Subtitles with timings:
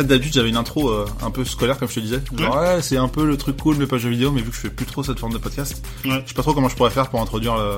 [0.00, 2.20] fait, d'habitude, j'avais une intro euh, un peu scolaire, comme je te disais.
[2.36, 4.56] Genre, ouais, c'est un peu le truc cool, mais pas jeu vidéo, mais vu que
[4.56, 6.22] je fais plus trop cette forme de podcast, Ouais.
[6.24, 7.76] je sais pas trop comment je pourrais faire pour introduire le-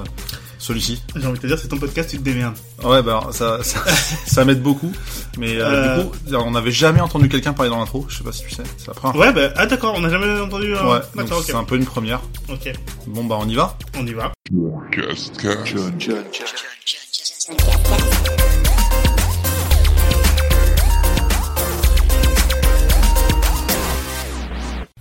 [0.58, 1.02] celui-ci.
[1.16, 2.54] J'ai envie de te dire, c'est ton podcast, tu te démerdes.
[2.84, 3.80] Ouais, bah, ça, ça,
[4.26, 4.92] ça m'aide beaucoup.
[5.38, 5.64] Mais euh,
[5.98, 6.02] Euh.
[6.04, 8.06] du coup, on n'avait jamais entendu quelqu'un parler dans l'intro.
[8.08, 8.62] Je sais pas si tu sais.
[8.76, 10.72] C'est la première Ouais, bah, ah d'accord, on n'a jamais entendu.
[10.76, 10.92] euh.
[10.98, 12.20] Ouais, donc c'est un peu une première.
[12.48, 12.72] Ok,
[13.08, 13.76] Bon, bah, on y va.
[13.98, 14.32] on y va.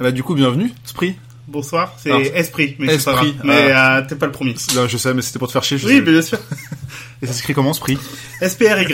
[0.02, 0.04] Cast.
[0.04, 1.16] Bah, du coup, bienvenue, Spree.
[1.48, 3.46] Bonsoir, c'est Alors, Esprit, mais c'est pas Esprit, grave.
[3.46, 4.56] Mais euh, t'es pas le premier.
[4.76, 5.78] Là, je sais, mais c'était pour te faire chier.
[5.78, 6.02] Je Oui, sais.
[6.02, 6.40] bien sûr.
[7.22, 7.98] Et ça s'écrit comment, Spree?
[8.42, 8.86] SPRY.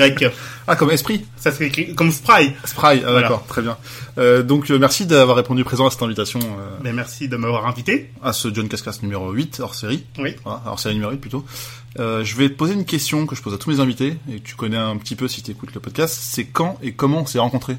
[0.65, 2.53] Ah, comme Esprit Ça s'écrit comme Spry.
[2.65, 3.21] Spry, ah, Voilà.
[3.21, 3.77] d'accord, très bien.
[4.17, 7.67] Euh, donc, euh, merci d'avoir répondu présent à cette invitation euh, Ben, merci de m'avoir
[7.67, 8.09] invité.
[8.23, 10.03] à ce John Cascas numéro 8, hors série.
[10.17, 10.35] Oui.
[10.43, 11.45] Voilà, hors série numéro 8 plutôt.
[11.99, 14.39] Euh, je vais te poser une question que je pose à tous mes invités, et
[14.39, 16.17] que tu connais un petit peu si tu écoutes le podcast.
[16.20, 17.77] C'est quand et comment on s'est rencontrés?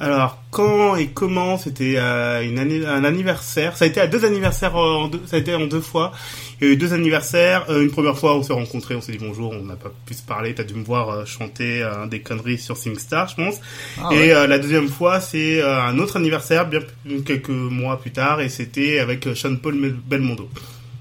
[0.00, 3.76] Alors, quand et comment C'était euh, un anniversaire.
[3.76, 6.12] Ça a été à deux anniversaires, euh, en deux, ça a été en deux fois.
[6.60, 7.66] Il y a eu deux anniversaires.
[7.68, 10.14] Euh, une première fois, on s'est rencontrés, on s'est dit bonjour, on n'a pas pu
[10.14, 10.54] se parler.
[10.54, 13.56] T'as dû me voir euh, chanter euh, des conneries sur SingStar, je pense.
[13.98, 14.32] Ah, et ouais.
[14.32, 16.80] euh, la deuxième fois, c'est euh, un autre anniversaire, bien
[17.26, 20.48] quelques mois plus tard, et c'était avec Sean Paul Belmondo.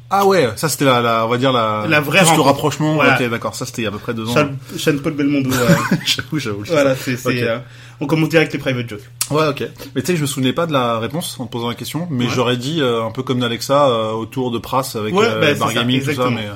[0.10, 2.46] Ah ouais, ça c'était la, la, on va dire la, La vraie le rencontre.
[2.48, 2.94] rapprochement.
[2.96, 3.20] Voilà.
[3.22, 4.36] Ok, d'accord, ça c'était il y a à peu près deux ans.
[4.78, 5.50] Sean, Paul Belmondo.
[5.54, 5.68] euh,
[6.06, 6.64] j'avoue, j'avoue.
[6.66, 7.36] voilà, c'est, c'est, Ok.
[7.36, 7.60] euh,
[8.00, 9.02] on commence direct les private jokes.
[9.32, 9.64] Ouais, ok.
[9.96, 12.08] Mais tu sais, je me souvenais pas de la réponse en te posant la question,
[12.10, 12.32] mais Ouais.
[12.34, 15.48] j'aurais dit euh, un peu comme d'Alexa euh, autour de Pras avec Ouais, euh, bah,
[15.54, 16.54] c'est Bar ça, Gaming, tout ça, mais euh,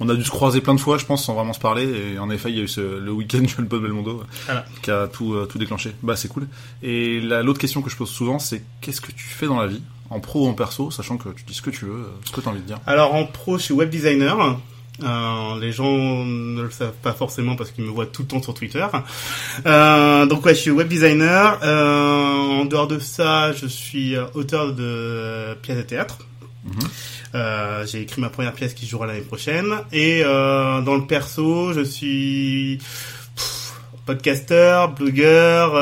[0.00, 1.88] on a dû se croiser plein de fois, je pense, sans vraiment se parler.
[2.14, 4.66] Et en effet, il y a eu ce, le week-end John Paul Belmondo Voilà.
[4.82, 5.92] qui a tout, tout déclenché.
[6.02, 6.48] Bah, c'est cool.
[6.82, 9.66] Et la- l'autre question que je pose souvent, c'est qu'est-ce que tu fais dans la
[9.68, 9.80] vie,
[10.10, 12.40] en pro ou en perso, sachant que tu dis ce que tu veux, ce que
[12.40, 12.80] tu as envie de dire.
[12.86, 14.58] Alors en pro, je suis web designer.
[15.02, 18.42] Euh, les gens ne le savent pas forcément parce qu'ils me voient tout le temps
[18.42, 18.84] sur Twitter.
[19.66, 21.58] Euh, donc ouais, je suis web designer.
[21.62, 26.18] Euh, en dehors de ça, je suis auteur de pièces de théâtre.
[26.64, 26.88] Mhm.
[27.86, 29.74] J'ai écrit ma première pièce qui jouera l'année prochaine.
[29.92, 32.78] Et dans le perso, je suis
[33.36, 33.72] pff,
[34.04, 35.76] podcasteur, blogueur,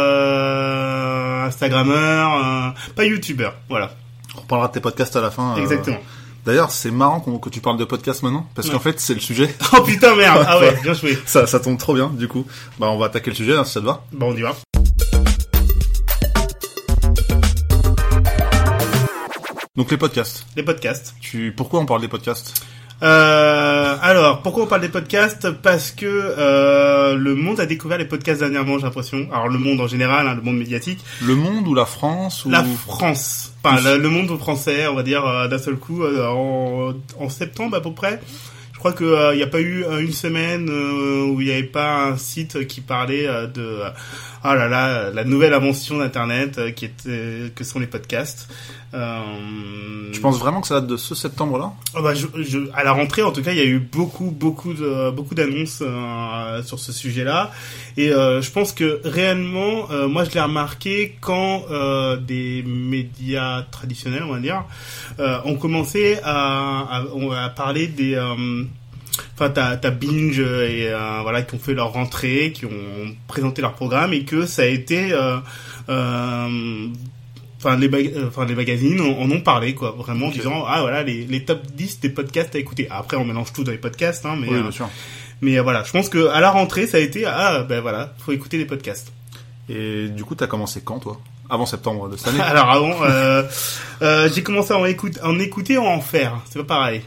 [1.44, 3.54] instagrammeur, pas youtubeur.
[3.68, 3.96] Voilà,
[4.42, 5.56] On parlera de tes podcasts à la fin.
[5.56, 5.98] euh, exactement.
[6.46, 8.74] D'ailleurs, c'est marrant que tu parles de podcast maintenant, parce Ouais.
[8.74, 9.54] qu'en fait, c'est le sujet.
[9.76, 11.18] Oh putain merde Ah ouais, bien joué.
[11.26, 12.46] ça, ça tombe trop bien, du coup.
[12.78, 14.02] Bah, on va attaquer le sujet, là, si ça te va.
[14.12, 14.54] Bon, on y va.
[19.76, 20.44] Donc, les podcasts.
[20.56, 21.14] Les podcasts.
[21.20, 22.64] Tu, pourquoi on parle des podcasts?
[23.00, 25.50] Euh, alors, pourquoi on parle des podcasts?
[25.50, 29.28] Parce que euh, le monde a découvert les podcasts dernièrement, j'ai l'impression.
[29.32, 31.04] Alors, le monde en général, hein, le monde médiatique.
[31.22, 32.50] Le monde ou la France ou...
[32.50, 33.54] La France.
[33.62, 37.28] Enfin, le, le monde français, on va dire, euh, d'un seul coup, euh, en, en
[37.28, 38.20] septembre à peu près.
[38.72, 41.64] Je crois qu'il n'y a pas eu euh, une semaine euh, où il n'y avait
[41.64, 43.80] pas un site qui parlait euh, de...
[44.44, 48.48] euh, ah là là, la nouvelle invention d'Internet euh, qui était, que sont les podcasts.
[48.94, 51.72] Euh, Tu penses vraiment que ça date de ce septembre-là?
[51.94, 54.30] Ah bah, je, je- à la rentrée, en tout cas, il y a eu beaucoup,
[54.30, 57.50] beaucoup de, beaucoup d'annonces euh, sur ce sujet-là,
[57.96, 63.62] et euh, je pense que réellement, euh, moi, je l'ai remarqué quand euh, des médias
[63.70, 64.64] traditionnels, on va dire,
[65.18, 68.64] euh, ont commencé à, à, à parler des euh,
[69.34, 73.74] Enfin, t'as, Binge et euh, voilà qui ont fait leur rentrée, qui ont présenté leur
[73.74, 75.36] programme et que ça a été, euh,
[75.88, 76.86] euh,
[77.58, 77.90] enfin les,
[78.26, 81.44] enfin les magazines en, en ont parlé quoi, vraiment en disant ah voilà les, les
[81.44, 82.86] top 10 des podcasts à écouter.
[82.90, 84.88] Après on mélange tout dans les podcasts, hein, mais Oui, bien sûr.
[85.40, 88.32] mais voilà, je pense que à la rentrée ça a été ah ben voilà, faut
[88.32, 89.12] écouter les podcasts.
[89.70, 91.20] Et du coup, t'as commencé quand, toi?
[91.50, 93.42] Avant septembre de cette année Alors avant, euh,
[94.00, 97.02] euh, j'ai commencé à en écouter, en écouter ou à en faire, c'est pas pareil.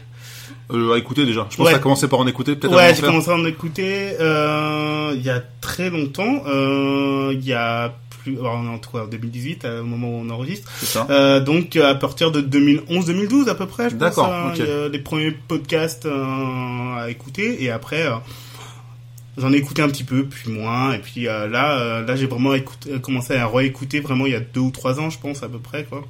[0.70, 1.46] Euh, À écouter déjà.
[1.50, 1.72] Je pense Ouais.
[1.72, 5.22] que t'as commencé par en écouter, peut-être Ouais, j'ai commencé à en écouter euh, il
[5.22, 6.44] y a très longtemps.
[6.46, 10.70] Euh, il y a plus, est en en 2018, au moment où on enregistre.
[10.82, 11.06] Ça.
[11.10, 14.16] Euh, donc à partir de 2011-2012 à peu près, je pense.
[14.60, 18.06] Euh, a les premiers podcasts euh, à écouter et après.
[18.06, 18.12] euh,
[19.38, 22.26] J'en ai écouté un petit peu, puis moins, et puis euh, là, euh, là j'ai
[22.26, 25.42] vraiment écouté, commencé à réécouter vraiment il y a deux ou trois ans, je pense
[25.42, 26.04] à peu près quoi.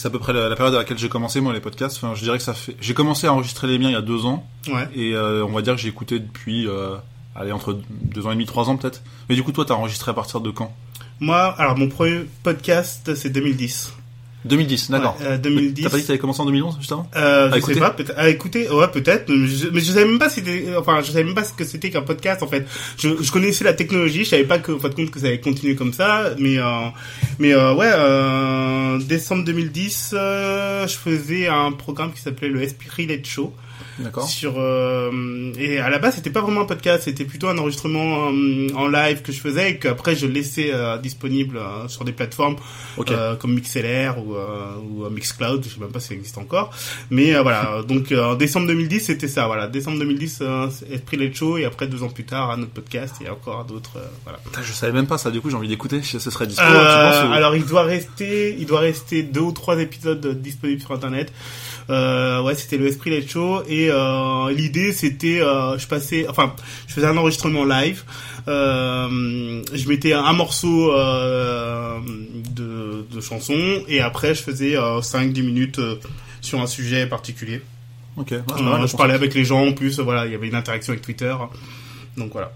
[0.00, 1.98] C'est à peu près la, la période à laquelle j'ai commencé, moi, les podcasts.
[2.02, 2.74] Enfin, je dirais que ça fait...
[2.80, 4.88] J'ai commencé à enregistrer les miens il y a deux ans, Ouais.
[4.94, 6.66] et euh, on va dire que j'ai écouté depuis...
[6.66, 6.96] Euh,
[7.36, 9.02] allez, entre deux ans et demi, trois ans, peut-être.
[9.28, 10.74] Mais du coup, toi, t'as enregistré à partir de quand?
[11.20, 13.92] Moi, alors mon premier podcast c'est 2010.
[14.44, 15.16] 2010, d'accord.
[15.20, 15.82] Ouais, euh, 2010.
[15.82, 17.90] T'as pas dit que t'avais commencé en 2011, juste avant Euh, je écouter sais pas,
[17.90, 18.12] peut-être.
[18.16, 19.28] À écouter, ouais, peut-être.
[19.28, 21.64] Mais je, mais je savais même pas c'était, enfin, je savais même pas ce que
[21.64, 22.66] c'était qu'un podcast, en fait.
[22.98, 25.26] Je, je connaissais la technologie, je savais pas que, en fin de compte, que ça
[25.26, 26.64] allait continuer comme ça, mais, euh,
[27.38, 33.06] mais, euh, ouais, euh, décembre 2010, euh, je faisais un programme qui s'appelait le Esprit
[33.06, 33.52] Let Show.
[34.26, 38.28] Sur euh, et à la base c'était pas vraiment un podcast c'était plutôt un enregistrement
[38.30, 42.12] euh, en live que je faisais et qu'après je laissais euh, disponible euh, sur des
[42.12, 42.56] plateformes
[42.96, 43.10] Ok.
[43.10, 46.70] euh, comme MixLR ou, euh, ou Mixcloud je sais même pas si ça existe encore.
[47.10, 47.82] Mais euh, voilà.
[47.88, 49.66] Donc euh, en décembre 2010 c'était ça voilà.
[49.68, 53.16] Décembre 2010 euh, Esprit Let's Show et après deux ans plus tard un autre podcast
[53.24, 54.38] et encore d'autres euh, voilà.
[54.44, 56.72] Putain, je savais même pas ça, du coup j'ai envie d'écouter, ce serait dispo, tu
[56.72, 60.92] penses ou- alors il doit rester, il doit rester deux ou trois épisodes disponibles sur
[60.92, 61.32] internet.
[61.88, 66.54] Euh, ouais, c'était le Esprit Let's Show et euh, l'idée c'était, euh, je passais, enfin,
[66.86, 68.02] je faisais un enregistrement live.
[68.48, 70.92] Euh, je mettais un morceau
[72.54, 75.80] de, de chanson et après je faisais euh, 5-10 minutes
[76.40, 77.62] sur un sujet particulier.
[78.16, 80.54] Ok, ouais, mal, je parlais avec les gens en plus, voilà, il y avait une
[80.54, 81.34] interaction avec Twitter.
[82.16, 82.52] Donc voilà.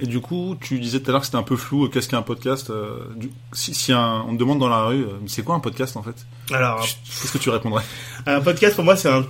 [0.00, 2.22] Et du coup, tu disais tout à l'heure que c'était un peu flou, qu'est-ce qu'un
[2.22, 5.54] podcast euh, du- Si, si un- on te demande dans la rue, euh, c'est quoi
[5.54, 6.26] un podcast en fait?
[6.52, 7.84] Alors, Qu'est-ce que tu répondrais?
[8.26, 9.24] Un podcast pour moi c'est un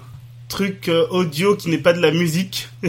[0.54, 2.68] truc euh, audio qui n'est pas de la musique.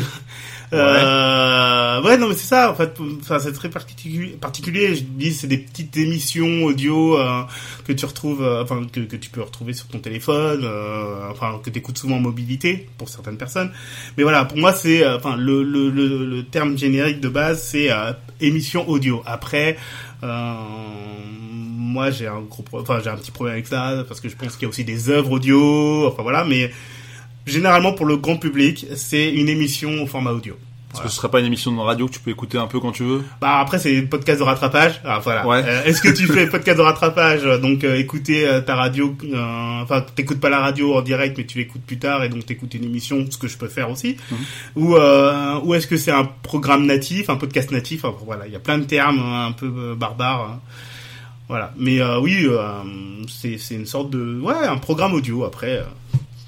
[0.73, 2.17] Euh, ouais.
[2.17, 5.59] non mais c'est ça en fait enfin c'est très particulier particulier je dis c'est des
[5.59, 7.44] petites émissions audio euh,
[7.85, 10.67] que tu retrouves euh, enfin que, que tu peux retrouver sur ton téléphone
[11.29, 13.71] enfin que tu écoutes souvent en mobilité pour certaines personnes.
[14.17, 17.89] Mais voilà pour moi c'est enfin le, le, le, le terme générique de base c'est
[18.41, 19.21] émission audio.
[19.27, 19.77] Après
[20.23, 24.53] moi j'ai un gros enfin j'ai un petit problème avec ça parce que je pense
[24.56, 26.71] qu'il y a aussi des œuvres audio enfin voilà mais
[27.45, 30.56] généralement pour le grand public c'est une émission au format audio
[30.92, 32.80] Parce que ce serait pas une émission de radio que tu peux écouter un peu
[32.80, 35.62] quand tu veux bah après c'est podcast de rattrapage ah, voilà Ouais.
[35.65, 39.15] Euh, est-ce que tu fais podcast de rattrapage euh, donc euh, écouter euh, ta radio
[39.83, 42.74] enfin t'écoutes pas la radio en direct mais tu l'écoutes plus tard et donc t'écoutes
[42.74, 44.38] une émission ce que je peux faire aussi Mhm.
[44.83, 44.95] ou
[45.65, 48.06] ou est-ce que c'est un programme natif un podcast natif?
[48.06, 50.59] Enfin, voilà il y a plein de termes euh, un peu barbares hein.
[51.48, 51.71] Voilà.
[51.77, 52.48] Mais oui,
[53.30, 55.44] c'est c'est une sorte de ouais un programme audio.
[55.44, 55.83] Après,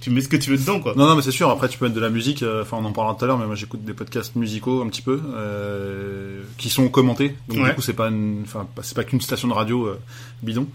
[0.08, 0.94] tu mets ce que tu veux dedans quoi.
[0.96, 1.50] Non, non, mais c'est sûr.
[1.50, 2.42] Après, tu peux mettre de la musique.
[2.44, 4.88] euh, Enfin, on en parlera tout à l'heure, mais moi, j'écoute des podcasts musicaux un
[4.88, 7.36] petit peu euh, qui sont commentés.
[7.50, 7.70] Donc, Ouais.
[7.70, 8.10] du coup, c'est pas,
[8.44, 10.00] enfin, c'est pas qu'une station de radio euh,
[10.44, 10.68] bidon.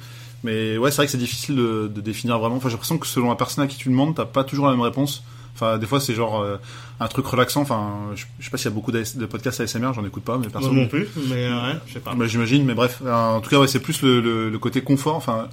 [0.44, 2.56] Mais ouais, c'est vrai que c'est difficile de, de définir vraiment.
[2.56, 4.72] Enfin, j'ai l'impression que selon la personne à qui tu demandes, t'as pas toujours la
[4.72, 5.22] même réponse.
[5.54, 6.56] Enfin, des fois, c'est genre euh,
[7.00, 7.62] un truc relaxant.
[7.62, 10.34] Enfin, je, je sais pas s'il y a beaucoup de podcasts ASMR, j'en écoute pas,
[10.38, 10.74] mais Moi personne.
[10.76, 12.14] non plus, mais ouais, je sais pas.
[12.14, 15.14] Bah, j'imagine, mais bref, en tout cas, ouais, c'est plus le, le, le côté confort.
[15.16, 15.48] Enfin,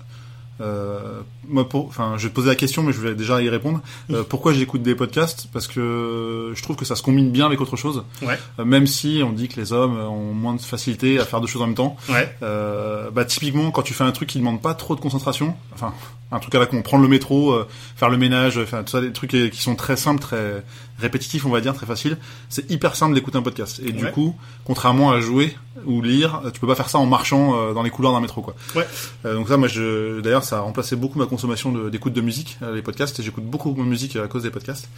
[0.62, 3.50] euh, moi, pour, enfin, je vais te poser la question, mais je vais déjà y
[3.50, 3.81] répondre.
[4.12, 5.48] Euh, pourquoi j'écoute des podcasts?
[5.51, 8.04] Parce que je trouve que ça se combine bien avec autre chose.
[8.22, 8.38] Ouais.
[8.60, 11.48] Euh, même si on dit que les hommes ont moins de facilité à faire deux
[11.48, 11.98] choses en même temps.
[12.07, 12.34] Ouais.
[12.44, 15.94] Euh, bah, typiquement, quand tu fais un truc qui demande pas trop de concentration, enfin,
[16.31, 17.57] un truc à la con, prendre le métro,
[17.96, 20.63] faire le ménage, enfin, tout ça, des trucs qui sont très simples, très
[21.00, 22.18] répétitifs, on va dire, très faciles.
[22.50, 23.81] C'est hyper simple d'écouter un podcast.
[23.84, 27.74] Et du coup, contrairement à jouer ou lire, tu peux pas faire ça en marchant
[27.74, 28.54] dans les couloirs d'un métro, quoi.
[28.75, 28.86] Ouais.
[29.24, 32.75] Donc ça, moi, je, d'ailleurs, ça a remplacé beaucoup ma consommation d'écoute de, musique, euh,
[32.75, 34.89] les podcasts, et j'écoute beaucoup de musique à cause des podcasts,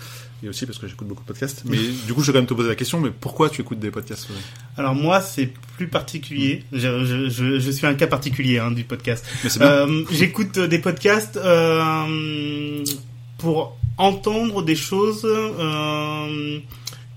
[0.43, 1.63] et aussi parce que j'écoute beaucoup de podcasts.
[1.65, 1.77] Mais
[2.07, 3.91] du coup, je vais quand même te poser la question, mais pourquoi tu écoutes des
[3.91, 4.33] podcasts euh
[4.77, 6.63] Alors moi, c'est plus particulier.
[6.71, 9.23] Je, je, je, je suis un cas particulier hein, du podcast.
[9.61, 12.83] Euh, J'écoute euh, des podcasts euh,
[13.37, 16.59] pour entendre des choses euh,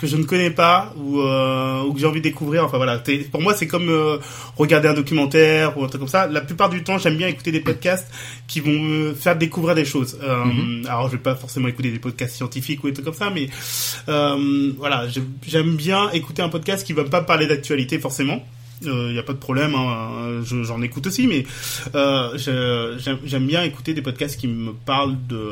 [0.04, 2.64] que je ne connais pas ou, euh, ou que j'ai envie de découvrir.
[2.64, 3.02] Enfin voilà,
[3.32, 4.18] pour moi c'est comme euh,
[4.56, 6.26] regarder un documentaire ou un truc comme ça.
[6.26, 8.06] La plupart du temps, j'aime bien écouter des podcasts
[8.46, 10.18] qui vont me faire découvrir des choses.
[10.22, 10.86] Euh, Mhm.
[10.86, 13.48] Alors je vais pas forcément écouter des podcasts scientifiques ou des trucs comme ça, mais
[14.08, 18.44] euh, voilà, j'ai- j'aime bien écouter un podcast qui va pas parler d'actualité forcément.
[18.82, 21.46] Il n'y a pas de problème, hein, je- j'en écoute aussi, mais
[21.94, 22.36] euh,
[23.24, 25.43] j'aime bien écouter des podcasts qui me parlent de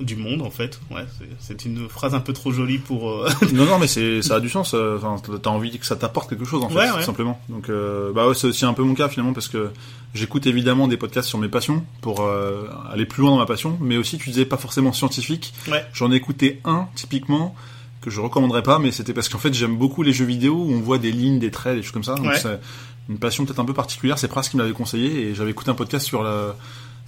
[0.00, 0.80] du monde en fait.
[0.90, 1.04] Ouais,
[1.40, 3.10] c'est- une phrase un peu trop jolie pour.
[3.10, 4.72] euh, Non, non, mais c'est, ça a du sens.
[4.74, 7.02] euh, Enfin, t'as envie que ça t'apporte quelque chose, en fait, Ouais, tout ouais.
[7.02, 7.40] simplement.
[7.48, 9.70] Donc, euh, bah ouais, c'est aussi un peu mon cas finalement parce que
[10.14, 13.76] j'écoute évidemment des podcasts sur mes passions pour euh, aller plus loin dans ma passion,
[13.80, 15.52] mais aussi tu disais pas forcément scientifique.
[15.68, 15.84] Ouais.
[15.92, 17.54] J'en ai écouté un typiquement
[18.00, 20.72] que je recommanderais pas, mais c'était parce qu'en fait j'aime beaucoup les jeux vidéo où
[20.72, 22.14] on voit des lignes, des traits, des choses comme ça.
[22.14, 22.38] Donc Ouais.
[22.38, 22.60] c'est
[23.08, 24.16] une passion peut-être un peu particulière.
[24.18, 26.54] C'est Pras qui me l'avait conseillé et j'avais écouté un podcast sur la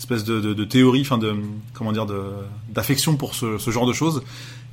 [0.00, 1.34] espèce de, de, de théorie, enfin de
[1.74, 2.06] comment dire,
[2.68, 4.22] d'affection pour ce, ce genre de choses.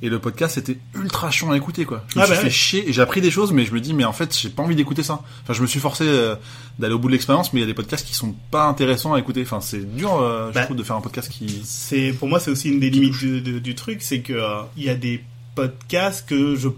[0.00, 2.04] Et le podcast était ultra chiant à écouter quoi.
[2.08, 2.50] Je me Ah suis bah fait ouais.
[2.50, 4.62] chier et j'ai appris des choses, mais je me dis mais en fait j'ai pas
[4.62, 5.22] envie d'écouter ça.
[5.42, 6.36] Enfin je me suis forcé euh,
[6.78, 9.14] d'aller au bout de l'expérience, mais il y a des podcasts qui sont pas intéressants
[9.14, 9.42] à écouter.
[9.42, 10.64] Enfin c'est dur, euh, je Bah.
[10.64, 11.62] trouve, de faire un podcast qui.
[11.64, 14.62] c'est pour moi c'est aussi une des limites du, du- du truc, c'est que euh,
[14.76, 15.22] il y a des
[15.56, 16.68] podcasts que je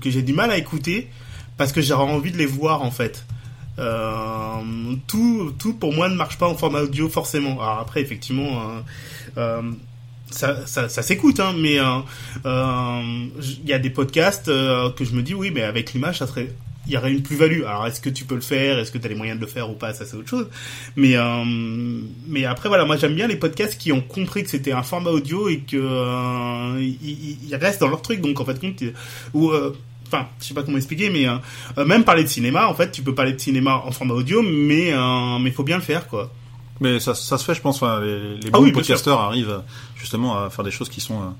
[0.00, 1.08] que j'ai du mal à écouter
[1.56, 3.24] parce que j'aurais envie de les voir en fait.
[3.78, 7.60] Euh, tout tout pour moi ne marche pas en format audio forcément.
[7.60, 8.80] Alors après effectivement euh,
[9.38, 9.72] euh,
[10.30, 11.78] ça, ça, s'écoute, hein, mais
[12.44, 16.50] il y a des podcasts que je me dis oui, mais avec l'image, ça serait
[16.86, 17.62] il y aurait une plus-value.
[17.62, 18.78] Alors, est-ce que tu peux le faire?
[18.78, 19.94] Est-ce que tu as les moyens de le faire ou pas?
[19.94, 20.48] Ça, c'est autre chose.
[20.96, 21.14] Mais,
[22.26, 25.10] mais après, voilà, moi, j'aime bien les podcasts qui ont compris que c'était un format
[25.10, 28.20] audio et que ils, restent dans leur truc.
[28.20, 28.60] Donc, en fait,
[29.32, 29.52] ou
[30.14, 31.36] enfin, je sais pas comment expliquer, mais euh,
[31.78, 34.42] euh, même parler de cinéma, en fait, tu peux parler de cinéma en format audio,
[34.42, 36.30] mais euh, mais faut bien le faire, quoi.
[36.80, 37.76] Mais ça, ça se fait, je pense.
[37.76, 39.62] Enfin, les, les Ah bons oui, podcasteurs arrivent
[39.96, 41.34] justement à faire des choses qui sont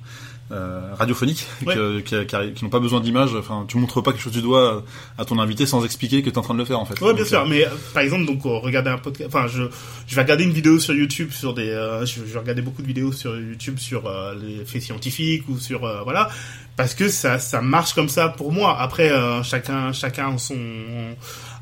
[0.53, 1.75] euh, radiophoniques, Ouais.
[1.75, 3.35] que- qui, qui, qui n'ont pas besoin d'image.
[3.35, 4.85] Enfin, tu montres pas quelque chose du doigt
[5.19, 7.01] à ton invité sans expliquer que tu es en train de le faire, en fait.
[7.01, 7.41] Ouais, bien sûr.
[7.41, 9.31] euh, Mais euh, par exemple, donc euh, regarder un podcast.
[9.35, 9.63] Enfin, je
[10.07, 11.69] je vais regarder une vidéo sur YouTube sur des.
[11.71, 15.49] euh, je, je vais regarder beaucoup de vidéos sur YouTube sur euh, les faits scientifiques
[15.49, 16.29] ou sur euh, voilà
[16.77, 18.79] parce que ça ça marche comme ça pour moi.
[18.81, 20.57] Après, euh, chacun chacun a son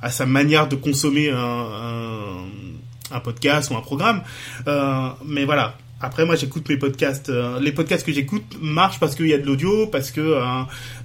[0.02, 4.22] a sa manière de consommer un, un, un podcast ou un programme.
[4.66, 5.76] Euh, mais voilà.
[6.02, 7.28] Après, moi, j'écoute mes podcasts.
[7.28, 10.42] euh, les podcasts que j'écoute marchent parce qu'il y a de l'audio, parce que euh,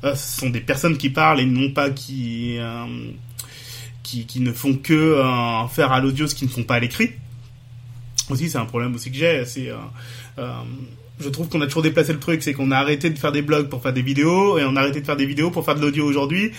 [0.03, 2.57] euh, ce sont des personnes qui parlent et non pas qui
[4.01, 5.21] qui, qui ne font que
[5.69, 7.11] faire à l'audio ce qu'ils ne font pas à l'écrit.
[8.29, 9.45] Aussi, c'est un problème aussi que j'ai.
[9.45, 9.69] C'est,
[10.37, 13.41] je trouve qu'on a toujours déplacé le truc, c'est qu'on a arrêté de faire des
[13.41, 15.75] blogs pour faire des vidéos et on a arrêté de faire des vidéos pour faire
[15.75, 16.51] de l'audio aujourd'hui.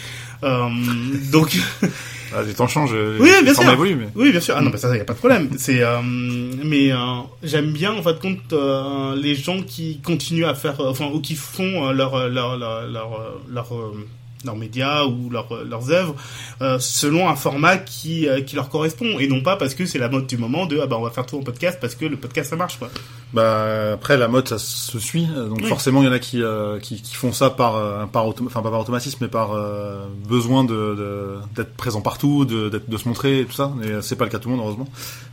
[0.43, 1.59] Donc,
[2.35, 2.93] ah, les temps changent.
[2.93, 3.79] Oui, les bien sûr.
[4.15, 4.55] oui, bien sûr.
[4.57, 5.51] Ah non, bah ça, y a pas de problème.
[5.57, 6.97] C'est, euh, mais euh,
[7.43, 11.21] j'aime bien en fait compte euh, les gens qui continuent à faire, euh, enfin, ou
[11.21, 14.07] qui font euh, leur leur leur leur euh, leur, euh,
[14.45, 16.15] leurs médias ou leurs euh, leurs œuvres
[16.63, 19.99] euh, selon un format qui euh, qui leur correspond et non pas parce que c'est
[19.99, 22.05] la mode du moment de ah bah on va faire tout en podcast parce que
[22.05, 22.89] le podcast ça marche quoi.
[23.35, 25.27] Bah après la mode ça se suit.
[25.27, 25.69] Donc Oui.
[25.69, 28.63] forcément il y en a qui, euh, qui qui font ça par euh, par enfin
[28.63, 32.97] pas par automatisme mais par euh, besoin de de- d'être présent partout de d'être- de
[32.97, 33.71] se montrer et tout ça.
[33.83, 34.89] Et euh, c'est pas le cas de tout le monde heureusement.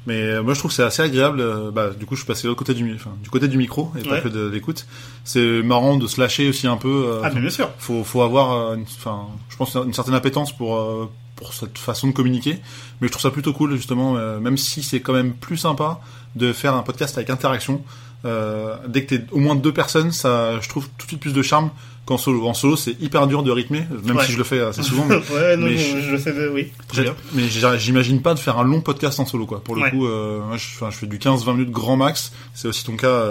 [0.08, 2.44] Mais euh, moi je trouve que c'est assez agréable bah du coup je suis passé
[2.44, 4.86] de l'autre côté du enfin du côté du micro et pas que de l'écoute.
[5.24, 7.70] C'est marrant de se lâcher aussi un peu euh, Ah mais bien sûr.
[7.78, 12.08] faut faut avoir euh, enfin je pense une certaine appétence pour euh, pour cette façon
[12.08, 12.60] de communiquer
[13.02, 16.00] mais je trouve ça plutôt cool justement euh, même si c'est quand même plus sympa
[16.36, 17.82] de faire un podcast avec interaction
[18.26, 21.34] euh, dès que t'es au moins deux personnes ça je trouve tout de suite plus
[21.34, 21.70] de charme
[22.06, 24.26] qu'en solo en solo c'est hyper dur de rythmer même Ouais.
[24.26, 26.72] si je le fais assez souvent mais, ouais, non, mais je, je- de- oui.
[26.88, 27.16] Très bien.
[27.34, 29.92] mais j'imagine pas de faire un long podcast en solo quoi pour le Ouais.
[29.92, 33.24] coup euh, moi, je, je fais du 15-20 minutes grand max c'est aussi ton cas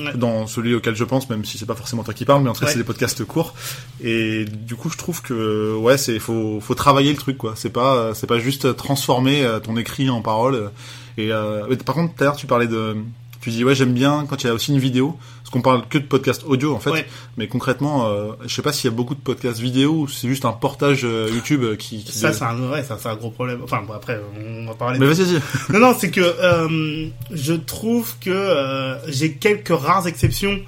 [0.00, 0.14] Ouais.
[0.14, 2.52] dans celui auquel je pense, même si c'est pas forcément toi qui parle, mais en
[2.52, 2.72] tout cas Ouais.
[2.72, 3.54] c'est des podcasts courts.
[4.02, 7.54] Et du coup, je trouve que ouais, c'est faut faut travailler le truc quoi.
[7.56, 10.70] C'est pas c'est pas juste transformer euh, ton écrit en parole.
[11.18, 12.96] Et euh, par contre, tout à l'heure tu parlais de
[13.46, 15.86] tu dis ouais j'aime bien quand il y a aussi une vidéo parce qu'on parle
[15.88, 17.06] que de podcast audio en fait Ouais.
[17.36, 20.26] mais concrètement euh, je sais pas s'il y a beaucoup de podcasts vidéo ou c'est
[20.26, 23.14] juste un portage euh, YouTube euh, qui, qui Ça c'est un ouais, ça c'est un
[23.14, 23.60] gros problème.
[23.62, 24.98] Enfin bon après on va parler.
[24.98, 25.40] mais vas-y
[25.72, 30.58] Non, non, c'est que euh, je trouve que j'ai quelques rares exceptions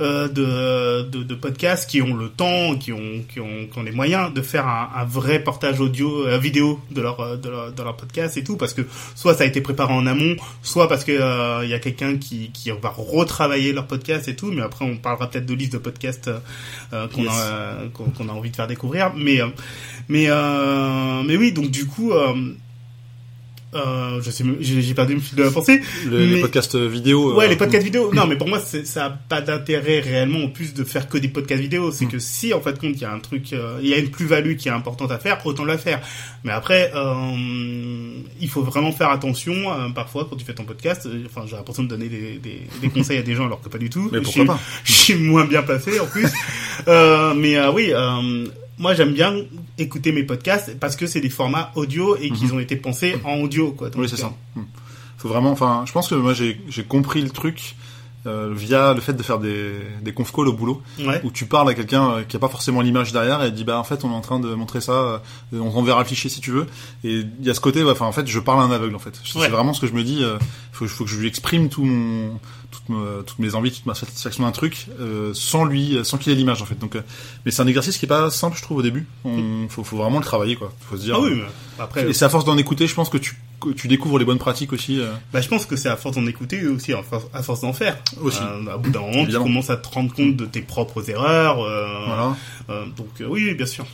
[0.00, 3.92] de, de, de podcasts qui ont le temps, qui ont, qui ont, qui ont les
[3.92, 7.96] moyens de faire un, un vrai portage audio, vidéo de leur, de, leur, de leur
[7.96, 8.82] podcast et tout, parce que
[9.14, 12.25] soit ça a été préparé en amont, soit parce que il y a quelqu'un qui,
[12.52, 15.78] qui va retravailler leur podcast et tout, mais après on parlera peut-être de liste de
[15.78, 16.28] podcasts
[16.92, 17.32] euh, qu'on Yes.
[17.32, 19.46] a, qu'on qu'on a envie de faire découvrir, mais euh,
[20.08, 22.12] mais euh, mais oui, donc du coup.
[23.76, 25.80] Euh, je sais, j'ai perdu le fil de la pensée.
[26.06, 28.10] Le- les podcasts vidéo Ouais, euh, les podcasts vidéo.
[28.14, 31.28] Non, mais pour moi, ça a pas d'intérêt réellement en plus de faire que des
[31.28, 31.90] podcasts vidéo.
[31.92, 32.10] C'est Mm.
[32.10, 34.10] que si en fait compte il y a un truc, euh, il y a une
[34.10, 36.00] plus-value qui est importante à faire, autant la faire.
[36.44, 39.52] Mais après, euh, il faut vraiment faire attention.
[39.54, 42.88] euh, parfois, quand tu fais ton podcast, enfin, j'ai l'impression de donner des, des, des
[42.88, 44.08] conseils à des gens alors que pas du tout.
[44.12, 44.60] mais pourquoi pas?
[44.84, 46.26] je suis moins bien placé en plus.
[46.88, 48.46] euh, mais euh, oui, euh,
[48.78, 49.34] moi j'aime bien
[49.78, 53.40] écouter mes podcasts parce que c'est des formats audio et qu'ils ont été pensés en
[53.40, 53.72] audio.
[53.72, 53.88] Quoi.
[53.88, 53.94] Mhm.
[53.98, 54.32] Oui, c'est euh, ça.
[54.54, 54.62] Hmm.
[55.18, 57.74] Faut vraiment, enfin, je pense que moi j'ai j'ai compris le truc
[58.26, 61.20] euh, via le fait de faire des des conf calls au boulot Ouais.
[61.24, 63.78] où tu parles à quelqu'un euh, qui a pas forcément l'image derrière et dit bah
[63.78, 65.18] en fait on est en train de montrer ça, euh,
[65.52, 66.66] on t'enverra le fichier si tu veux.
[67.04, 68.98] Et il y a ce côté, enfin en fait je parle à un aveugle en
[68.98, 69.18] fait.
[69.24, 70.22] C'est vraiment ce que je me dis.
[70.24, 70.38] euh,
[70.72, 72.38] faut faut que je lui exprime tout mon
[72.76, 76.32] toutes, me- toutes mes envies, toute ma satisfaction d'un truc euh, sans lui, sans qu'il
[76.32, 76.78] ait l'image en fait.
[76.78, 77.02] Donc, euh,
[77.44, 79.06] mais c'est un exercice qui est pas simple je trouve au début.
[79.24, 80.72] On, faut faut vraiment le travailler quoi.
[80.88, 81.16] Faut se dire.
[81.16, 82.08] Ah oui, euh, mais après.
[82.08, 84.38] et c'est à force d'en écouter, je pense que tu, que tu découvres les bonnes
[84.38, 85.00] pratiques aussi.
[85.00, 87.96] euh, Bah, je pense que c'est à force d'en écouter aussi à force, d'en faire.
[88.20, 88.40] Aussi.
[88.42, 91.60] Euh, à bout d'un moment, tu commences à te rendre compte de tes propres erreurs.
[91.62, 92.36] euh, voilà.
[92.70, 93.86] euh, donc euh, oui, bien sûr.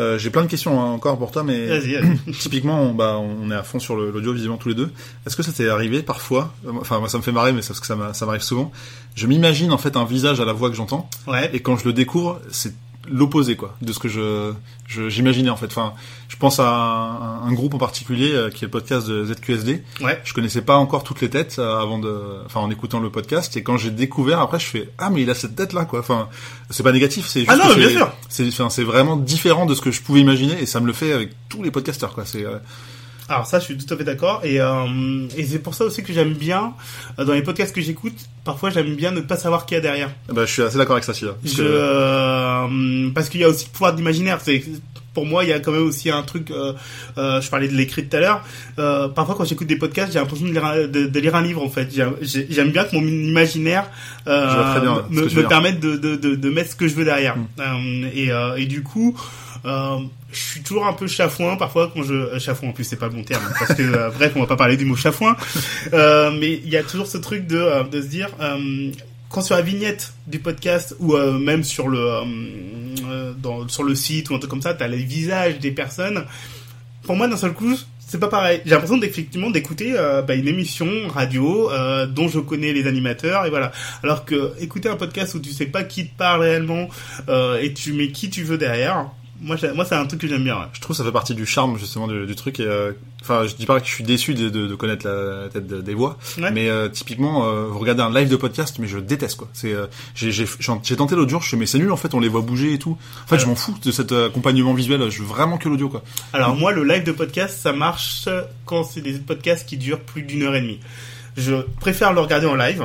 [0.00, 1.68] Euh, J'ai plein de questions hein, encore pour toi, mais
[2.40, 4.90] typiquement, on, bah, on est à fond sur l'audio visiblement tous les deux.
[5.26, 7.68] Est-ce que ça t'est arrivé parfois euh, Enfin, moi, ça me fait marrer, mais c'est
[7.68, 8.72] parce que ça m'a- ça m'arrive souvent.
[9.14, 11.50] Je m'imagine en fait un visage à la voix que j'entends, Ouais.
[11.52, 12.72] et quand je le découvre, c'est
[13.10, 14.52] l'opposé quoi de ce que je
[14.86, 15.66] je- j'imaginais en fait.
[15.66, 15.92] Enfin,
[16.28, 19.82] je pense à un, un groupe en particulier euh, qui est le podcast de ZQSD.
[20.00, 20.20] Ouais.
[20.24, 22.14] Je connaissais pas encore toutes les têtes euh, avant de,
[22.46, 25.30] enfin en écoutant le podcast et quand j'ai découvert après je fais ah mais il
[25.30, 26.00] a cette tête là quoi.
[26.00, 26.28] Enfin
[26.70, 28.12] c'est pas négatif, c'est juste Ah non, bien sûr.
[28.28, 30.92] c'est enfin, c'est vraiment différent de ce que je pouvais imaginer et ça me le
[30.92, 32.24] fait avec tous les podcasteurs quoi.
[32.24, 32.56] C'est euh,
[33.30, 34.40] Alors ça, je suis tout à fait d'accord.
[34.44, 36.74] Et, euh, et c'est pour ça aussi que j'aime bien,
[37.18, 39.80] euh, dans les podcasts que j'écoute, parfois j'aime bien ne pas savoir qui y a
[39.80, 40.10] derrière.
[40.32, 41.36] bah, je suis assez d'accord avec ça, Sylvain.
[41.42, 44.38] Parce Je, que- euh, parce qu'il y a aussi le pouvoir d'imaginaire.
[44.42, 44.62] C'est
[45.14, 46.50] pour moi, il y a quand même aussi un truc.
[46.50, 46.72] euh,
[47.18, 48.42] euh, je parlais de l'écrit tout à l'heure.
[48.78, 51.42] Euh, parfois, quand j'écoute des podcasts, j'ai l'impression de lire, un, de, de lire un
[51.42, 51.62] livre.
[51.64, 53.86] En fait, J'ai- j'ai- j'aime bien que mon imaginaire
[54.28, 57.36] euh, bien me, permette de, de, de, mettre ce que je veux derrière.
[57.36, 58.06] Mm.
[58.14, 59.16] Et, euh, et du coup.
[59.66, 59.98] Euh,
[60.32, 63.06] je suis toujours un peu chafouin parfois quand je euh, chafouin en plus c'est pas
[63.06, 65.36] le bon terme parce que euh, bref on va pas parler du mot chafouin
[65.92, 68.30] euh, mais il y a toujours ce truc de de se dire
[69.28, 72.22] quand sur la vignette du podcast ou même sur le
[73.68, 76.24] sur le site ou un truc comme ça, t'as les visages des personnes.
[77.04, 78.60] Pour moi, d'un seul coup, c'est pas pareil.
[78.64, 79.92] J'ai l'impression d'effectivement d'écouter
[80.26, 81.70] bah, une émission radio
[82.08, 83.70] dont je connais les animateurs et voilà.
[84.02, 86.88] Alors que écouter un podcast où tu sais pas qui te parle réellement
[87.60, 89.10] et tu mets qui tu veux derrière.
[89.42, 90.58] Moi, moi, c'est un truc que j'aime bien.
[90.58, 90.66] ouais.
[90.74, 92.60] Je trouve que ça fait partie du charme justement du, du truc.
[92.60, 92.92] Euh,
[93.22, 95.80] enfin, je dis pas que je suis déçu de, de, de connaître la, tête de-
[95.80, 96.50] des voix, Ouais.
[96.50, 99.48] mais euh, typiquement, euh, vous regardez un live de podcast, mais je déteste quoi.
[99.54, 100.44] C'est, euh, j'ai,
[100.96, 102.78] tenté l'autre jour, je fais mais c'est nul en fait, on les voit bouger et
[102.78, 102.98] tout.
[103.24, 105.08] En fait, je m'en fous de cet euh, accompagnement visuel.
[105.10, 106.02] Je veux vraiment que l'audio quoi.
[106.34, 108.28] Alors moi, le live de podcast, ça marche
[108.66, 110.80] quand c'est des podcasts qui durent plus d'une heure et demie.
[111.36, 112.84] Je préfère le regarder en live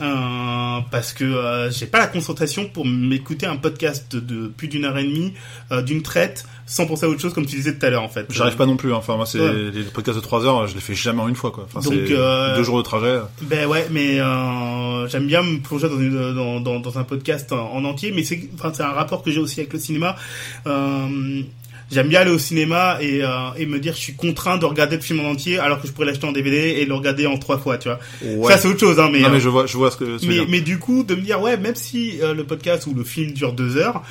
[0.00, 4.84] euh, parce que euh, j'ai pas la concentration pour m'écouter un podcast de, plus d'une
[4.84, 5.32] heure et demie
[5.72, 8.08] euh, d'une traite sans penser à autre chose comme tu disais tout à l'heure en
[8.08, 8.26] fait.
[8.30, 8.92] J'arrive pas non plus.
[8.92, 8.96] hein.
[8.96, 9.70] Enfin, moi, c'est Ouais.
[9.72, 11.66] les podcasts de 3 heures, je les fais jamais en une fois quoi.
[11.72, 13.18] Enfin, Donc, euh, deux jours de trajet.
[13.42, 17.52] Ben ouais, mais euh, j'aime bien me plonger dans, une, dans, dans, dans un podcast
[17.52, 20.16] en, en entier, mais c'est enfin c'est un rapport que j'ai aussi avec le cinéma.
[21.86, 24.64] Euh, J'aime bien aller au cinéma et, euh, et me dire je suis contraint de
[24.64, 27.26] regarder le film en entier alors que je pourrais l'acheter en DVD et le regarder
[27.26, 27.98] en trois fois, tu vois.
[28.22, 28.52] Ouais.
[28.52, 30.04] Ça c'est autre chose, hein, mais, non, euh, mais je vois, je vois ce que.
[30.04, 30.46] veux mais, dire.
[30.48, 33.32] mais du coup, de me dire, ouais, même si euh, le podcast ou le film
[33.32, 34.02] dure deux heures,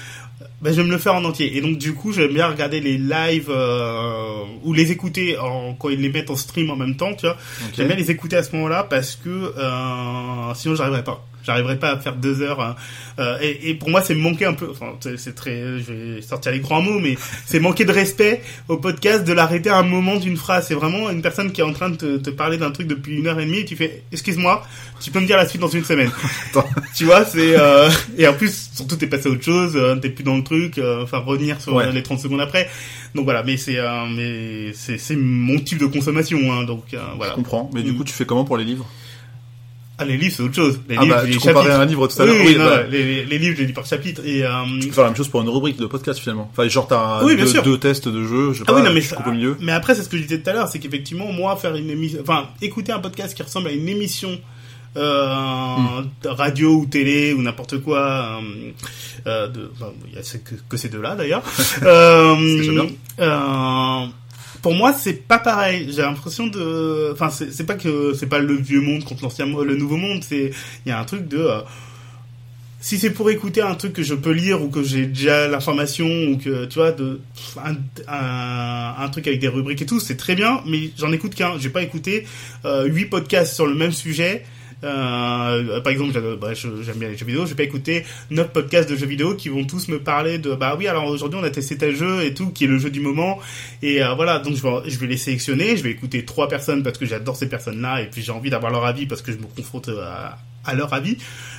[0.62, 1.58] ben, je vais me le faire en entier.
[1.58, 5.89] Et donc, du coup, j'aime bien regarder les lives euh, ou les écouter en, quand
[5.89, 7.38] ils les mettent en stream en même temps, tu vois.
[7.75, 11.24] J'aime bien les écouter à ce moment-là parce que euh, sinon, j'arriverais pas.
[11.45, 12.59] J'arriverais pas à faire deux heures.
[12.59, 12.75] hein.
[13.19, 14.67] Euh, et, et pour moi, c'est manquer un peu.
[14.71, 15.79] Enfin, c'est très.
[15.79, 19.69] Je vais sortir les grands mots, mais c'est manquer de respect au podcast de l'arrêter
[19.69, 20.65] à un moment d'une phrase.
[20.67, 23.15] C'est vraiment une personne qui est en train de te, te parler d'un truc depuis
[23.17, 24.65] une heure et demie et tu fais excuse-moi,
[25.01, 26.11] tu peux me dire la suite dans une semaine.
[26.96, 30.09] Tu vois, c'est euh, et en plus surtout t'es passé à autre chose, euh, t'es
[30.09, 30.79] plus dans le truc.
[31.03, 31.91] Enfin revenir sur Ouais.
[31.91, 32.70] les 30 secondes après.
[33.13, 36.39] Donc voilà, mais c'est euh, mais c'est mon type de consommation.
[36.51, 37.33] Hein, donc euh, Je voilà.
[37.33, 37.70] comprends.
[37.74, 37.98] Mais du Mm.
[37.98, 38.85] coup, tu fais comment pour les livres?
[39.98, 40.79] Ah les livres c'est autre chose.
[40.90, 41.79] Les Ah livres bah, j'ai tu comparais chapitres.
[41.81, 42.38] un livre tout à Oui, l'heure.
[42.42, 44.22] oui, Oui, non, bah, les, livres, je les lis par chapitre.
[44.25, 44.50] Et, euh,
[44.81, 46.50] Tu peux faire la même chose pour une rubrique de podcast finalement.
[46.51, 48.94] Enfin, genre t'as Oui, deux, deux tests de jeu, je sais Ah pas, oui, non,
[48.94, 49.55] mais, ça- coupes au milieu.
[49.62, 51.90] mais après, c'est ce que je disais tout à l'heure, c'est qu'effectivement, moi, faire une
[51.90, 54.38] émission, enfin, écouter un podcast qui ressemble à une émission
[54.98, 55.36] euh,
[55.77, 56.08] Hmm.
[56.25, 58.72] radio ou télé ou n'importe quoi, euh,
[59.27, 61.44] euh, de, enfin, il y a que, que ces deux-là d'ailleurs.
[61.84, 62.88] euh,
[63.20, 64.05] euh,
[64.65, 65.91] pour moi, c'est pas pareil.
[65.91, 69.75] J'ai l'impression de, enfin, c'est pas que c'est pas le vieux monde contre l'ancien, le
[69.75, 70.23] nouveau monde.
[70.23, 71.37] C'est, il y a un truc de.
[71.37, 71.61] euh,
[72.79, 76.07] si c'est pour écouter un truc que je peux lire ou que j'ai déjà l'information
[76.07, 77.21] ou que tu vois de
[78.07, 81.59] un truc avec des rubriques et tout, c'est très bien, mais j'en écoute qu'un.
[81.59, 82.25] J'ai pas écouté
[82.65, 84.45] euh, huit podcasts sur le même sujet.
[84.83, 87.46] Euh, par exemple, j'aime bien les jeux vidéo.
[87.46, 90.53] Je vais pas écouter neuf podcasts de jeux vidéo qui vont tous me parler de
[90.53, 92.90] bah oui alors aujourd'hui on a testé tel jeu et tout qui est le jeu
[92.90, 93.40] du moment
[93.81, 95.77] et euh, voilà donc je vais je vais les sélectionner.
[95.77, 98.50] Je vais écouter trois personnes parce que j'adore ces personnes là et puis j'ai envie
[98.50, 101.17] d'avoir leur avis parce que je me confronte à, à leur avis.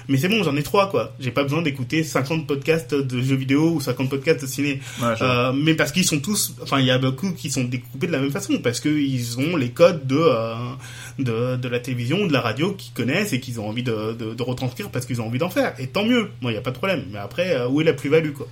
[0.09, 1.15] Mais c'est bon, j'en ai trois quoi.
[1.19, 4.81] J'ai pas besoin d'écouter 50 podcasts de jeux vidéo ou 50 podcasts de ciné.
[5.03, 8.07] Ouais, Euh, mais parce qu'ils sont tous, enfin il y a beaucoup qui sont découpés
[8.07, 10.55] de la même façon parce qu'ils ont les codes de, euh,
[11.19, 14.35] de de la télévision de la radio qu'ils connaissent et qu'ils ont envie de, de,
[14.35, 15.75] de retranscrire parce qu'ils ont envie d'en faire.
[15.81, 17.05] Et tant mieux, moi il y a pas de problème.
[17.11, 18.47] Mais après euh, où est la plus-value quoi?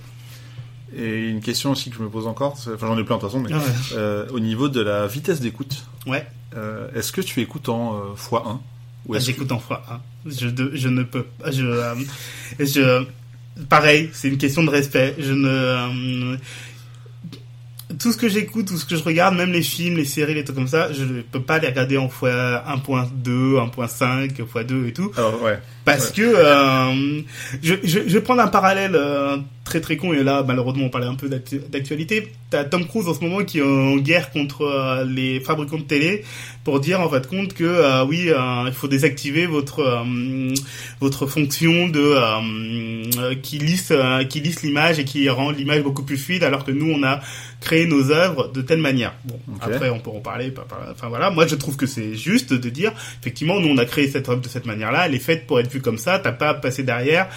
[0.97, 3.29] Et une question aussi que je me pose encore, enfin j'en ai plein de toute
[3.29, 3.61] façon, mais Ouais.
[3.93, 6.25] euh, au niveau de la vitesse d'écoute, Ouais.
[6.95, 8.59] est-ce que tu écoutes en euh, x1
[9.13, 9.99] Ah, que- J'écoute en fois un.
[10.29, 11.51] Je, de- je ne peux pas.
[11.51, 11.93] Je, euh,
[12.59, 13.05] je,
[13.69, 15.15] pareil, c'est une question de respect.
[15.19, 15.47] Je ne.
[15.47, 16.35] euh,
[17.99, 20.43] tout ce que j'écoute, tout ce que je regarde, même les films, les séries, les
[20.43, 24.87] trucs comme ça, je ne peux pas les regarder en fois 1.2, 1.5, fois 2
[24.87, 25.11] et tout.
[25.15, 25.59] Alors ouais.
[25.85, 27.21] Parce que euh,
[27.61, 30.89] je, je, je vais prendre un parallèle euh, très très con et là malheureusement on
[30.89, 32.31] parlait un peu d'actu- d'actualité.
[32.51, 35.83] T'as Tom Cruise en ce moment qui est en guerre contre euh, les fabricants de
[35.83, 36.23] télé
[36.63, 40.05] pour dire en fait de compte que euh, oui euh, il faut désactiver votre
[41.01, 42.15] votre fonction de
[43.41, 43.91] qui lisse
[44.29, 47.19] qui lisse l'image et qui rend l'image beaucoup plus fluide alors que nous on a
[47.59, 49.13] créé nos œuvres de telle manière.
[49.25, 50.53] Bon après on peut en parler.
[50.91, 54.07] Enfin voilà moi je trouve que c'est juste de dire effectivement nous on a créé
[54.07, 55.07] cette œuvre de cette manière-là.
[55.07, 56.19] Elle est faite pour être vue comme ça.
[56.19, 57.27] T'as pas à passer derrière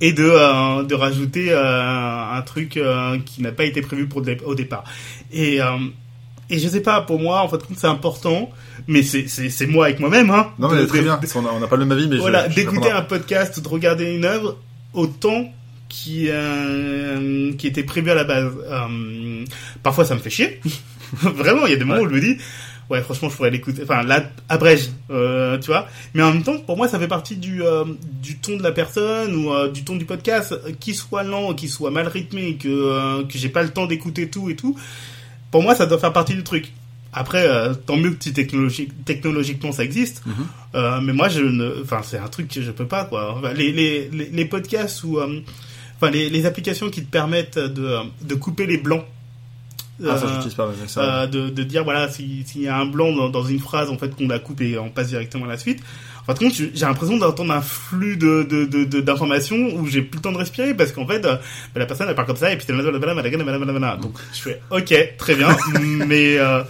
[0.00, 4.22] et de euh, de rajouter euh, un truc euh, qui n'a pas été prévu pour
[4.22, 4.84] dé- au départ.
[5.32, 5.66] Et euh,
[6.48, 8.50] et je sais pas, pour moi, en fait, compte, c'est important,
[8.86, 10.48] mais c'est moi avec moi-même, hein.
[10.60, 11.14] Non, de- mais très de- bien.
[11.16, 13.58] de- parce qu'on a- On n'a pas le même avis, mais voilà, d'écouter un podcast
[13.60, 14.56] de regarder une œuvre
[14.92, 15.46] autant
[15.88, 18.52] qui euh, qui était prévu à la base.
[18.70, 19.44] Euh,
[19.82, 20.60] parfois, ça me fait chier.
[21.12, 22.36] Vraiment, il y a des moments où je me dis,
[22.90, 23.82] ouais, franchement, je pourrais l'écouter.
[23.82, 25.88] Enfin, là, abrège, euh, tu vois.
[26.14, 27.84] Mais en même temps, pour moi, ça fait partie du euh,
[28.22, 31.68] du ton de la personne ou euh, du ton du podcast, qu'il soit lent, qu'il
[31.70, 34.76] soit mal rythmé, que que j'ai pas le temps d'écouter tout et tout.
[35.50, 36.72] Pour moi, ça doit faire partie du truc.
[37.12, 37.48] Après,
[37.86, 40.22] tant mieux que si technologi- technologiquement ça existe.
[40.26, 41.00] Mhm.
[41.02, 43.40] Mais moi, je ne, enfin, c'est un truc que je peux pas, quoi.
[43.56, 48.34] Les, les, les, les podcasts ou, enfin, les, les applications qui te permettent de, de
[48.34, 49.04] couper les blancs.
[50.04, 51.22] Ah, ça, Euh, j'utilise pas, mais ça.
[51.22, 53.88] euh, de, de dire voilà si- s'il y a un blanc dans, dans une phrase
[53.90, 55.80] en fait qu'on la coupe et on passe directement à la suite
[56.28, 60.22] en fait compte j'ai l'impression d'entendre un flux de de- d'informations où j'ai plus le
[60.22, 62.56] temps de respirer parce qu'en fait euh, bah, la personne elle parle comme ça et
[62.58, 62.66] puis
[63.96, 65.48] donc je fais ok très bien
[66.06, 66.62] mais euh,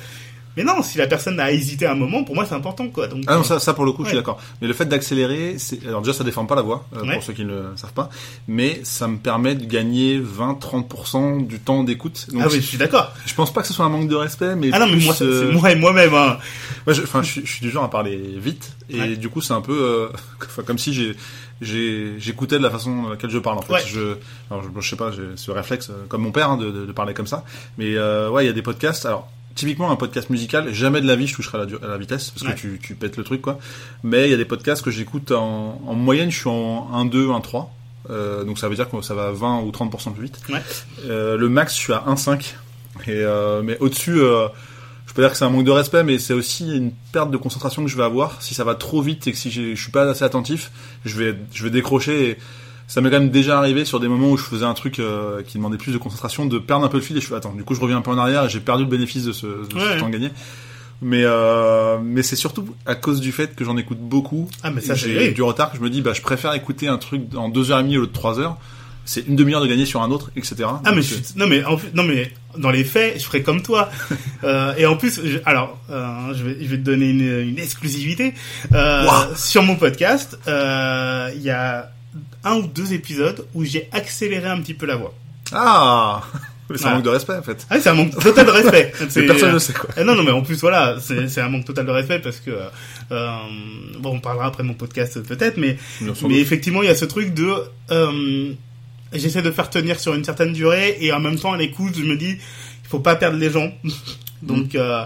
[0.57, 3.25] mais non si la personne a hésité un moment pour moi c'est important quoi donc
[3.27, 4.39] Ah non, euh, ça, ça pour le coup, je suis d'accord.
[4.61, 7.15] Mais le fait d'accélérer, alors déjà, ça déforme pas la voix, euh, Ouais.
[7.15, 8.09] pour ceux qui ne le savent pas,
[8.49, 12.27] mais ça me permet de gagner 20-30% du temps d'écoute.
[12.39, 14.57] Ah oui je suis d'accord je pense pas que ce soit un manque de respect,
[14.57, 16.39] mais ah non mais moi c'est euh, c'est moi et moi-même hein.
[16.87, 19.17] Je, suis- je suis du genre à parler vite, et Ouais.
[19.17, 20.09] du coup, c'est un peu, euh,
[20.67, 21.17] comme si j'ai,
[22.19, 23.59] j'écoutais de la façon dans laquelle je parle.
[23.59, 23.81] En fait, Ouais.
[23.87, 24.15] je,
[24.51, 26.93] alors, je, je sais pas, j'ai ce réflexe, comme mon père, hein, de, de, de
[26.93, 27.45] parler comme ça.
[27.79, 29.05] Mais euh, ouais, il y a des podcasts.
[29.07, 31.89] Alors, typiquement un podcast musical, jamais de la vie je toucherai à la, du- à
[31.89, 32.55] la vitesse parce Ouais.
[32.55, 33.59] que tu, tu pètes le truc, quoi.
[34.05, 37.07] Mais il y a des podcasts que j'écoute en, en moyenne, je suis en 1,
[37.07, 37.73] 2, 1, 3.
[38.09, 40.39] Euh, donc ça veut dire que ça va 20 ou 30% plus vite.
[40.49, 40.63] Ouais.
[41.07, 42.55] Euh, le max, je suis à 1,5.
[43.07, 44.47] Et euh, mais au-dessus, euh,
[45.07, 47.37] je peux dire que c'est un manque de respect, mais c'est aussi une perte de
[47.37, 48.41] concentration que je vais avoir.
[48.43, 50.71] Si ça va trop vite et que si je suis pas assez attentif,
[51.05, 52.31] je vais, je vais décrocher.
[52.31, 52.39] Et
[52.87, 55.43] ça m'est quand même déjà arrivé sur des moments où je faisais un truc euh,
[55.43, 57.17] qui demandait plus de concentration, de perdre un peu le fil.
[57.17, 58.85] Et je fais attends, du coup je reviens un peu en arrière et j'ai perdu
[58.85, 60.31] le bénéfice de ce, de ce temps gagné.
[61.03, 64.49] Mais euh, mais c'est surtout à cause du fait que j'en écoute beaucoup.
[64.63, 66.97] ah mais ça j'ai du retard que je me dis bah je préfère écouter un
[66.97, 68.57] truc en deux heures et demie au lieu de trois heures.
[69.09, 70.57] C'est une demi-heure de gagner sur un autre, etc.
[70.63, 73.43] Ah Donc, mais je suis- non mais en non mais dans les faits je ferais
[73.43, 73.89] comme toi
[74.45, 77.59] euh, et en plus je- alors euh, je vais je vais te donner une, une
[77.59, 78.33] exclusivité
[78.73, 79.37] euh, Wow.
[79.37, 81.91] sur mon podcast euh, il y a
[82.47, 85.13] un ou deux épisodes où j'ai accéléré un petit peu la voix
[85.53, 86.23] Ah
[86.69, 87.65] Mais c'est un manque de respect en fait.
[87.71, 89.89] ah c'est un manque total de respect personne ne le sait quoi.
[89.97, 92.51] eh non non mais en plus voilà c'est un manque total de respect parce que
[93.13, 93.31] euh,
[94.01, 95.77] bon on parlera après mon podcast peut-être mais
[96.29, 97.53] mais effectivement, il y a ce truc de
[97.93, 98.53] euh,
[99.13, 102.03] j'essaie de faire tenir sur une certaine durée et en même temps à l'écoute, je
[102.03, 103.73] me dis il faut pas perdre les gens.
[104.43, 105.05] Donc euh,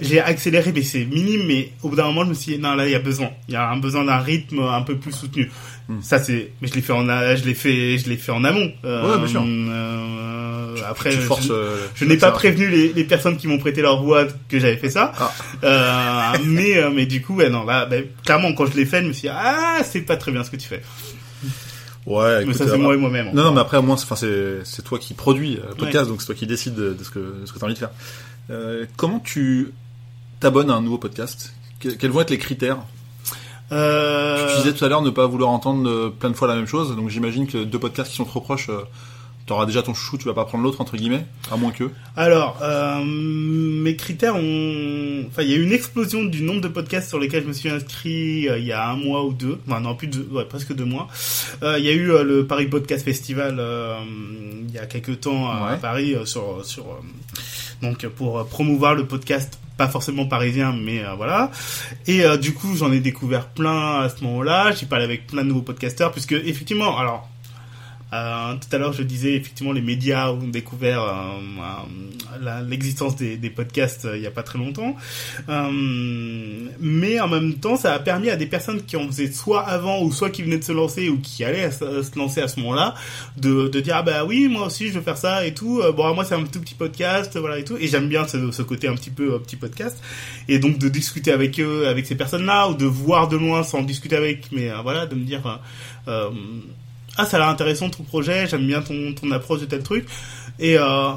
[0.00, 1.46] j'ai accéléré, mais c'est minime.
[1.46, 3.30] Mais au bout d'un moment, je me suis dit non là il y a besoin,
[3.48, 5.50] il y a un besoin d'un rythme un peu plus soutenu.
[5.88, 6.02] Mm.
[6.02, 8.44] Ça c'est, mais je l'ai fait en a- je l'ai fait, je l'ai fait en
[8.44, 8.70] amont.
[8.84, 9.42] Euh, Ouais, bien sûr.
[9.46, 11.46] euh, après, tu je- forces.
[11.48, 14.58] je, euh, je n'ai pas prévenu les, les personnes qui m'ont prêté leur voix que
[14.58, 15.12] j'avais fait ça.
[15.18, 15.32] Ah.
[15.64, 19.02] Euh, mais, euh, mais du coup, ouais, non, là, ben, clairement, quand je l'ai fait,
[19.02, 20.82] je me suis dit, ah, c'est pas très bien ce que tu fais.
[22.06, 23.30] Ouais, mais écoute, ça, euh, c'est moi et moi-même.
[23.34, 26.26] Non, non, mais après, au moins, c'est- toi qui produis euh, le podcast, donc c'est
[26.26, 27.90] toi qui décides de, ce que, de ce que t'as envie de faire.
[28.50, 29.72] Euh, comment tu
[30.40, 32.78] t'abonnes à un nouveau podcast Que- Quels vont être les critères?
[33.72, 36.54] Euh, Tu disais tout à l'heure ne pas vouloir entendre euh, plein de fois la
[36.56, 38.80] même chose, donc j'imagine que deux podcasts qui sont trop proches, euh,
[39.46, 41.90] t'auras déjà ton chouchou, tu vas pas prendre l'autre, entre guillemets, à moins que.
[42.16, 45.24] Alors, euh, mes critères ont...
[45.28, 47.52] Enfin, il y a eu une explosion du nombre de podcasts sur lesquels je me
[47.52, 49.58] suis inscrit euh, il y a un mois ou deux.
[49.68, 50.26] Enfin, non, plus de...
[50.32, 51.08] Ouais, presque deux mois.
[51.62, 53.62] Il y a eu le Paris Podcast Festival
[54.66, 55.78] il y a quelques temps à, Ouais.
[55.78, 56.64] Paris sur...
[56.64, 56.84] sur
[57.82, 61.50] donc, pour promouvoir le podcast pas forcément parisien, mais euh, voilà.
[62.06, 64.72] Et euh, du coup, j'en ai découvert plein à ce moment-là.
[64.72, 67.30] J'ai parlé avec plein de nouveaux podcasteurs, puisque effectivement, alors
[68.12, 71.38] euh, tout à l'heure, je disais effectivement les médias ont découvert euh,
[72.42, 74.96] euh, l'existence des, podcasts euh, il y a pas très longtemps,
[75.48, 79.62] Euh, mais en même temps, ça a permis à des personnes qui en faisaient soit
[79.66, 82.48] avant ou soit qui venaient de se lancer ou qui allaient à se lancer à
[82.48, 82.94] ce moment-là,
[83.36, 85.80] de, de dire ah bah oui moi aussi je veux faire ça et tout.
[85.80, 87.76] Euh, bon moi c'est un tout petit podcast voilà et tout.
[87.78, 89.98] Et j'aime bien ce, ce côté un petit peu euh, petit podcast.
[90.48, 93.82] Et donc de discuter avec eux avec ces personnes-là ou de voir de loin sans
[93.82, 95.56] discuter avec mais euh, voilà de me dire euh,
[96.08, 96.30] euh,
[97.18, 100.06] ah ça a l'air intéressant ton projet, j'aime bien ton ton approche de tel truc
[100.58, 101.10] et euh,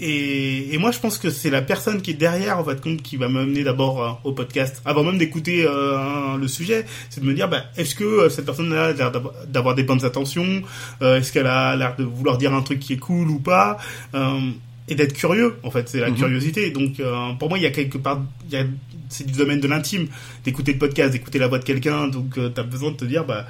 [0.00, 3.02] et, et moi, je pense que c'est la personne qui est derrière, en fait, compte,
[3.02, 6.86] qui va m'amener d'abord euh, au podcast, avant même d'écouter euh, le sujet.
[7.10, 9.10] C'est de me dire, bah, est-ce que euh, cette personne-là a l'air
[9.48, 10.62] d'avoir- des bonnes intentions?
[11.02, 13.78] Euh, Est-ce qu'elle a l'air de vouloir dire un truc qui est cool ou pas?
[14.14, 14.38] Euh,
[14.90, 16.16] Et d'être curieux, en fait, c'est la Mhm.
[16.16, 16.70] curiosité.
[16.70, 18.64] Donc, euh, pour moi, il y a quelque part, il y a,
[19.10, 20.06] c'est du domaine de l'intime,
[20.44, 22.06] d'écouter le podcast, d'écouter la voix de quelqu'un.
[22.06, 23.44] Donc, tu t'as besoin de te dire, bah,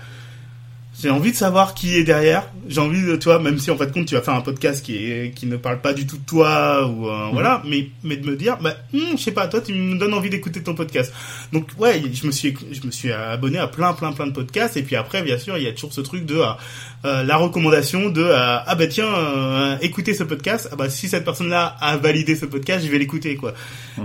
[1.00, 2.50] j'ai envie de savoir qui est derrière.
[2.66, 4.84] J'ai envie de, tu vois, même si en fait compte tu vas faire un podcast
[4.84, 8.16] qui est, qui ne parle pas du tout de toi ou euh, voilà, mais mais
[8.16, 10.74] de me dire, bah, hum, je sais pas, toi tu me donnes envie d'écouter ton
[10.74, 11.12] podcast.
[11.52, 14.76] Donc ouais, je me suis je me suis abonné à plein plein plein de podcasts
[14.76, 16.52] et puis après bien sûr il y a toujours ce truc de euh,
[17.04, 21.08] euh, la recommandation de euh, ah bah tiens euh, écoutez ce podcast ah bah si
[21.08, 23.54] cette personne là a validé ce podcast je vais l'écouter quoi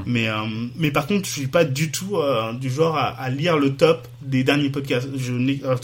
[0.06, 0.36] mais euh,
[0.75, 2.17] mais par contre je suis pas du tout
[2.60, 5.34] du genre à, à lire le top des derniers podcasts je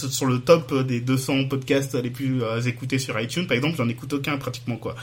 [0.09, 4.13] sur le top des 200 podcasts les plus écoutés sur iTunes par exemple j'en écoute
[4.13, 4.93] aucun pratiquement quoi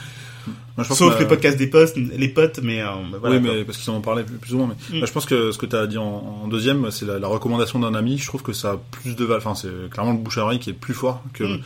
[0.77, 3.37] Moi, je pense sauf que- les podcasts des potes les potes mais euh, bah, voilà,
[3.37, 4.69] oui, mais parce qu'ils en ont parlé plus, plus ou moins.
[4.69, 5.01] Mais Mm.
[5.01, 7.27] Bah, je pense que ce que tu as dit en, en deuxième, c'est la, la
[7.27, 8.17] recommandation d'un ami.
[8.19, 9.39] Je trouve que ça a plus de valeur.
[9.45, 11.43] Enfin, c'est clairement le bouche à oreille qui est plus fort que.
[11.45, 11.61] Mm.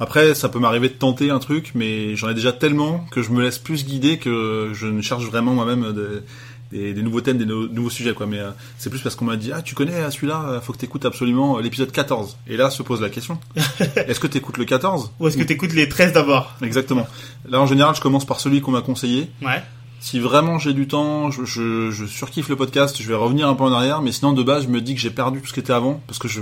[0.00, 3.30] Après, ça peut m'arriver de tenter un truc, mais j'en ai déjà tellement que je
[3.30, 7.36] me laisse plus guider que je ne cherche vraiment moi-même des, des, des nouveaux thèmes,
[7.38, 8.26] des no- nouveaux sujets, quoi.
[8.26, 10.72] Mais euh, c'est plus parce qu'on m'a dit, ah, tu connais euh, celui-là, euh, faut
[10.72, 12.38] que t'écoutes absolument euh, l'épisode 14.
[12.48, 13.38] Et là se pose la question.
[13.96, 16.54] Est-ce que t'écoutes le 14 ou est-ce que t'écoutes les 13 d'abord?
[16.62, 17.06] Exactement.
[17.48, 19.28] Là, en général, je commence par celui qu'on m'a conseillé.
[19.42, 19.62] ouais
[20.00, 23.54] Si vraiment j'ai du temps, je, je, je surkiffe le podcast, je vais revenir un
[23.54, 25.52] peu en arrière, mais sinon de base je me dis que j'ai perdu tout ce
[25.52, 26.40] qui était avant, parce que je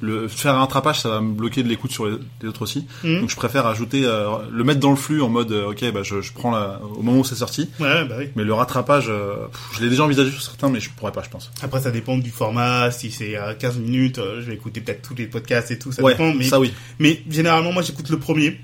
[0.00, 2.86] le faire un rattrapage ça va me bloquer de l'écoute sur les, les autres aussi.
[3.02, 3.20] Mhm.
[3.22, 6.02] Donc je préfère ajouter, euh, le mettre dans le flux en mode euh, ok bah
[6.04, 9.06] je, je prends la, au moment où c'est sorti, ouais bah oui mais le rattrapage,
[9.08, 11.50] euh, pff, je l'ai déjà envisagé sur certains, mais je pourrais pas je pense.
[11.62, 15.02] après ça dépend du format si c'est euh, 15 minutes euh, je vais écouter peut-être
[15.02, 18.10] tous les podcasts et tout ça ouais, dépend mais ça oui, Mais généralement, moi, j'écoute
[18.10, 18.60] le premier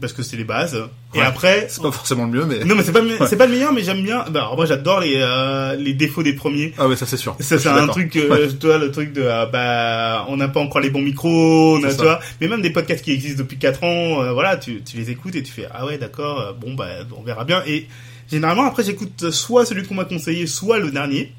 [0.00, 0.76] parce que c'est les bases.
[1.14, 3.16] Et après, c'est pas forcément le mieux, mais non, mais c'est pas Ouais.
[3.28, 4.24] c'est pas le meilleur, mais j'aime bien.
[4.30, 6.72] Bah, alors moi, j'adore les euh, les défauts des premiers.
[6.78, 7.36] ah ouais ça c'est sûr.
[7.40, 8.48] Ça, c'est un truc, euh, Ouais.
[8.48, 11.84] tu vois, le truc de, euh, bah, on n'a pas encore les bons micros, on
[11.84, 14.82] a, tu vois, mais même des podcasts qui existent depuis 4 ans, euh, voilà, tu,
[14.82, 17.62] tu les écoutes et tu fais, ah ouais, d'accord, euh, bon, bah, on verra bien.
[17.66, 17.86] Et
[18.30, 21.32] généralement, après, j'écoute soit celui qu'on m'a conseillé, soit le dernier.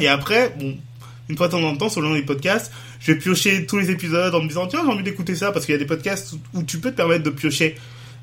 [0.00, 0.76] Et après, bon,
[1.28, 4.34] une fois de temps en temps, selon les podcasts, je vais piocher tous les épisodes
[4.34, 6.62] en me disant, tiens, j'ai envie d'écouter ça, parce qu'il y a des podcasts où,
[6.62, 7.74] tu peux te permettre de piocher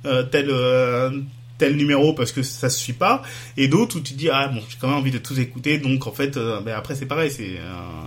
[0.03, 1.11] tel, euh,
[1.57, 3.21] tel numéro parce que ça se suit pas,
[3.57, 5.77] et d'autres où tu te dis, ah bon, j'ai quand même envie de tous écouter,
[5.77, 7.57] donc en fait, euh, ben après c'est pareil, c'est...
[7.59, 8.05] euh,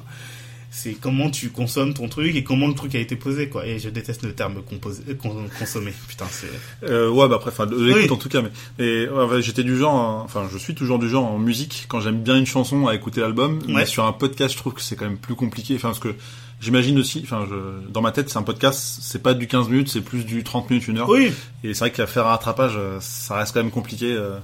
[0.76, 3.64] c'est comment tu consommes ton truc et comment le truc a été posé quoi.
[3.64, 5.92] Et je déteste le terme composer, euh, con- consommer.
[6.09, 6.48] Putain c'est
[6.83, 8.11] Euh, ouais, bah après, enfin, l'écoute Oui.
[8.11, 11.09] en tout cas, mais, mais ouais, j'étais du genre, hein, enfin, je suis toujours du
[11.09, 13.87] genre en musique quand j'aime bien une chanson à écouter l'album, mais Ouais.
[13.87, 16.16] sur un podcast, je trouve que c'est quand même plus compliqué, enfin, parce que
[16.64, 17.55] j'imagine aussi, enfin, je,
[17.92, 20.70] dans ma tête, c'est un podcast, c'est pas du 15 minutes, c'est plus du 30
[20.70, 23.61] minutes, une heure, oui et c'est vrai qu'à faire un rattrapage, euh, ça reste quand
[23.62, 24.12] même compliqué.
[24.12, 24.38] euh,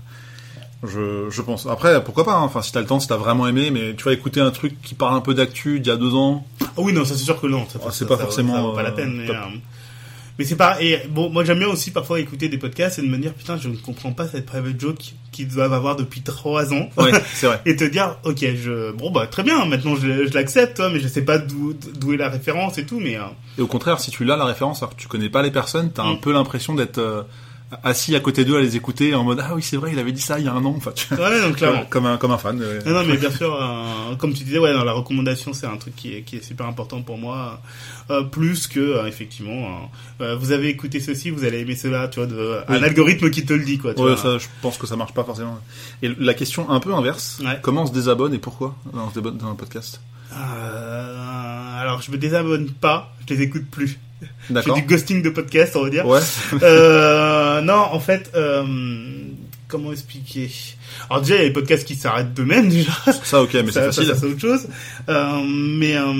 [0.82, 1.66] je, je pense.
[1.66, 4.04] Après, pourquoi pas hein, Enfin, si t'as le temps, si t'as vraiment aimé, mais tu
[4.04, 6.46] vas écouter un truc qui parle un peu d'actu d'il y a deux ans.
[6.62, 7.66] Ah oui, non, ça c'est sûr que non.
[7.68, 9.12] Ça, Ah, c'est pas ça- forcément, Ça vaut pas la euh, peine.
[9.14, 9.26] Mais,
[10.40, 10.80] mais c'est pas.
[10.80, 13.58] Et bon, moi j'aime bien aussi parfois écouter des podcasts et de me dire putain,
[13.58, 14.96] je ne comprends pas cette private joke
[15.32, 16.88] qu'ils doivent avoir depuis trois ans.
[16.96, 17.60] Ouais, c'est vrai.
[17.66, 19.66] et te dire ok, je bon bah très bien.
[19.66, 22.86] Maintenant je, je l'accepte, toi, mais je sais pas d'où d'où est la référence et
[22.86, 23.00] tout.
[23.00, 23.24] Mais euh,
[23.58, 25.92] Et au contraire, si tu l'as la référence, alors que tu connais pas les personnes,
[25.92, 26.20] t'as un Mm.
[26.20, 27.22] peu l'impression d'être euh,
[27.84, 30.12] assis à côté d'eux à les écouter en mode ah oui c'est vrai, il avait
[30.12, 30.74] dit ça il y a un an.
[30.76, 31.84] Enfin, tu- ouais, donc clairement.
[31.88, 32.56] comme un comme un fan.
[32.58, 35.76] Non, non, mais bien sûr, euh, comme tu disais, ouais, dans la recommandation, c'est un
[35.76, 37.60] truc qui est, qui est super important pour moi,
[38.10, 42.26] euh, plus que euh, effectivement, vous avez écouté ceci, vous allez aimer cela, tu vois,
[42.26, 43.94] de, un algorithme qui te le dit, quoi.
[43.94, 44.16] Tu Ouais, vois.
[44.16, 45.58] ça, je pense que ça marche pas forcément.
[46.02, 49.38] Et la question un peu inverse, comment on se désabonne et pourquoi on se désabonne
[49.38, 50.00] dans un podcast?
[51.80, 53.98] Alors, je me désabonne pas, je les écoute plus.
[54.50, 54.76] D'accord.
[54.76, 56.06] du ghosting de podcast, on va dire.
[56.06, 56.20] Ouais.
[56.62, 58.64] Euh, non, en fait, euh,
[59.68, 60.50] comment expliquer?
[61.08, 62.92] Alors déjà, il y a les podcasts qui s'arrêtent d'eux-mêmes déjà.
[63.24, 64.06] Ça ok, mais c'est facile.
[64.06, 64.66] ça, c'est autre chose.
[65.08, 66.12] Euh, mais euh,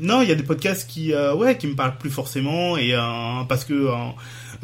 [0.00, 2.94] non, il y a des podcasts qui, euh, ouais, qui me parlent plus forcément et
[2.94, 3.00] euh,
[3.48, 3.74] parce que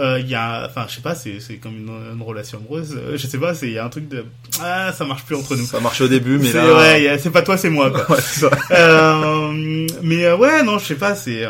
[0.00, 2.96] euh, il y a, enfin, je sais pas, c'est c'est comme une, une relation amoureuse.
[2.96, 4.24] euh, je sais pas, c'est il y a un truc de
[4.62, 5.64] ah, ça marche plus entre nous.
[5.66, 6.74] Ça marchait au début, mais là.
[6.76, 7.90] ouais, c'est pas toi, c'est moi.
[7.90, 8.06] Quoi.
[8.16, 8.50] Ouais, ça.
[8.70, 11.44] Euh, mais ouais, non, je sais pas, c'est.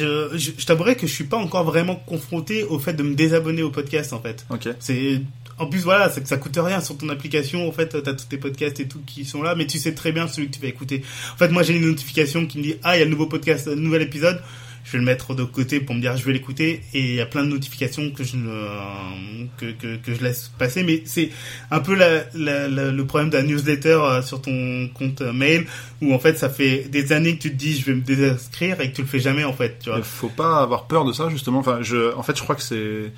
[0.00, 3.02] Euh, je je, je t'avouerais que je suis pas encore vraiment confronté au fait de
[3.02, 4.44] me désabonner au podcast en fait.
[4.50, 4.68] Ok.
[4.78, 5.20] C'est
[5.58, 7.66] en plus voilà, ça coûte rien sur ton application.
[7.66, 10.12] En fait, t'as tous tes podcasts et tout qui sont là, mais tu sais très
[10.12, 11.02] bien celui que tu vas écouter.
[11.34, 13.26] En fait, moi j'ai une notification qui me dit ah il y a le nouveau
[13.26, 14.40] podcast, le nouvel épisode.
[14.86, 17.20] Je vais le mettre de côté pour me dire je vais l'écouter et il y
[17.20, 21.30] a plein de notifications que je ne que, que, que je laisse passer mais c'est
[21.72, 25.66] un peu la, la, la- le problème d'un newsletter euh, sur ton compte euh, mail
[26.02, 28.80] où en fait ça fait des années que tu te dis je vais me désinscrire
[28.80, 31.12] et que tu le fais jamais en fait tu vois faut pas avoir peur de
[31.12, 31.58] ça justement.
[31.58, 33.12] Enfin, je, en fait, je crois que c'est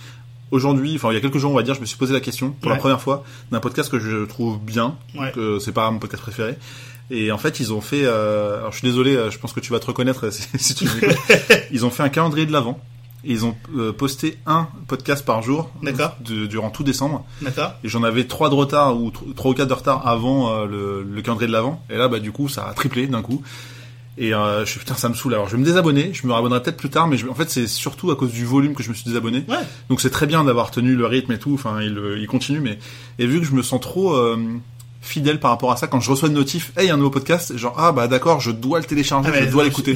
[0.51, 2.21] aujourd'hui, enfin il y a quelques jours on va dire, je me suis posé la
[2.21, 5.31] question pour la première fois d'un podcast que je trouve bien, Ouais.
[5.33, 6.55] que c'est pas mon podcast préféré.
[7.11, 8.03] Et en fait, ils ont fait.
[8.05, 10.75] Euh, alors, je suis désolé, euh, je pense que tu vas te reconnaître si, si
[10.75, 10.87] tu.
[11.73, 12.79] Ils ont fait un calendrier de l'avant.
[13.25, 15.73] Et ils ont euh, posté un podcast par jour
[16.25, 17.27] de- durant tout décembre.
[17.83, 20.67] Et j'en avais trois de retard ou tr- trois ou quatre de retard avant euh,
[20.67, 21.83] le, le calendrier de l'avant.
[21.91, 23.43] Et là, bah du coup, ça a triplé d'un coup.
[24.19, 25.35] Et euh, je suis putain, ça me saoule.
[25.35, 26.11] Alors, je vais me désabonner.
[26.15, 28.45] Je me rabonnerai peut-être plus tard, mais je- en fait, c'est surtout à cause du
[28.45, 29.45] volume que je me suis désabonné.
[29.49, 29.57] ouais
[29.89, 31.55] Donc c'est très bien d'avoir tenu le rythme et tout.
[31.55, 32.79] Enfin, il, il continue, mais
[33.19, 34.39] et vu que je me sens trop euh,
[35.01, 36.97] fidèle par rapport à ça, quand je reçois une notif, hey, il y a un
[36.97, 39.95] nouveau podcast, genre ah bah d'accord, je dois le télécharger, Ah, je dois l'écouter.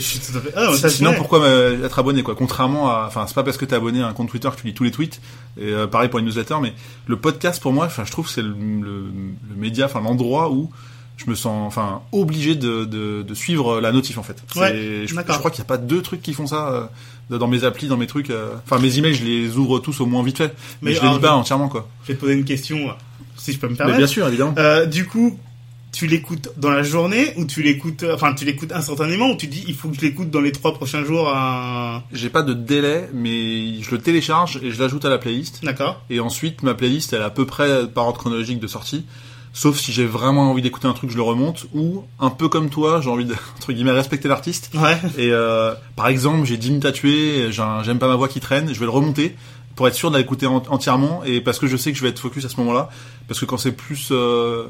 [0.57, 2.35] Ah, Sinon, pourquoi être abonné quoi?
[2.35, 4.67] Contrairement à, enfin, c'est pas parce que t'es abonné à un compte Twitter que tu
[4.67, 5.21] lis tous les tweets.
[5.61, 6.73] Et euh, pareil pour une newsletter, mais
[7.07, 9.05] le podcast pour moi, enfin, je trouve c'est le, le,
[9.51, 10.71] le média, enfin l'endroit où
[11.19, 14.43] je me sens, enfin, obligé de, de, de suivre la notif en fait.
[14.57, 16.89] Ouais, je, je crois qu'il n'y a pas deux trucs qui font ça
[17.31, 18.31] euh, dans mes applis, dans mes trucs.
[18.31, 18.55] euh.
[18.65, 21.09] Enfin, mes emails, je les ouvre tous au moins vite fait, mais, Mais je les
[21.11, 21.87] lis pas entièrement quoi.
[22.05, 22.89] je vais te poser une question
[23.43, 24.55] si je peux me Mais permettre bien sûr, évidemment.
[24.59, 25.39] Euh, du coup,
[25.93, 29.47] tu l'écoutes dans la journée ou tu l'écoutes, euh, enfin, tu l'écoutes instantanément ou tu
[29.47, 32.03] dis il faut que je l'écoute dans les trois prochains jours à...
[32.13, 35.63] J'ai pas de délai, mais je le télécharge et je l'ajoute à la playlist.
[35.65, 36.01] D'accord.
[36.09, 39.05] Et ensuite, ma playlist, elle est à peu près par ordre chronologique de sortie.
[39.55, 41.67] Sauf si j'ai vraiment envie d'écouter un truc, je le remonte.
[41.75, 44.71] Ou, un peu comme toi, j'ai envie de, entre guillemets, respecter l'artiste.
[44.75, 44.97] Ouais.
[45.19, 48.29] Et euh, par exemple, j'ai 10 minutes à tuer, j'ai un- j'aime pas ma voix
[48.29, 49.37] qui traîne, je vais le remonter
[49.83, 51.25] pour être sûr de l'écouter en- entièrement.
[51.25, 52.89] Et parce que je sais que je vais être focus à ce moment-là.
[53.27, 54.11] Parce que quand c'est plus...
[54.13, 54.67] euh,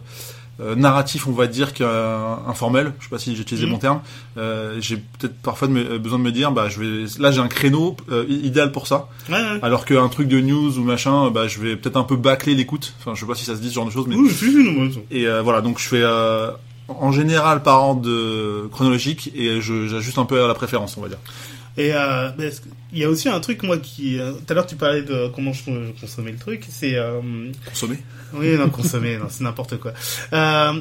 [0.61, 2.93] euh, narratif, on va dire, qu'informel.
[2.99, 3.73] Je sais pas si j'ai utilisé Mhm.
[3.73, 4.01] mon terme.
[4.37, 7.41] Euh, j'ai peut-être parfois de me- besoin de me dire, bah, je vais, là, j'ai
[7.41, 7.97] un créneau
[8.29, 9.09] idéal pour ça.
[9.29, 9.59] Ouais, ouais.
[9.63, 12.95] Alors qu'un truc de news ou machin, bah, je vais peut-être un peu bâcler l'écoute.
[13.01, 14.31] Enfin, je sais pas si ça se dit ce genre de choses, mais Oui,
[15.11, 15.61] et voilà.
[15.63, 16.05] Donc je fais
[16.89, 21.19] en général par ordre chronologique et j'ajuste un peu à la préférence, on va dire.
[21.79, 22.29] Et euh,
[22.93, 25.29] il y a aussi un truc moi qui euh, tout à l'heure tu parlais de
[25.35, 25.63] comment je,
[26.01, 27.21] consommais le truc, c'est euh,
[27.69, 27.99] Consommer.
[28.35, 29.93] oui non consommer non c'est n'importe quoi.
[30.33, 30.75] Euh,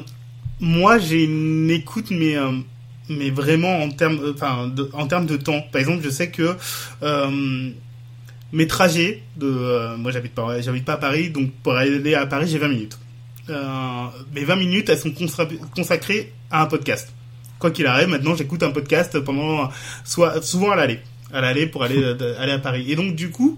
[0.60, 2.52] moi j'ai une écoute mais euh,
[3.08, 5.62] mais vraiment en termes enfin de, en termes de temps.
[5.72, 6.54] Par exemple je sais que
[8.52, 12.46] mes trajets de moi j'habite pas j'habite pas à Paris donc pour aller à Paris
[12.48, 12.98] j'ai 20 minutes.
[13.48, 17.12] Mes 20 minutes elles sont consacrées- consacrées à un podcast.
[17.58, 19.68] Quoi qu'il arrive, maintenant j'écoute un podcast pendant
[20.04, 21.00] soit souvent à l'aller,
[21.32, 22.86] à l'aller pour aller de- aller à Paris.
[22.90, 23.56] Et donc du coup,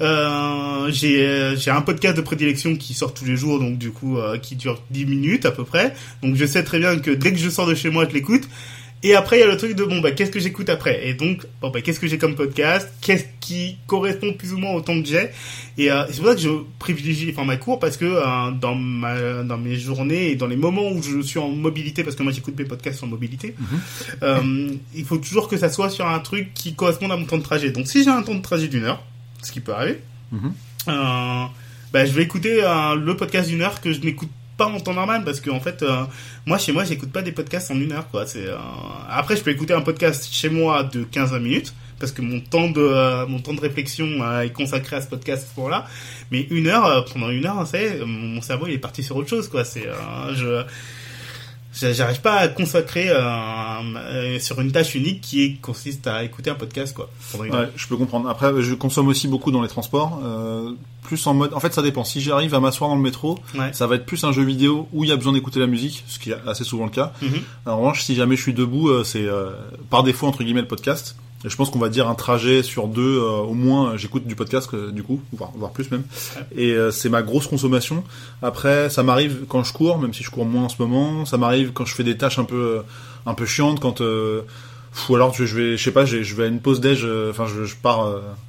[0.00, 3.90] euh, j'ai euh, j'ai un podcast de prédilection qui sort tous les jours, donc du
[3.90, 5.94] coup euh, qui dure 10 minutes à peu près.
[6.22, 8.48] Donc je sais très bien que dès que je sors de chez moi, je l'écoute.
[9.06, 11.06] Et après, il y a le truc de bon bah qu'est-ce que j'écoute après?
[11.06, 12.88] Et donc bon bah qu'est-ce que j'ai comme podcast?
[13.02, 15.28] Qu'est-ce qui correspond plus ou moins au temps que j'ai?
[15.76, 18.74] Et euh, c'est pour ça que je privilégie les formats courts parce que euh, dans
[18.74, 22.22] ma dans mes journées et dans les moments où je suis en mobilité, parce que
[22.22, 23.54] moi j'écoute mes podcasts en mobilité,
[24.22, 27.36] euh, il faut toujours que ça soit sur un truc qui corresponde à mon temps
[27.38, 27.70] de trajet.
[27.72, 29.04] Donc si j'ai un temps de trajet d'une heure,
[29.42, 30.00] ce qui peut arriver,
[30.32, 30.52] Mhm.
[30.86, 32.62] bah, je vais écouter
[32.96, 35.82] le podcast d'une heure que je n'écoute pas en temps normal parce que en fait
[35.82, 36.04] euh,
[36.46, 38.26] moi chez moi j'écoute pas des podcasts en une heure quoi.
[38.26, 38.56] C'est euh,
[39.08, 42.68] après je peux écouter un podcast chez moi de 15 minutes parce que mon temps
[42.70, 45.86] de euh, mon temps de réflexion euh, est consacré à ce podcast à ce moment-là.
[46.30, 49.28] Mais une heure euh, pendant une heure c'est mon cerveau il est parti sur autre
[49.28, 49.64] chose quoi.
[49.64, 50.64] C'est euh, je
[51.74, 53.20] J'arrive pas à consacrer euh,
[53.96, 57.10] euh, sur une tâche unique qui consiste à écouter un podcast quoi.
[57.38, 58.28] Ouais, je peux comprendre.
[58.28, 60.20] Après, je consomme aussi beaucoup dans les transports.
[60.24, 60.70] Euh,
[61.02, 61.52] plus en mode.
[61.52, 62.02] En fait, ça dépend.
[62.04, 63.72] Si j'arrive à m'asseoir dans le métro, Ouais.
[63.72, 66.02] ça va être plus un jeu vidéo où il y a besoin d'écouter la musique,
[66.06, 67.12] ce qui est assez souvent le cas.
[67.20, 67.30] Mhm.
[67.66, 69.50] En revanche, si jamais je suis debout, euh, c'est euh,
[69.90, 71.16] par défaut entre guillemets le podcast.
[71.44, 74.26] Et je pense qu'on va dire un trajet sur deux, euh, au moins, euh, j'écoute
[74.26, 76.04] du podcast du coup, voire, voire plus même.
[76.56, 78.02] Et euh, c'est ma grosse consommation.
[78.42, 81.24] Après, ça m'arrive quand je cours, même si je cours moins en ce moment.
[81.24, 82.82] Ça m'arrive quand je fais des tâches un peu, euh,
[83.26, 84.42] un peu chiantes, quand euh,
[85.08, 87.64] ou alors je vais, je sais pas, je vais à une pause déj, enfin je,
[87.64, 88.06] je pars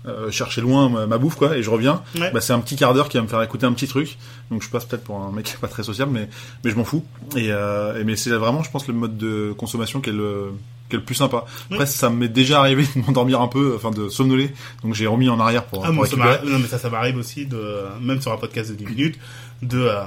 [0.08, 2.04] euh, chercher loin ma, ma bouffe quoi, et je reviens.
[2.20, 2.32] Ouais.
[2.32, 4.18] Bah, c'est un petit quart d'heure qui va me faire écouter un petit truc.
[4.52, 6.30] Donc je passe peut-être pour un mec pas très sociable, mais
[6.64, 7.04] mais je m'en fous.
[7.36, 10.52] Et, euh, et mais c'est vraiment, je pense, le mode de consommation qui est le
[10.90, 11.46] qui est le plus sympa.
[11.72, 14.52] Après, ça m'est déjà arrivé de m'endormir un peu, enfin de somnoler.
[14.84, 17.18] Donc j'ai remis en arrière pour, Ah, pour moi, ça non, mais ça, ça m'arrive
[17.18, 17.60] aussi de,
[18.02, 19.20] même sur un podcast de 10 minutes,
[19.64, 20.02] de euh,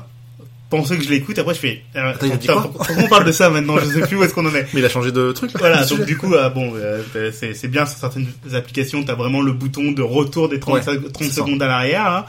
[0.70, 3.08] penser que je l'écoute, après je fais, euh, Attends, il a dit quoi pourquoi on
[3.08, 4.66] parle de ça maintenant, je sais plus où est-ce qu'on en est.
[4.74, 5.52] Mais il a changé de truc.
[5.54, 9.14] Là, Voilà, donc du coup, euh, bon, euh, c'est c'est bien sur certaines applications, t'as
[9.14, 11.34] vraiment le bouton de retour des 30, Ouais, sec- 30 c'est ça.
[11.36, 12.24] secondes à l'arrière, hein,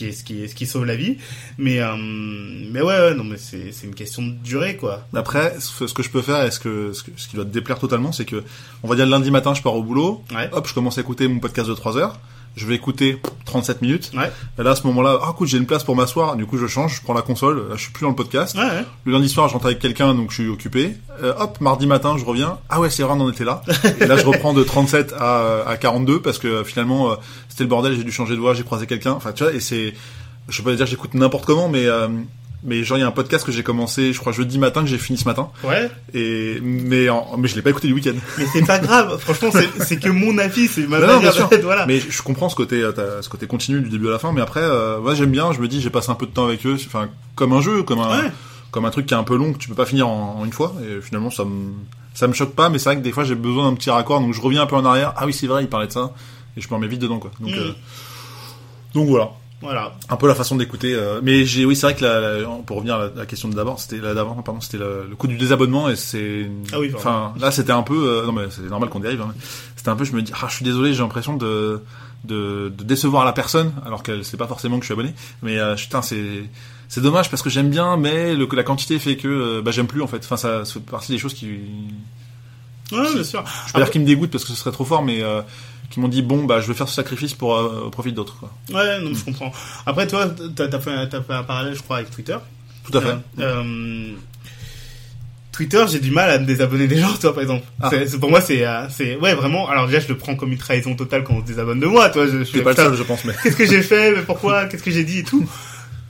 [0.00, 1.16] qui est ce qui est ce qui sauve la vie.
[1.58, 5.06] Mais euh, mais ouais, ouais, non mais c'est c'est une question de durée quoi.
[5.14, 7.78] Après, ce que je peux faire, est-ce que ce, que- ce qui doit te déplaire
[7.78, 8.42] totalement, c'est que
[8.82, 10.48] on va dire le lundi matin, je pars au boulot, Ouais.
[10.52, 12.18] hop, je commence à écouter mon podcast de 3 heures.
[12.56, 14.10] Je vais écouter 37 minutes.
[14.14, 14.30] Ouais.
[14.58, 16.36] Et là, à ce moment-là, ah, écoute, j'ai une place pour m'asseoir.
[16.36, 17.68] Du coup, je change, je prends la console.
[17.68, 18.56] Là, je suis plus dans le podcast.
[18.56, 18.62] Ouais.
[18.62, 18.84] ouais.
[19.04, 20.96] Le lundi soir, je rentre avec quelqu'un, donc je suis occupé.
[21.22, 22.58] Euh, hop, mardi matin, je reviens.
[22.68, 23.62] Ah ouais, c'est vrai, on en était là.
[24.00, 27.14] Et là, je reprends de 37 à, à 42 parce que euh, finalement, euh,
[27.48, 27.94] c'était le bordel.
[27.96, 29.12] J'ai dû changer de voix, j'ai croisé quelqu'un.
[29.12, 29.94] Enfin, tu vois, et c'est,
[30.48, 32.08] je vais pas dire que j'écoute n'importe comment, mais euh,
[32.62, 34.86] mais genre il y a un podcast que j'ai commencé, je crois jeudi matin que
[34.88, 35.48] j'ai fini ce matin.
[35.64, 35.90] Ouais.
[36.14, 38.12] Et mais en, mais je l'ai pas écouté du week-end.
[38.38, 39.18] Mais c'est pas grave.
[39.18, 41.20] Franchement, c'est c'est que mon avis, c'est ma Non,
[41.62, 41.86] Voilà.
[41.86, 44.32] Mais je comprends ce côté, euh, ce côté continu du début à la fin.
[44.32, 45.52] Mais après, euh, ouais, j'aime bien.
[45.52, 46.76] Je me dis, j'ai passé un peu de temps avec eux.
[46.86, 48.30] Enfin, comme un jeu, comme un, Ouais.
[48.70, 50.44] comme un truc qui est un peu long que tu peux pas finir en, en
[50.44, 50.74] une fois.
[50.82, 51.72] Et finalement, ça me,
[52.14, 52.68] ça me choque pas.
[52.68, 54.20] Mais c'est vrai que des fois, j'ai besoin d'un petit raccord.
[54.20, 55.14] Donc je reviens un peu en arrière.
[55.16, 56.12] Ah oui, c'est vrai, il parlait de ça.
[56.56, 57.30] Et je me remets vite dedans, quoi.
[57.40, 57.58] Donc, Mm.
[57.58, 57.70] euh,
[58.94, 59.30] donc voilà.
[59.62, 59.92] Voilà.
[60.08, 60.94] Un peu la façon d'écouter.
[60.94, 63.54] euh, mais j'ai, oui, c'est vrai que la, la- pour revenir à la, question de
[63.54, 66.48] d'abord, c'était la d'avant, pardon, c'était le, le coup du désabonnement et c'est.
[66.72, 66.90] Ah oui.
[66.96, 67.94] Enfin, là, c'était un peu.
[68.08, 69.20] euh, non, mais c'est normal qu'on dérive.
[69.20, 69.34] Hein,
[69.76, 70.04] c'était un peu.
[70.04, 71.82] Je me dis, ah, je suis désolé, j'ai l'impression de,
[72.24, 75.12] de de décevoir la personne, alors qu'elle sait pas forcément que je suis abonné.
[75.42, 76.44] Mais euh, putain, c'est
[76.88, 79.86] c'est dommage parce que j'aime bien, mais le, la quantité fait que euh, bah, j'aime
[79.86, 80.18] plus en fait.
[80.24, 81.46] Enfin, ça, ça fait partie des choses qui
[82.92, 83.44] Ouais, bien sûr.
[83.68, 85.42] je peux dire qu'ils me dégoûtent parce que ce serait trop fort, mais euh,
[85.90, 88.44] qui m'ont dit bon bah je vais faire ce sacrifice pour euh, au profit d'autres.
[88.72, 89.52] Ouais, non, je comprends.
[89.86, 92.36] Après, toi, t'as as fait, t'as fait un parallèle, je crois, avec Twitter.
[92.84, 93.08] Tout à fait.
[93.08, 94.14] Euh, euh,
[95.52, 97.66] Twitter, j'ai du mal à me désabonner des gens, toi, par exemple.
[97.82, 97.90] Ah.
[98.18, 99.68] Pour moi, c'est, euh, c'est, ouais, vraiment.
[99.68, 102.08] Alors déjà, je le prends comme une trahison totale quand on se désabonne de moi,
[102.08, 102.26] toi.
[102.26, 103.34] Je, je suis T'es pas le seul, je pense, mais.
[103.42, 105.46] Qu'est-ce que j'ai fait Mais pourquoi Qu'est-ce que j'ai dit et tout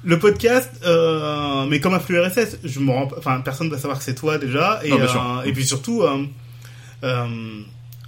[0.04, 3.78] Le podcast, euh, mais comme un flux RSS, je me rends, enfin, personne ne va
[3.78, 7.46] savoir que c'est toi déjà, et Non, euh, et puis surtout, euh,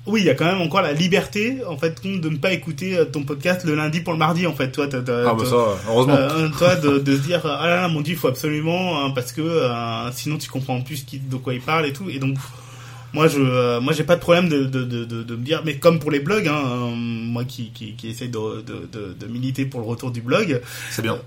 [0.07, 2.97] oui, il y a quand même encore la liberté, en fait, de ne pas écouter
[2.99, 5.45] euh, ton podcast le lundi pour le mardi, en fait, toi, t'as, t'as- Ah bah
[5.45, 6.15] ça, heureusement.
[6.17, 9.11] euh, toi, de, de se dire, ah là là, mon dieu, il faut absolument, hein,
[9.15, 12.11] parce que euh, sinon tu comprends plus qui, de quoi il parle et tout.
[12.11, 12.37] Et donc,
[13.13, 15.77] moi, je, euh, moi, j'ai pas de problème de, de, de, de, me dire, mais
[15.77, 16.63] comme pour les blogs, hein,
[16.97, 20.61] moi qui, qui, qui essaye de, de, de, de militer pour le retour du blog,
[20.91, 21.19] c'est bien.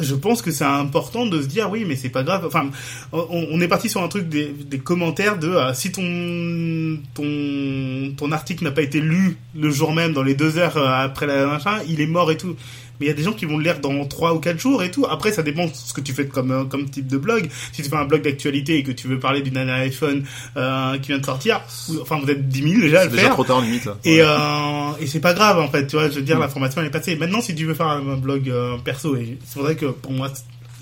[0.00, 2.44] Je pense que c'est important de se dire oui mais c'est pas grave.
[2.46, 2.70] Enfin
[3.12, 8.64] on, est parti sur un truc des, commentaires de euh, si ton ton ton article
[8.64, 11.78] n'a pas été lu le jour même dans les deux heures euh, après la machin
[11.88, 12.56] il est mort et tout
[13.00, 14.82] mais il y a des gens qui vont le lire dans trois ou quatre jours
[14.82, 17.18] et tout après ça dépend de ce que tu fais comme euh, comme type de
[17.18, 20.24] blog si tu fais un blog d'actualité et que tu veux parler d'une année iPhone
[20.56, 23.10] euh, qui vient de sortir ou- enfin vous êtes 10 000 déjà à C'est le
[23.12, 23.84] déjà faire trop tard limite.
[23.86, 23.96] là.
[24.04, 24.26] et, Ouais.
[24.26, 26.40] euh, et c'est pas grave en fait, tu vois, je veux dire, Mm.
[26.40, 27.16] l'information elle est passée.
[27.16, 30.12] Maintenant, si tu veux faire un, un blog euh, perso, et c'est vrai que pour
[30.12, 30.30] moi,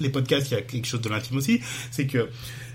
[0.00, 1.60] les podcasts, il y a quelque chose de l'intime aussi,
[1.90, 2.28] c'est que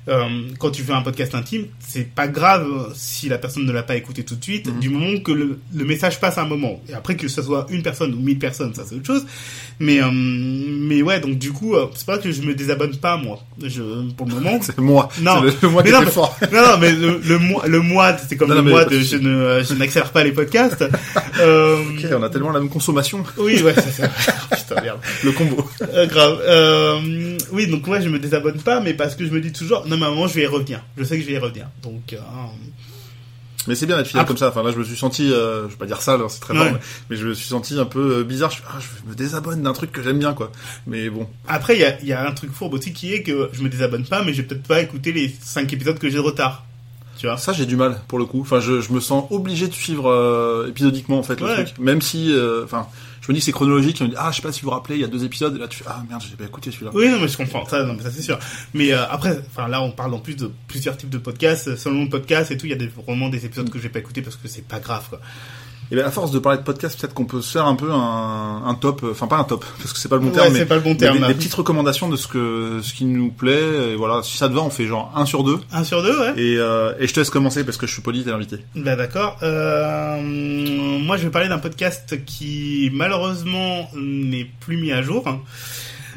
[0.08, 0.26] euh,
[0.60, 3.96] quand tu fais un podcast intime, c'est pas grave si la personne ne l'a pas
[3.96, 4.80] écouté tout de suite, Mhm.
[4.80, 6.82] du moment que le, le message passe à un moment.
[6.90, 9.26] Et après que ce soit une personne ou mille personnes, ça c'est autre chose.
[9.80, 13.18] Mais euh, mais ouais, donc du coup, euh, c'est pas que je me désabonne pas
[13.18, 13.40] moi.
[13.64, 13.82] Je
[14.16, 14.60] pour le moment.
[14.62, 15.10] C'est moi.
[15.22, 15.36] Non.
[15.42, 16.38] C'est le, le moi Mais non, mais- fort.
[16.52, 19.18] Non, non, mais le, le mois, le mois, c'est comme Non, le mois de je
[19.18, 20.84] ne, je n'accélère pas les podcasts.
[21.40, 23.24] Euh, Ok, on a tellement la même consommation.
[23.38, 24.08] oui, ouais, c'est ça.
[24.56, 24.98] Putain, merde.
[25.24, 25.70] Le combo.
[26.10, 26.40] Grave.
[27.52, 29.97] Oui, donc moi, je me désabonne pas, mais parce que je me dis toujours, non,
[29.98, 30.82] moment, je vais y revenir.
[30.98, 31.68] Je sais que je vais y revenir.
[31.84, 32.18] Donc, euh,
[33.68, 34.50] Mais c'est bien d'être fidèle Après- comme ça.
[34.50, 36.72] Enfin là, je me suis senti, euh, je vais pas dire ça, c'est très Ouais.
[36.72, 36.80] mais,
[37.10, 38.50] mais je me suis senti un peu euh, bizarre.
[38.52, 40.52] Je, ah, je me désabonne d'un truc que j'aime bien, quoi.
[40.86, 43.24] Mais bon, après, il y a, il y a un truc fourbe aussi qui est
[43.24, 46.08] que je me désabonne pas, mais je vais peut-être pas écouter les 5 épisodes que
[46.10, 46.64] j'ai de retard.
[47.18, 47.36] Tu vois?
[47.38, 48.42] ça j'ai du mal pour le coup.
[48.42, 52.00] Enfin, je, je me sens obligé de suivre euh, épisodiquement en fait le truc, même
[52.02, 52.88] si, euh, enfin,
[53.28, 54.02] je me dis c'est chronologique.
[54.16, 55.54] Ah, je sais pas si vous vous rappelez, il y a deux épisodes.
[55.58, 56.92] Et là, tu fais ah merde, j'ai pas écouté celui-là.
[56.94, 57.66] Oui, non, mais je comprends.
[57.66, 58.40] Ça, non, mais ça c'est sûr.
[58.74, 61.76] Mais euh, après, enfin là, on parle en plus de plusieurs types de podcasts.
[61.76, 64.00] Selon le podcast et tout, il y a des, vraiment des épisodes que j'ai pas
[64.00, 65.20] écoutés parce que c'est pas grave, quoi.
[65.92, 67.92] Et bien à force de parler de podcast, peut-être qu'on peut se faire un peu
[67.92, 70.34] un, un top, euh, enfin pas un top, parce que c'est pas le bon Ouais,
[70.34, 72.94] terme, mais c'est pas le bon mais terme, des, petites recommandations de ce que ce
[72.94, 73.92] qui nous plaît.
[73.92, 75.60] Et voilà, si ça te va, on fait genre un sur deux.
[75.72, 76.34] Un sur deux, ouais.
[76.36, 78.58] Et, euh, et je te laisse commencer parce que je suis poli, t'es l'invité.
[78.76, 79.38] Bah d'accord.
[79.44, 85.40] Euh, moi, je vais parler d'un podcast qui malheureusement n'est plus mis à jour, hein,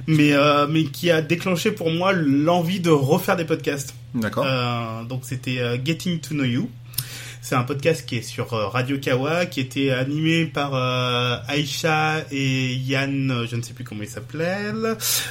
[0.06, 3.94] mais euh, mais qui a déclenché pour moi l'envie de refaire des podcasts.
[4.14, 4.44] D'accord.
[4.46, 6.70] Euh, donc c'était euh, Getting to Know You.
[7.42, 12.24] C'est un podcast qui est sur euh, Radio Kawa, qui était animé par euh, Aïcha
[12.30, 14.70] et Yann, euh, je ne sais plus comment il s'appelait.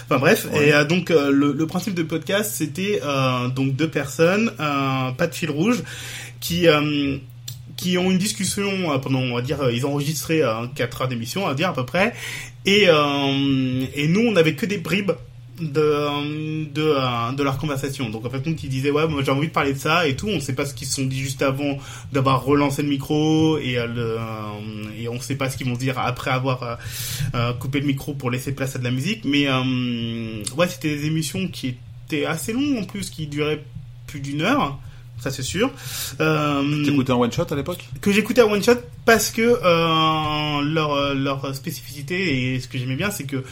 [0.06, 0.70] Enfin bref, Ouais.
[0.70, 3.00] et euh, donc le, le principe de podcast, c'était
[3.56, 5.84] donc deux personnes, pas de fil rouge,
[6.40, 6.66] qui
[7.78, 11.46] qui ont une discussion pendant, on va dire, ils ont enregistré euh, 4 heures d'émission,
[11.46, 12.14] on va dire à peu près,
[12.66, 15.12] et euh, et nous on avait que des bribes
[15.60, 18.10] de euh, de, euh, de leur conversation.
[18.10, 20.16] Donc en fait, donc ils disaient ouais, moi j'ai envie de parler de ça et
[20.16, 20.28] tout.
[20.28, 21.78] On sait pas ce qu'ils se sont dit juste avant
[22.12, 24.18] d'avoir relancé le micro et euh, le
[25.00, 26.78] et on sait pas ce qu'ils vont dire après avoir
[27.60, 29.24] coupé le micro pour laisser place à de la musique.
[29.26, 33.64] Mais euh, ouais, c'était des émissions qui étaient assez longues en plus, qui duraient
[34.08, 34.78] plus d'une heure.
[35.20, 35.70] Ça c'est sûr.
[36.22, 37.86] Euh, T'écoutais un one shot à l'époque?
[38.00, 42.96] Que j'écoutais à One Shot parce que euh, leur, leur spécificité et ce que j'aimais
[42.96, 43.44] bien, c'est que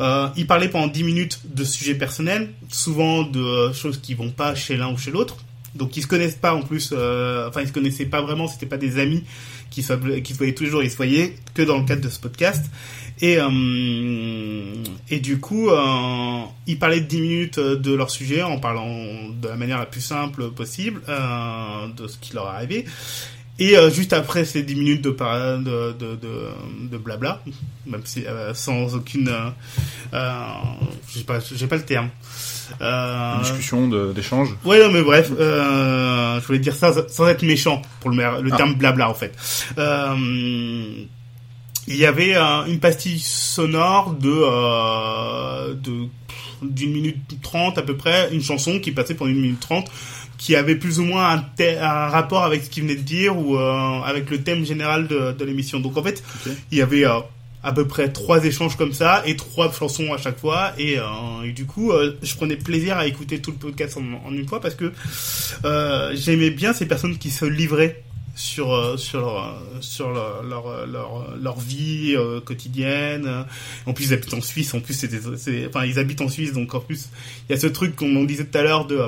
[0.00, 4.30] euh, ils parlaient pendant 10 minutes de sujets personnels, souvent de euh, choses qui vont
[4.30, 5.36] pas chez l'un ou chez l'autre.
[5.74, 8.66] Donc ils se connaissent pas en plus, euh, enfin ils se connaissaient pas vraiment, c'était
[8.66, 9.24] pas des amis
[9.70, 12.18] qui se, voyaient tous les jours, ils se voyaient que dans le cadre de ce
[12.18, 12.66] podcast.
[13.22, 14.74] Et, euh,
[15.10, 18.88] et du coup, euh, ils parlaient de 10 minutes euh, de leur sujet en parlant
[19.30, 22.86] de la manière la plus simple possible euh, de ce qui leur arrivé.
[23.60, 26.48] Et euh, juste après ces 10 minutes de, de, de, de,
[26.90, 27.42] de blabla,
[27.86, 29.28] même si euh, sans aucune...
[29.28, 29.50] Euh,
[30.14, 30.42] euh,
[31.14, 32.08] j'ai pas, j'ai pas le terme.
[32.80, 34.48] Euh, Une discussion, d'échange.
[34.64, 38.50] Ouais, non, mais bref, euh, je voulais dire ça sans être méchant pour le, le
[38.52, 38.56] Ah.
[38.56, 39.34] terme blabla en fait.
[39.76, 41.04] Euh,
[41.86, 46.06] il y avait une pastille sonore de euh, de
[46.62, 49.90] d'une minute trente à peu près, une chanson qui passait pendant une minute trente,
[50.40, 54.00] qui avait plus ou moins un, rapport avec ce qu'il venait de dire ou euh,
[54.00, 55.80] avec le thème général de, de l'émission.
[55.80, 56.24] Donc en fait,
[56.72, 57.20] il y avait euh,
[57.62, 61.02] à peu près trois échanges comme ça et trois chansons à chaque fois et, euh,
[61.44, 64.62] et du coup je prenais plaisir à écouter tout le podcast en, en une fois
[64.62, 64.94] parce que
[66.14, 68.02] j'aimais bien ces personnes qui se livraient
[68.40, 73.44] sur euh, sur leur, sur leur leur leur, leur vie euh, quotidienne.
[73.86, 74.72] En plus ils habitent en Suisse.
[74.74, 76.52] En plus c'est enfin ils habitent en Suisse.
[76.52, 77.08] Donc en plus
[77.48, 79.00] il y a ce truc qu'on en disait tout à l'heure de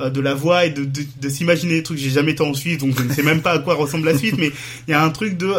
[0.00, 1.98] euh, de la voix et de de, de s'imaginer des trucs.
[1.98, 4.16] J'ai jamais été en Suisse donc je ne sais même pas à quoi ressemble la
[4.16, 4.34] Suisse.
[4.38, 4.50] Mais
[4.86, 5.52] il y a un truc de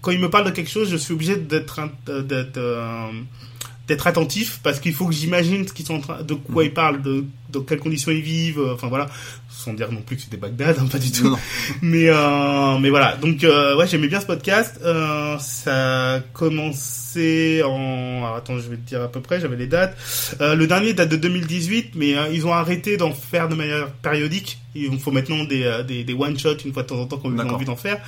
[0.00, 3.10] quand il me parle de quelque chose, je suis obligé d'être d'être euh,
[3.86, 6.74] d'être attentif parce qu'il faut que j'imagine ce qu'ils sont en train de quoi ils
[6.74, 9.08] parlent, de dans quelles conditions ils vivent, enfin voilà,
[9.64, 11.28] sans dire non plus que c'était Bagdad, hein, pas du tout.
[11.30, 11.38] Non.
[11.82, 14.80] Mais euh, mais voilà, donc euh, ouais, j'aimais bien ce podcast.
[14.84, 19.56] Euh, ça a commencé en alors, attends, je vais te dire à peu près, j'avais
[19.56, 19.96] les dates.
[20.40, 23.90] Euh, le dernier date de 2018, mais euh, ils ont arrêté d'en faire de manière
[23.90, 24.58] périodique.
[24.74, 27.18] Il faut maintenant des euh, des, des one shot une fois de temps en temps
[27.18, 27.98] quand ils ont envie d'en faire.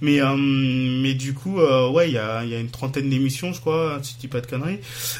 [0.00, 3.10] Mais euh, mais du coup, euh, ouais, il y a il y a une trentaine
[3.10, 4.78] d'émissions, je crois, si je dis pas de conneries.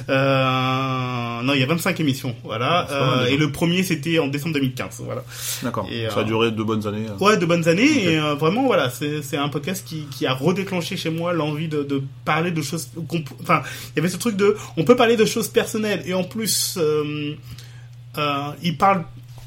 [0.09, 2.87] Euh, non, il y a 25 émissions, voilà.
[2.89, 3.31] Mal, Euh, déjà.
[3.31, 5.25] et le premier c'était en décembre 2015, voilà.
[5.65, 5.82] D'accord.
[6.11, 7.07] Ça a euh, duré deux bonnes années.
[7.09, 7.25] euh.
[7.25, 10.97] Ouais, de bonnes années et euh, vraiment voilà, c'est un podcast qui qui a redéclenché
[10.97, 12.89] chez moi l'envie de de parler de choses
[13.43, 16.25] enfin, il y avait ce truc de on peut parler de choses personnelles et en
[16.25, 17.35] plus euh,
[18.63, 19.05] ils parlent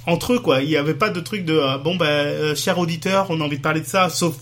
[0.08, 3.42] entre eux quoi, il y avait pas de truc de bon bah cher auditeur, on
[3.42, 4.36] a envie de parler de ça sauf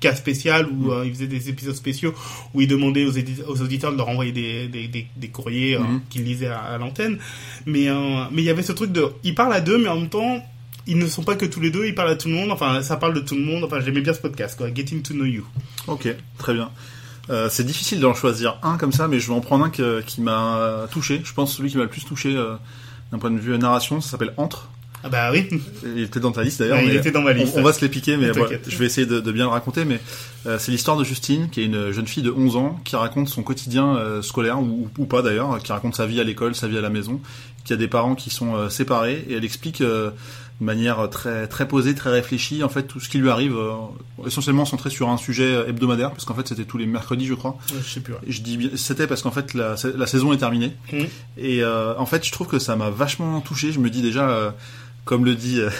[0.00, 2.14] cas spécial où euh, ils faisaient des épisodes spéciaux
[2.54, 3.18] où ils demandaient aux,
[3.50, 6.00] aux auditeurs de leur envoyer des, des, des, des courriers euh, Mhm.
[6.08, 7.18] qu'ils lisaient à, à l'antenne
[7.66, 9.96] mais euh, mais il y avait ce truc de ils parlent à deux mais en
[9.96, 10.40] même temps
[10.88, 12.50] ils ne sont pas que tous les deux, ils parlent à tout le monde.
[12.50, 13.62] Enfin, ça parle de tout le monde.
[13.64, 14.68] Enfin, j'aimais bien ce podcast, quoi.
[14.74, 15.46] Getting to know you.
[15.86, 16.08] Ok,
[16.38, 16.70] très bien.
[17.30, 20.00] Euh, c'est difficile d'en choisir un comme ça, mais je vais en prendre un que-
[20.00, 21.20] qui m'a touché.
[21.24, 22.54] Je pense celui qui m'a le plus touché euh,
[23.12, 24.68] d'un point de vue narration, ça s'appelle Entre.
[25.04, 25.46] Ah bah oui.
[25.84, 26.78] Il était dans ta liste d'ailleurs.
[26.78, 27.52] Ouais, il était dans ma liste.
[27.54, 29.50] On, on va se les piquer, mais voilà, je vais essayer de, de bien le
[29.50, 29.84] raconter.
[29.84, 30.00] Mais
[30.46, 33.28] euh, c'est l'histoire de Justine, qui est une jeune fille de 11 ans, qui raconte
[33.28, 36.66] son quotidien euh, scolaire, ou, ou pas d'ailleurs, qui raconte sa vie à l'école, sa
[36.66, 37.20] vie à la maison,
[37.64, 39.84] qui a des parents qui sont euh, séparés, et elle explique
[40.60, 43.72] de manière très très posée, très réfléchie, en fait, tout ce qui lui arrive, euh,
[44.26, 47.58] essentiellement centré sur un sujet hebdomadaire, parce qu'en fait, c'était tous les mercredis, je crois.
[47.70, 48.12] Ouais, je sais plus.
[48.14, 48.18] ouais.
[48.26, 51.06] Je dis c'était parce qu'en fait la, la saison est terminée Mhm.
[51.36, 53.70] et euh, en fait je trouve que ça m'a vachement touché.
[53.72, 54.50] Je me dis déjà, euh,
[55.04, 55.70] comme le dit euh,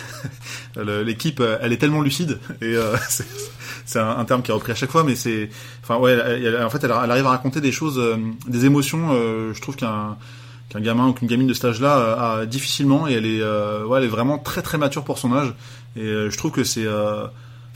[1.04, 4.72] l'équipe, euh, elle est tellement lucide et euh, c'est- un, un terme qui est repris
[4.72, 5.48] à chaque fois, mais c'est,
[5.82, 8.00] enfin ouais, elle- elle- en fait elle, elle arrive à raconter des choses,
[8.46, 9.08] des émotions.
[9.12, 10.16] euh, je trouve qu'un
[10.68, 13.84] qu'un gamin ou qu'une gamine de cet âge-là euh, a difficilement et elle est, euh,
[13.84, 15.54] ouais, elle est vraiment très très mature pour son âge.
[15.96, 16.86] Et euh, je trouve que c'est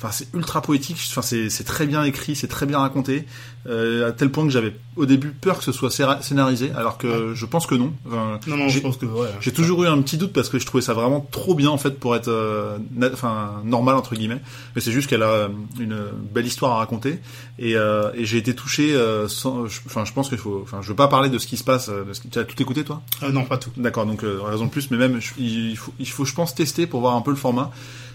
[0.02, 0.96] Enfin, c'est ultra poétique.
[1.10, 3.24] Enfin, c'est très bien écrit, c'est très bien raconté,
[3.68, 7.34] euh, à tel point que j'avais au début peur que ce soit scénarisé, alors que
[7.34, 7.92] je pense que non.
[8.06, 9.28] Enfin, Non, non, je pense que ouais.
[9.40, 11.78] j'ai toujours eu un petit doute parce que je trouvais ça vraiment trop bien en
[11.78, 12.78] fait pour être euh,
[13.12, 14.40] enfin normal entre guillemets.
[14.74, 15.48] Mais c'est juste qu'elle a euh,
[15.78, 15.96] une
[16.34, 17.20] belle histoire à raconter
[17.60, 18.94] et, euh, et j'ai été touché.
[18.94, 20.60] euh, sans, je- enfin, je pense qu'il faut.
[20.64, 21.88] Enfin, je veux pas parler de ce qui se passe.
[21.88, 23.02] euh, de ce qui- tu as tout écouté toi?
[23.22, 23.70] Euh, non, pas tout.
[23.76, 26.86] D'accord, donc euh, raison de plus, mais même il faut, il faut, je pense, tester
[26.88, 27.70] pour voir un peu le format.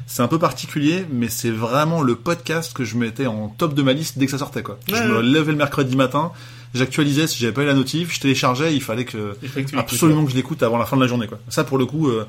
[0.08, 3.82] C'est un peu particulier, mais c'est vraiment le podcast que je mettais en top de
[3.84, 4.80] ma liste dès que ça sortait, quoi.
[4.90, 6.32] Ouais, je me levais le mercredi matin,
[6.74, 9.36] j'actualisais si j'avais pas eu la notif, je téléchargeais, il fallait que
[9.78, 11.40] absolument que je l'écoute avant la fin de la journée, quoi.
[11.50, 12.26] Ça, pour le coup, euh,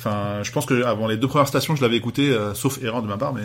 [0.00, 3.02] Enfin, je pense que avant les deux premières stations, je l'avais écouté, euh, sauf erreur
[3.02, 3.42] de ma part, mais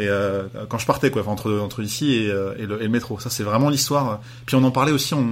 [0.00, 2.90] et, euh, quand je partais, quoi, entre entre ici et, euh, et, le, et le
[2.90, 3.18] métro.
[3.18, 4.20] Ça, c'est vraiment l'histoire.
[4.46, 5.26] Puis on en parlait aussi, on,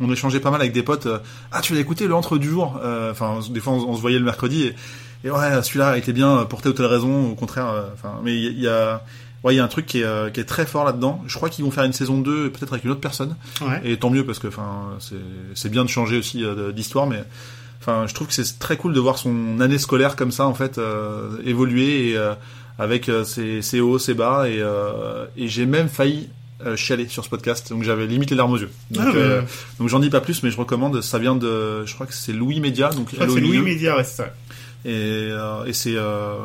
[0.00, 1.06] on échangeait pas mal avec des potes.
[1.06, 1.18] euh,
[1.52, 4.00] ah, tu l'as écouté le entre du jour Euh, Enfin, des fois, on, on se
[4.00, 4.74] voyait le mercredi et,
[5.24, 7.30] et ouais, celui-là était bien pour telle ou telle raison.
[7.30, 9.02] Au contraire, euh, enfin, mais il y, a-
[9.44, 11.22] Ouais, il y a un truc qui est, euh, qui est très fort là-dedans.
[11.28, 13.36] Je crois qu'ils vont faire une saison 2, peut-être avec une autre personne.
[13.60, 13.80] Ouais.
[13.84, 14.96] Et tant mieux parce que enfin
[15.54, 17.22] c'est bien de changer aussi euh, d'histoire mais
[17.80, 20.54] enfin je trouve que c'est très cool de voir son année scolaire comme ça en
[20.54, 22.32] fait euh, évoluer et euh,
[22.78, 26.28] avec euh, ses, ses hauts ses bas et euh, et j'ai même failli
[26.64, 29.20] euh, chialer sur ce podcast donc j'avais limite les larmes aux yeux donc Ah, mais-
[29.20, 29.42] euh,
[29.78, 32.32] donc j'en dis pas plus mais je recommande ça vient de je crois que c'est
[32.32, 33.40] Louis Média donc c'est LOIE.
[33.40, 34.30] Louis Média, ouais, c'est ça.
[34.86, 36.36] Et euh, et c'est euh,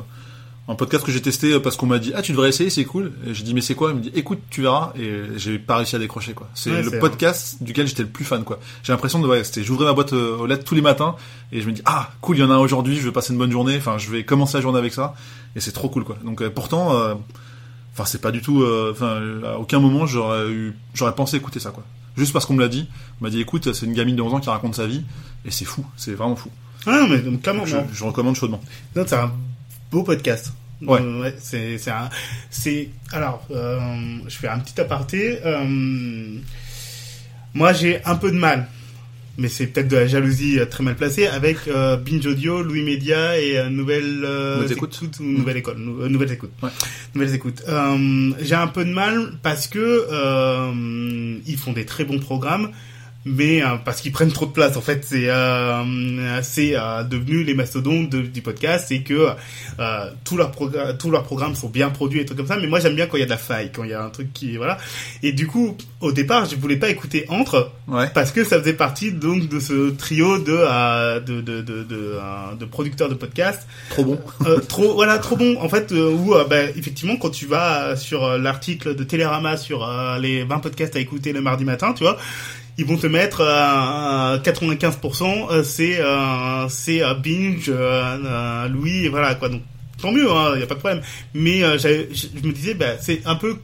[0.67, 3.11] un podcast que j'ai testé parce qu'on m'a dit ah tu devrais essayer c'est cool.
[3.27, 3.91] Et j'ai dit mais c'est quoi?
[3.91, 4.93] Il me dit écoute tu verras.
[4.97, 6.49] Et j'ai pas réussi à décrocher quoi.
[6.55, 8.59] C'est Ouais, le podcast duquel j'étais le plus fan quoi.
[8.81, 11.15] J'ai l'impression de ouais c'était j'ouvrais ma boîte euh, aux lettres tous les matins
[11.51, 13.31] et je me dis ah cool il y en a un aujourd'hui je vais passer
[13.31, 13.77] une bonne journée.
[13.77, 15.13] Enfin je vais commencer la journée avec ça.
[15.55, 16.17] Et c'est trop cool quoi.
[16.23, 17.13] Donc euh, pourtant euh,
[17.93, 21.59] enfin c'est pas du tout euh, enfin à aucun moment j'aurais eu j'aurais pensé écouter
[21.59, 21.83] ça quoi.
[22.17, 22.87] Juste parce qu'on me l'a dit.
[23.19, 25.03] On m'a dit écoute c'est une gamine de 11 ans qui raconte sa vie
[25.45, 25.85] et c'est fou.
[25.95, 26.49] C'est vraiment fou
[26.86, 28.61] Ah mais donc, clairement, je, recommande chaudement
[28.95, 29.32] Non, c'est un
[29.91, 30.53] beau podcast.
[30.82, 30.99] Ouais.
[30.99, 32.09] Euh, ouais, c'est, c'est un,
[32.49, 33.88] c'est, alors, euh,
[34.27, 35.38] je fais un petit aparté.
[35.45, 35.63] Euh,
[37.53, 38.67] moi, j'ai un peu de mal,
[39.38, 41.69] mais c'est peut-être de la jalousie euh, très mal placée avec
[42.03, 44.25] Binge Audio, Louis Media et Nouvelle
[45.19, 46.51] ou Nouvelle École, nou- Nouvelles Écoutes.
[46.63, 46.69] Ouais.
[47.13, 47.61] Nouvelles Écoutes.
[48.41, 50.07] J'ai un peu de mal parce que
[51.45, 52.71] ils font des très bons programmes
[53.24, 57.43] mais euh, parce qu'ils prennent trop de place en fait c'est euh, c'est euh, devenu
[57.43, 59.28] les mastodontes de- du podcast c'est que
[59.80, 62.67] euh, tous leurs progr- tous leurs programmes sont bien produits et trucs comme ça mais
[62.67, 64.09] moi j'aime bien quand il y a de la faille quand il y a un
[64.09, 64.78] truc qui voilà.
[65.22, 68.07] Et du coup au départ je voulais pas écouter entre ouais.
[68.13, 71.95] parce que ça faisait partie donc de ce trio de euh, de de de, de,
[72.15, 73.67] euh, de producteurs de podcasts.
[73.91, 74.19] Trop bon.
[74.47, 75.57] Euh, trop voilà trop bon.
[75.61, 79.88] En fait où bah, effectivement quand tu vas sur l'article de Télérama sur
[80.19, 82.17] les 20 podcasts à écouter le mardi matin tu vois
[82.82, 89.05] ils vont te mettre euh, 95% euh, c'est euh, c'est euh, binge euh, euh, Louis
[89.05, 89.49] et voilà quoi.
[89.49, 89.61] Donc
[90.01, 91.01] tant mieux il y a pas de problème.
[91.34, 93.57] Mais euh, j'avais- je me disais bah c'est un peu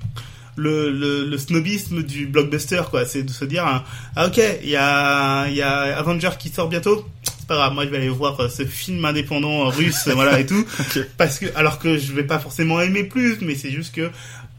[0.55, 3.05] le, le, le snobisme du blockbuster quoi.
[3.05, 3.84] C'est de se dire hein,
[4.15, 7.05] ah ok il y a y a Avenger qui sort bientôt.
[7.24, 10.13] C'est pas grave moi je vais aller voir euh, ce film indépendant euh, russe euh,
[10.13, 10.65] voilà et tout.
[11.18, 14.09] Parce que alors que je vais pas forcément aimer plus mais c'est juste que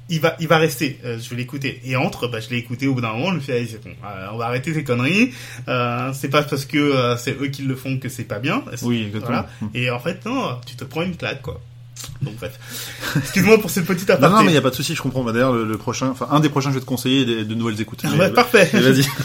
[0.08, 0.98] il va il va rester.
[1.04, 1.80] Euh, je vais l'écouter.
[1.84, 3.68] Et entre bah je l'ai écouté au bout d'un moment je me suis dit allez,
[3.68, 5.32] c'est bon euh, on va arrêter ces conneries.
[5.68, 8.64] Euh, c'est pas parce que euh, c'est eux qui le font que c'est pas bien.
[8.82, 9.44] Oui, exactement.
[9.60, 9.72] voilà.
[9.74, 11.60] et en fait non tu te prends une claque quoi
[12.22, 12.58] donc bref
[13.16, 15.02] excuse-moi pour cette petite Non, aparté non, mais il y a pas de souci, je
[15.02, 15.22] comprends.
[15.22, 17.80] Bah, D'ailleurs, le, le prochain, enfin, un des prochains, je vais te conseiller de nouvelles
[17.80, 18.00] écoutes.
[18.04, 18.68] Ah Mais- ouais, parfait.
[18.72, 19.04] Vas-y.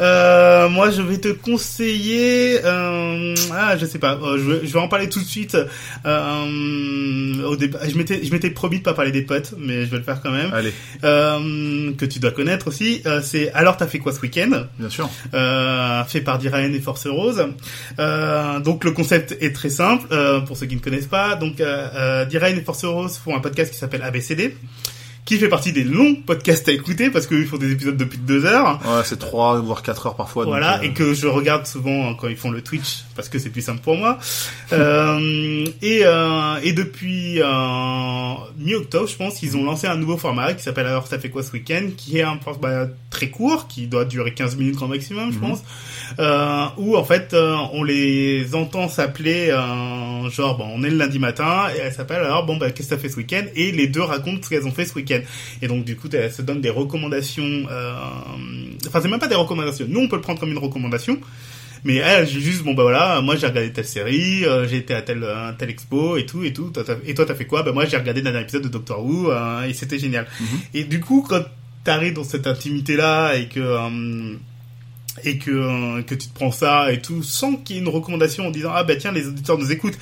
[0.00, 2.58] Euh, moi, je vais te conseiller.
[2.64, 4.14] Euh, ah, je sais pas.
[4.14, 5.56] euh, je, vais, je vais en parler tout de suite.
[6.04, 9.98] Au départ, je m'étais, je m'étais promis de pas parler des potes, mais je vais
[9.98, 10.50] le faire quand même.
[10.52, 10.72] Allez,
[11.02, 13.02] que tu dois connaître aussi.
[13.22, 14.64] C'est alors t'as fait quoi ce week-end?
[14.78, 15.08] Bien sûr.
[16.08, 17.44] fait par Diraen et Force Rose.
[18.64, 20.06] Donc le concept est très simple
[20.46, 21.36] pour ceux qui ne connaissent pas.
[21.36, 24.56] Donc euh, euh, Diraen et Force Rose font un podcast qui s'appelle ABCD,
[25.24, 28.44] qui fait partie des longs podcasts à écouter parce qu'ils font des épisodes depuis deux
[28.44, 28.80] heures.
[28.84, 30.44] Ouais, c'est 3 voire 4 heures parfois.
[30.44, 33.28] donc, Voilà, euh, et que je regarde souvent euh, quand ils font le Twitch parce
[33.28, 34.18] que c'est plus simple pour moi.
[34.72, 37.46] Euh, et, euh, et depuis euh,
[38.58, 41.42] mi-octobre, je pense, ils ont lancé un nouveau format qui s'appelle Alors ça fait quoi
[41.42, 45.30] ce week-end, qui est un format très court, qui doit durer 15 minutes grand maximum,
[45.30, 45.40] je Mhm.
[45.42, 45.62] pense,
[46.18, 47.36] euh, où en fait
[47.74, 52.24] on les entend s'appeler euh, genre bon, on est le lundi matin et elles s'appellent
[52.24, 53.44] alors bon bah qu'est-ce que t'as fait ce week-end?
[53.54, 55.11] Et les deux racontent ce qu'elles ont fait ce week-end.
[55.60, 57.66] Et donc du coup elles se donnent des recommandations.
[57.70, 57.92] Euh,
[58.86, 59.86] enfin c'est même pas des recommandations.
[59.88, 61.18] Nous on peut le prendre comme une recommandation.
[61.84, 65.02] Mais elle, juste bon bah voilà, moi j'ai regardé telle série, euh, j'ai été à
[65.02, 66.72] telle euh, telle expo et tout et tout.
[67.04, 67.64] Et toi t'as fait quoi?
[67.64, 70.28] Bah moi j'ai regardé le dernier épisode de Doctor Who euh, et c'était génial.
[70.40, 70.46] Mhm.
[70.74, 71.42] Et du coup quand
[71.82, 74.38] t'arrives dans cette intimité là et que
[75.24, 78.46] et que que tu te prends ça et tout sans qu'il y ait une recommandation
[78.46, 79.98] en disant ah bah tiens les auditeurs nous écoutent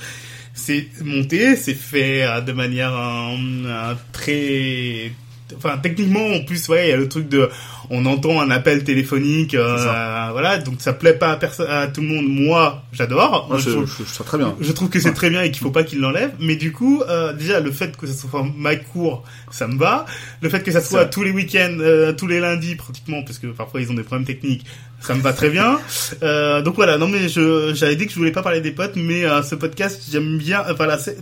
[0.65, 3.35] c'est monté c'est fait euh, de manière euh,
[3.65, 5.11] euh, très
[5.57, 7.49] enfin techniquement en plus ouais il y a le truc de
[7.89, 11.99] on entend un appel téléphonique euh, voilà donc ça plaît pas à, personne à tout
[11.99, 14.55] le monde moi j'adore Moi, je, trouve- je très bien.
[14.61, 16.31] je trouve que c'est très bien et qu'il faut pas qu'il l'enlève.
[16.39, 20.05] Mais du coup, euh, déjà le fait que ça soit ma court, ça me va.
[20.41, 23.47] Le fait que ça soit tous les week-ends, euh, tous les lundis pratiquement, parce que
[23.47, 24.65] parfois ils ont des problèmes techniques,
[25.01, 25.79] ça me va très bien.
[26.23, 26.97] Euh, donc voilà.
[26.97, 29.55] Non mais je j'avais dit que je voulais pas parler des potes, mais euh, ce
[29.55, 30.63] podcast j'aime bien.
[30.69, 31.17] Enfin là, c'est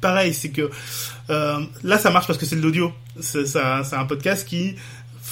[0.00, 0.70] pareil, c'est que
[1.30, 2.92] euh, là ça marche parce que c'est de l'audio.
[3.20, 4.76] C'est un podcast qui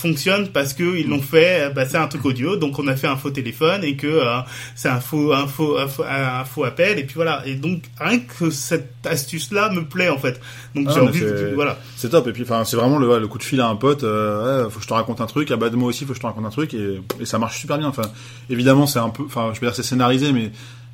[0.01, 2.97] fonctionne parce que ils l'ont fait, euh, bah, c'est un truc audio, donc on a
[2.97, 4.41] fait un faux téléphone et que euh,
[4.75, 7.43] c'est un faux, un faux, un faux, un faux appel et puis voilà.
[7.47, 10.41] Et donc rien que cette astuce-là me plaît en fait.
[10.75, 11.79] Donc Ah, j'ai envie, de, voilà.
[11.97, 12.27] C'est top.
[12.29, 14.05] Et puis, enfin, c'est vraiment le, coup de fil à un pote.
[14.05, 15.51] Euh, ouais, faut que je te raconte un truc.
[15.51, 16.75] Ah bah de moi aussi, faut que je te raconte un truc.
[16.75, 17.89] Et, et ça marche super bien.
[17.89, 18.11] Enfin,
[18.49, 20.51] évidemment, c'est un peu, enfin, je veux dire, c'est scénarisé, mais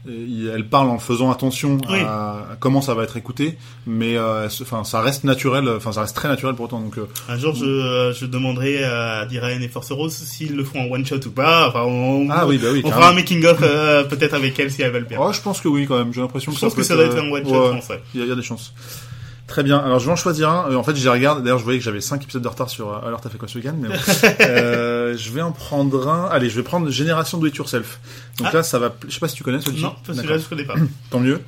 [0.09, 1.99] euh, il- elle parle en faisant attention Oui.
[2.01, 3.57] à, comment ça va être écouté.
[3.87, 5.69] Mais, euh, enfin, ça reste naturel.
[5.69, 6.81] Enfin, ça reste très naturel pour autant.
[6.81, 10.65] Donc, euh, Un jour, je, euh, je demanderai à Diraen et Force Rose s'ils le
[10.65, 11.69] font en one shot ou pas.
[11.69, 12.83] Enfin, on, ah oui, bah oui.
[12.85, 15.21] on fera un making of euh, peut-être avec elle si elle veut le faire.
[15.21, 16.13] Oh, je pense que oui, quand même.
[16.13, 17.71] J'ai l'impression que je pense peut que ça doit être euh, un one shot, ouais,
[17.81, 18.03] pense, ouais.
[18.15, 18.73] Il y, il y a des chances.
[19.47, 19.79] Très bien.
[19.79, 20.71] Alors, je vais en choisir un.
[20.71, 21.43] Euh, En fait, j'ai regardé.
[21.43, 23.57] D'ailleurs, je voyais que j'avais 5 épisodes de retard sur Alors, t'as fait quoi ce
[23.59, 23.95] week-end mais bon.
[24.41, 26.25] euh, Je vais en prendre un.
[26.31, 28.01] Allez, je vais prendre Génération Do It Yourself.
[28.39, 28.57] Donc Ah.
[28.57, 28.93] là, ça va.
[29.07, 29.83] Je sais pas si tu connais celui-ci.
[29.85, 30.37] Non, parce que D'accord.
[30.39, 30.75] là, je connais pas.
[31.11, 31.41] Tant mieux.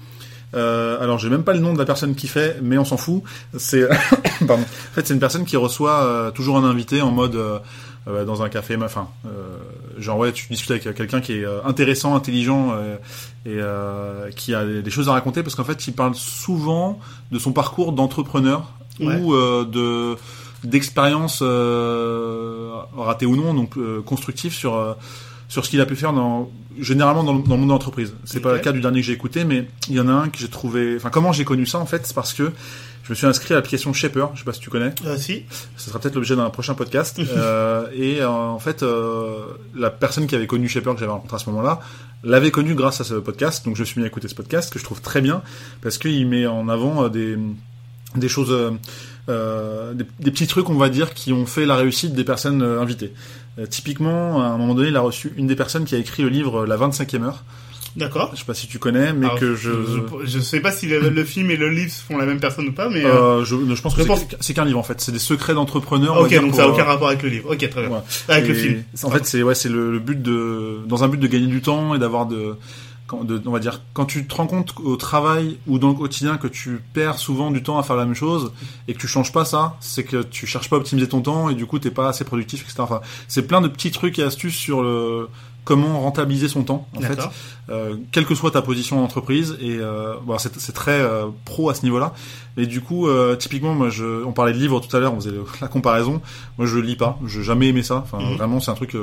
[0.55, 2.97] Euh, alors, j'ai même pas le nom de la personne qui fait, mais on s'en
[2.97, 3.23] fout.
[3.57, 3.87] C'est,
[4.47, 4.63] pardon.
[4.63, 7.59] En fait, c'est une personne qui reçoit euh, toujours un invité en mode euh,
[8.07, 9.59] euh, dans un café, enfin, euh,
[9.99, 12.97] genre ouais, tu discutes avec quelqu'un qui est euh, intéressant, intelligent euh,
[13.45, 17.01] et euh, qui a des choses à raconter parce qu'en fait, il parle souvent
[17.33, 19.15] de son parcours d'entrepreneur Ouais.
[19.21, 20.17] ou euh, de
[20.65, 24.95] d'expériences euh, ratées ou non, donc euh, constructives sur euh,
[25.49, 28.15] sur ce qu'il a pu faire dans généralement dans le, dans le monde de l'entreprise.
[28.25, 30.29] C'est pas le cas du dernier que j'ai écouté, mais il y en a un
[30.29, 30.95] que j'ai trouvé.
[30.97, 32.53] Enfin, comment j'ai connu ça en fait, c'est parce que
[33.09, 34.29] je me suis inscrit à l'application Shaper.
[34.35, 34.93] Je sais pas si tu connais.
[35.07, 35.45] Euh, si.
[35.79, 37.19] Ce sera peut-être l'objet d'un prochain podcast.
[37.39, 39.39] Euh, et euh, en fait, euh,
[39.75, 41.81] la personne qui avait connu Shaper que j'avais rencontré à ce moment-là
[42.25, 43.65] l'avait connu grâce à ce podcast.
[43.65, 45.43] Donc je me suis mis à écouter ce podcast que je trouve très bien
[45.81, 47.39] parce qu'il met en avant euh, des
[48.17, 48.71] des choses, euh,
[49.29, 52.63] euh, des, des petits trucs, on va dire, qui ont fait la réussite des personnes
[52.63, 53.13] euh, invitées.
[53.59, 56.23] Euh, typiquement, à un moment donné, il a reçu une des personnes qui a écrit
[56.23, 57.45] le livre euh, La 25e heure.
[57.97, 58.31] D'accord.
[58.35, 59.71] Je sais pas si tu connais, mais Alors, que je...
[59.71, 62.69] je, je sais pas si le, le film et le livre sont la même personne
[62.69, 63.05] ou pas, mais.
[63.05, 64.03] euh, Euh, je, je pense que
[64.41, 65.01] c'est qu'un livre en fait.
[65.01, 66.21] C'est des secrets d'entrepreneurs.
[66.21, 67.51] ok, donc pour, ça a euh, aucun rapport avec le livre.
[67.53, 67.91] Ok, très bien.
[67.91, 68.03] ouais.
[68.29, 68.83] Avec le film.
[69.03, 71.61] En fait, c'est ouais, c'est le, le but de dans un but de gagner du
[71.61, 72.55] temps et d'avoir de,
[73.09, 75.95] quand- de on va dire quand tu te rends compte au travail ou dans le
[75.95, 78.53] quotidien que tu perds souvent du temps à faire la même chose
[78.87, 81.49] et que tu changes pas ça, c'est que tu cherches pas à optimiser ton temps
[81.49, 82.77] et du coup t'es pas assez productif, etc.
[82.81, 85.29] Enfin, c'est plein de petits trucs et astuces sur le
[85.65, 87.19] comment rentabiliser son temps en fait.
[87.69, 91.69] Euh, quelle que soit ta position en entreprise et euh, bon, c'est très euh, pro
[91.69, 92.15] à ce niveau-là.
[92.57, 95.17] Et du coup euh, typiquement moi je on parlait de livres tout à l'heure on
[95.21, 96.23] faisait le- la comparaison.
[96.57, 97.97] Moi je lis pas je jamais aimé ça.
[97.97, 98.37] Enfin Mhm.
[98.37, 98.95] vraiment c'est un truc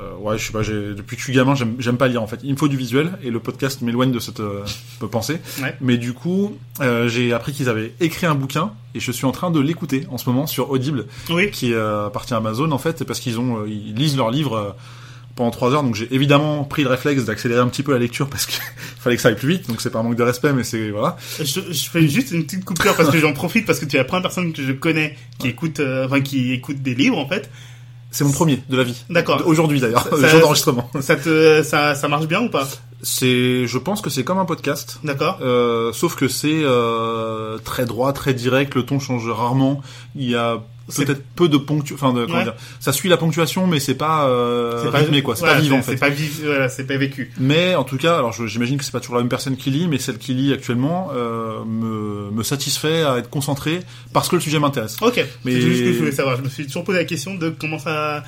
[0.00, 2.22] euh, ouais je sais pas j'ai depuis que je suis gamin j'aime j'aime pas lire
[2.22, 4.64] en fait il me faut du visuel et le podcast m'éloigne de cette euh,
[5.10, 5.74] pensée Ouais.
[5.80, 9.32] mais du coup euh, j'ai appris qu'ils avaient écrit un bouquin et je suis en
[9.32, 11.50] train de l'écouter en ce moment sur Audible Oui.
[11.50, 14.56] qui euh, appartient à Amazon en fait parce qu'ils ont euh, ils lisent leurs livres
[14.56, 14.70] euh,
[15.34, 18.28] pendant trois heures donc j'ai évidemment pris le réflexe d'accélérer un petit peu la lecture
[18.28, 18.60] parce qu'il
[18.98, 20.90] fallait que ça aille plus vite donc c'est pas un manque de respect mais c'est
[20.90, 23.96] voilà Je, je fais juste une petite coupure parce que j'en profite parce que tu
[23.96, 27.18] es la première personne que je connais qui écoute, euh, enfin qui écoute des livres
[27.18, 27.48] en fait.
[28.10, 29.04] C'est mon premier de la vie.
[29.10, 29.42] D'accord.
[29.46, 30.04] aujourd'hui d'ailleurs.
[30.08, 30.90] Ça- le jour d'enregistrement.
[31.00, 32.66] Ça te, ça, ça marche bien ou pas?
[33.02, 34.98] C'est je pense que c'est comme un podcast.
[35.04, 35.38] D'accord.
[35.40, 38.74] euh, sauf que c'est euh, très droit très direct.
[38.74, 39.80] Le ton change rarement.
[40.16, 40.58] Il y a
[40.96, 42.44] peut-être peu de ponctu enfin de comment Ouais.
[42.44, 45.78] dire ça suit la ponctuation mais c'est pas euh, rythmé quoi c'est voilà, pas vivant
[45.78, 47.30] en C'est fait pas vi- voilà, c'est pas vécu.
[47.38, 49.86] Mais en tout cas, alors j'imagine que c'est pas toujours la même personne qui lit,
[49.88, 53.80] mais celle qui lit actuellement euh, me, me satisfait à être concentré
[54.12, 54.96] parce que le sujet m'intéresse.
[55.00, 55.24] Ok.
[55.44, 56.36] Mais- C'est juste que je voulais savoir.
[56.36, 58.22] Je me suis toujours posé la question de comment ça,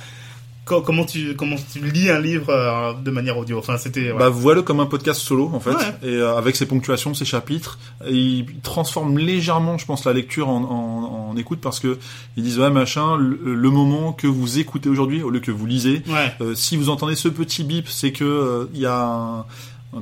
[0.71, 3.57] co- comment tu, comment tu lis un livre euh, de manière audio.
[3.59, 4.11] Enfin, c'était.
[4.13, 4.61] Bah voilà.
[4.61, 5.77] comme un podcast solo en fait, Ouais.
[6.03, 10.49] et euh, avec ses ponctuations, ses chapitres, et il transforme légèrement, je pense, la lecture
[10.49, 11.97] en, en, en écoute parce que
[12.37, 15.65] ils disent ouais machin, le, le moment que vous écoutez aujourd'hui au lieu que vous
[15.65, 16.33] lisez, Ouais.
[16.41, 19.45] Euh, si vous entendez ce petit bip, c'est que euh, il y a un-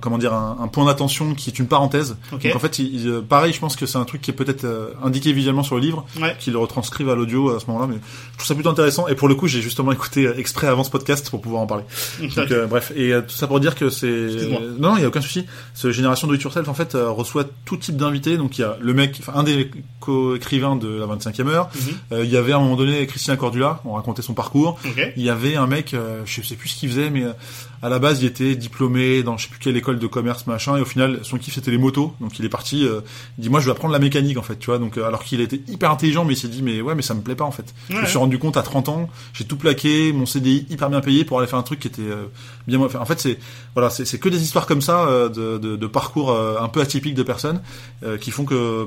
[0.02, 2.18] comment dire un, un point d'attention qui est une parenthèse.
[2.32, 2.44] Ok.
[2.44, 4.34] Donc en fait, il- il- euh, pareil, je pense que c'est un truc qui est
[4.34, 6.36] peut-être euh, indiqué visuellement sur le livre, Ouais.
[6.40, 7.88] qu'ils le retranscrivent à l'audio à ce moment-là.
[7.88, 9.08] Mais je trouve ça plutôt intéressant.
[9.08, 11.68] Et pour le coup, j'ai justement écouté euh, exprès avant ce podcast pour pouvoir en
[11.68, 11.84] parler.
[12.36, 14.62] Donc euh, bref, et euh, tout ça pour dire que c'est Excuse-moi.
[14.78, 15.46] non, il y a aucun souci.
[15.74, 18.38] Ce génération it yourself en fait euh, reçoit tout type d'invités.
[18.38, 21.70] Donc il y a le mec, enfin un des co-écrivains de la 25e heure.
[22.12, 24.78] Euh, il y avait à un moment donné Christian Cordula, on racontait son parcours.
[24.86, 25.14] Ok.
[25.18, 27.34] Il y avait un mec, euh, je sais plus ce qu'il faisait, mais euh,
[27.82, 30.78] à la base il était diplômé dans je sais plus quelle école de commerce machin,
[30.78, 32.86] et au final son kiff c'était les motos, donc il est parti.
[32.86, 33.02] euh,
[33.38, 34.80] il dit moi je vais apprendre la mécanique en fait, tu vois.
[34.80, 37.14] Donc euh, alors qu'il était hyper intelligent, mais il s'est dit mais ouais mais ça
[37.14, 37.74] me plaît pas en fait.
[37.90, 41.02] Je me suis rendu compte à 30 ans, j'ai tout plaqué, mon CDI hyper bien
[41.02, 42.26] payé pour aller faire un truc qui était euh,
[42.68, 42.98] bien moins fait.
[42.98, 43.40] En fait c'est
[43.76, 46.82] voilà c'est que des histoires comme ça euh, de, de, de parcours euh, un peu
[46.82, 47.62] atypiques de personnes
[48.04, 48.86] euh, qui font que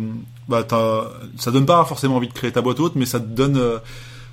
[0.48, 0.66] bah
[1.38, 3.78] ça donne pas forcément envie de créer ta boîte haute, mais ça te donne euh,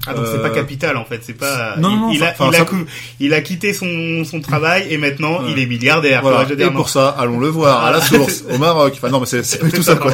[0.08, 1.76] Ah donc c'est Euh, pas capital en fait, c'est pas.
[1.78, 2.86] Non, il, non, il a, il, a ça- cou-
[3.20, 6.22] il a quitté son son travail et maintenant il est milliardaire.
[6.22, 6.46] Voilà.
[6.58, 8.94] Et pour ça, allons le voir à la source, au Maroc.
[8.96, 10.14] Enfin non, mais c'est tout ça quoi.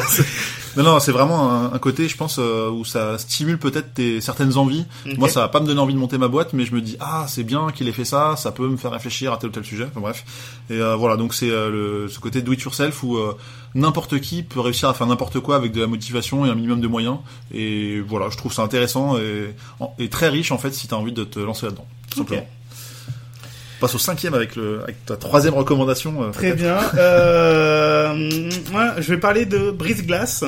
[0.76, 4.20] Non, non, c'est vraiment un, un côté, je pense, euh, où ça stimule peut-être tes
[4.20, 4.84] certaines envies.
[5.16, 6.96] Moi, ça va pas me donner envie de monter ma boîte, mais je me dis
[7.00, 9.52] ah c'est bien qu'il ait fait ça, ça peut me faire réfléchir à tel ou
[9.52, 9.86] tel sujet.
[9.90, 10.24] Enfin bref.
[10.70, 13.36] Et euh, voilà, donc c'est euh, le ce côté do it yourself où euh,
[13.74, 16.80] n'importe qui peut réussir à faire n'importe quoi avec de la motivation et un minimum
[16.80, 17.18] de moyens.
[17.52, 19.54] Et voilà, je trouve ça intéressant et,
[19.98, 21.86] et très riche en fait si t'as envie de te lancer là-dedans.
[22.10, 22.46] Tout simplement.
[23.86, 26.20] Passe au cinquième avec le avec ta troisième recommandation.
[26.24, 26.76] euh, Très bien.
[26.98, 30.42] Euh, moi, je vais parler de Brise Glace.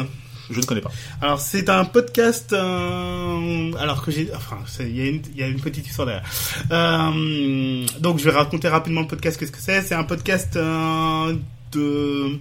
[0.50, 0.90] Je ne connais pas.
[1.22, 2.52] Alors c'est un podcast.
[2.52, 6.06] euh, alors que j'ai, enfin, il y, a une- il y a une petite histoire
[6.06, 6.24] derrière.
[6.72, 9.38] Euh, donc je vais raconter rapidement le podcast.
[9.38, 11.34] Qu'est-ce que c'est C'est un podcast euh,
[11.70, 12.38] de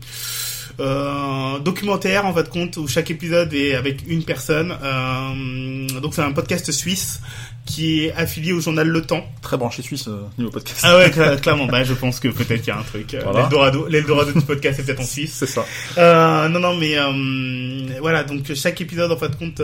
[0.79, 4.75] euh, documentaire en fin de compte où chaque épisode est avec une personne.
[4.83, 7.21] Euh, donc c'est un podcast suisse
[7.65, 9.25] qui est affilié au journal Le Temps.
[9.41, 10.79] Très branché suisse euh, niveau podcast.
[10.83, 11.65] Ah ouais, cla- clairement.
[11.65, 13.13] Bah je pense que peut-être qu'il y a un truc.
[13.13, 13.41] Euh, Voilà.
[13.41, 15.33] L'Eldorado, l'Eldorado du podcast est peut-être en Suisse.
[15.33, 15.65] C'est ça.
[15.97, 19.61] Euh, non, non, mais euh, voilà, donc chaque épisode, en fin de compte,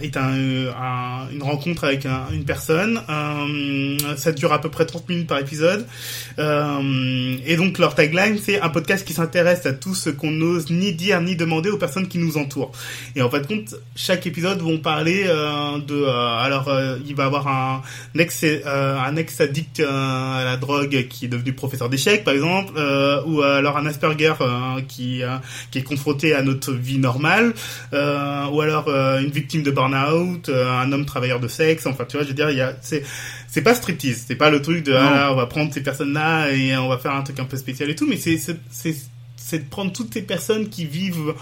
[0.00, 3.00] est un, un- une rencontre avec un- une personne.
[3.08, 5.86] Euh, ça dure à peu près 30 minutes par épisode.
[6.38, 10.70] Euh, et donc leur tagline, c'est un podcast qui s'intéresse à tout ce qu'on n'ose
[10.70, 12.72] ni dire ni demander aux personnes qui nous entourent.
[13.16, 15.94] Et en de compte, chaque épisode vont parler euh, de...
[15.94, 17.82] euh, alors, euh, il va avoir un
[18.18, 22.34] ex, euh, un ex addict euh, à la drogue qui est devenu professeur d'échecs, par
[22.34, 25.36] exemple, euh, ou alors un Asperger euh, qui, euh,
[25.70, 27.52] qui est confronté à notre vie normale,
[27.92, 31.86] euh, ou alors euh, une victime de burn-out, euh, un homme travailleur de sexe.
[31.86, 33.02] Enfin, tu vois, je veux dire, il y a, c'est,
[33.48, 36.50] c'est pas striptease, c'est pas le truc de ah, là, on va prendre ces personnes-là
[36.52, 38.96] et on va faire un truc un peu spécial et tout, mais c'est, c'est, c'est,
[39.36, 41.34] c'est de prendre toutes ces personnes qui vivent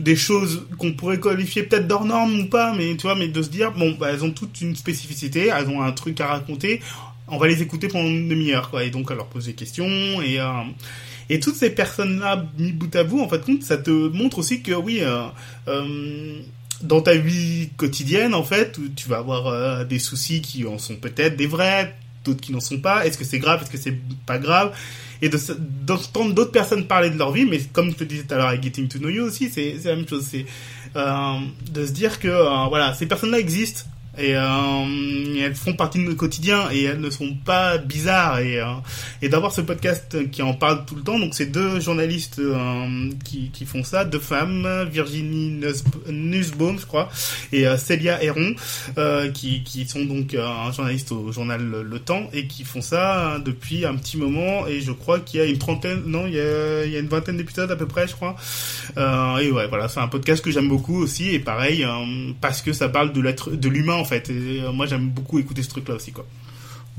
[0.00, 3.42] des choses qu'on pourrait qualifier peut-être d'hors normes ou pas, mais tu vois, mais de
[3.42, 6.80] se dire bon, bah, elles ont toute une spécificité, elles ont un truc à raconter,
[7.26, 10.22] on va les écouter pendant une demi-heure, quoi, et donc à leur poser des questions
[10.22, 10.62] et euh,
[11.30, 14.62] et toutes ces personnes-là mis bout à bout, en fait, compte, ça te montre aussi
[14.62, 15.26] que oui, euh,
[15.68, 16.40] euh,
[16.82, 20.78] dans ta vie quotidienne, en fait, où tu vas avoir euh, des soucis qui en
[20.78, 23.06] sont peut-être des vrais, d'autres qui n'en sont pas.
[23.06, 23.62] Est-ce que c'est grave?
[23.62, 24.76] Est-ce que c'est pas grave?
[25.20, 25.28] Et
[25.86, 28.48] d'entendre d'autres personnes parler de leur vie, mais comme je te disais tout à l'heure
[28.48, 30.26] avec Getting to Know You aussi, c'est la même chose.
[30.30, 30.46] C'est
[30.94, 31.38] euh,
[31.72, 33.82] de se dire que euh, voilà, ces personnes-là existent.
[34.18, 38.40] Et euh, elles font partie de notre quotidien et elles ne sont pas bizarres.
[38.40, 38.66] Et, euh,
[39.22, 43.10] et d'avoir ce podcast qui en parle tout le temps donc c'est deux journalistes euh,
[43.24, 47.08] qui, qui font ça deux femmes Virginie Nuss- Nussbaum je crois
[47.52, 48.54] et euh, Célia Héron
[48.96, 52.80] euh, qui, qui sont donc euh, un journaliste au journal Le, Temps et qui font
[52.80, 54.66] ça depuis un petit moment.
[54.68, 57.00] Et je crois qu'il y a une trentaine non il y a, il y a
[57.00, 58.36] une vingtaine d'épisodes à peu près je crois.
[58.96, 61.30] Et ouais voilà c'est un podcast que j'aime beaucoup aussi.
[61.30, 61.84] Et pareil
[62.40, 65.38] parce que ça parle de l'être de l'humain en fait et euh, moi j'aime beaucoup
[65.38, 66.24] écouter ce truc là aussi quoi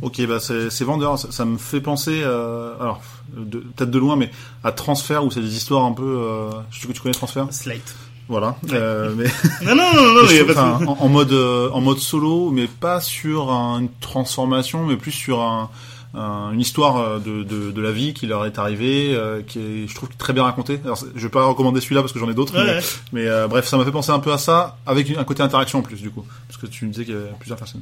[0.01, 1.19] Ok, bah c'est vendeur.
[1.19, 3.01] Ça, ça me fait penser, euh, alors
[3.35, 4.31] peut-être de loin, mais
[4.63, 6.05] à Transfert où c'est des histoires un peu.
[6.05, 7.47] Euh, je sais que tu connais Transfert.
[7.51, 7.95] Slate
[8.29, 8.55] Voilà.
[8.71, 9.25] Euh, mais
[9.65, 10.13] non non non
[10.47, 14.85] non pas en, en mode euh, en mode solo, mais pas sur un- une transformation,
[14.85, 15.69] mais plus sur un,
[16.13, 19.59] un- une histoire euh, de, de, de la vie qui leur est arrivée, euh, qui
[19.59, 20.79] est, je trouve, très bien racontée.
[20.83, 22.81] Alors, je vais pas recommander celui-là parce que j'en ai d'autres, Ouais, mais, ouais.
[23.13, 25.79] mais, euh, bref, ça m'a fait penser un peu à ça, avec un côté interaction
[25.79, 27.81] en plus, du coup, parce que tu me disais qu'il y avait plusieurs personnes.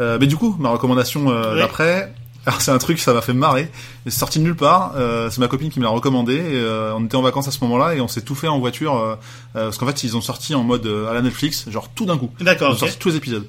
[0.00, 1.60] Euh, mais du coup, ma recommandation euh, Ouais.
[1.60, 2.12] d'après.
[2.44, 3.70] Alors c'est un truc, ça m'a fait marrer.
[4.04, 4.94] C'est sorti de nulle part.
[4.96, 6.34] Euh, c'est ma copine qui me l'a recommandé.
[6.34, 8.58] Et, euh, on était en vacances à ce moment-là et on s'est tout fait en
[8.58, 9.14] voiture euh,
[9.54, 12.04] euh, parce qu'en fait ils ont sorti en mode euh, à la Netflix, genre tout
[12.04, 12.30] d'un coup.
[12.40, 13.46] D'accord, Ils ont sorti tous les épisodes.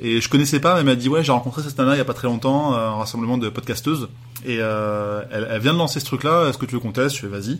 [0.00, 2.00] Et je connaissais pas, mais elle m'a dit ouais j'ai rencontré cette nana il y
[2.00, 4.08] a pas très longtemps, euh, un rassemblement de podcasteuses.
[4.46, 6.48] Et euh, elle, elle vient de lancer ce truc-là.
[6.48, 7.16] Est-ce que tu veux qu'on teste?
[7.16, 7.58] Je fais vas-y.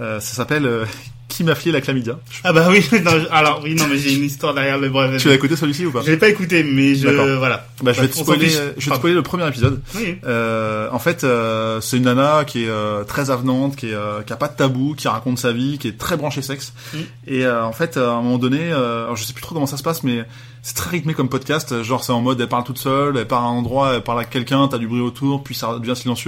[0.00, 0.84] Euh, ça s'appelle euh,
[1.28, 2.18] Qui m'a filé la chlamydia?
[2.44, 5.20] Ah bah oui, non, je- alors oui, non, mais j'ai une histoire derrière le bref.
[5.20, 6.00] Tu l'as écouté celui-ci ou pas?
[6.02, 7.66] Je l'ai pas écouté, mais je voilà.
[7.82, 8.48] Bah je vais te On s'en spoiler.
[8.48, 9.82] Je vais te spoiler le premier épisode.
[9.96, 10.16] Oui.
[10.24, 14.22] Euh, en fait, euh, c'est une nana qui est euh, très avenante, qui, est, euh,
[14.22, 16.72] qui a pas de tabou, qui raconte sa vie, qui est très branchée sexe.
[16.94, 16.98] Mm.
[17.26, 19.66] Et euh, en fait, à un moment donné, euh, alors je sais plus trop comment
[19.66, 20.24] ça se passe, mais
[20.62, 21.82] c'est très rythmé comme podcast.
[21.82, 24.20] Genre, c'est en mode, elle parle toute seule, elle part à un endroit, elle parle
[24.20, 26.25] à quelqu'un, t'as du bruit autour, puis ça devient silencieux.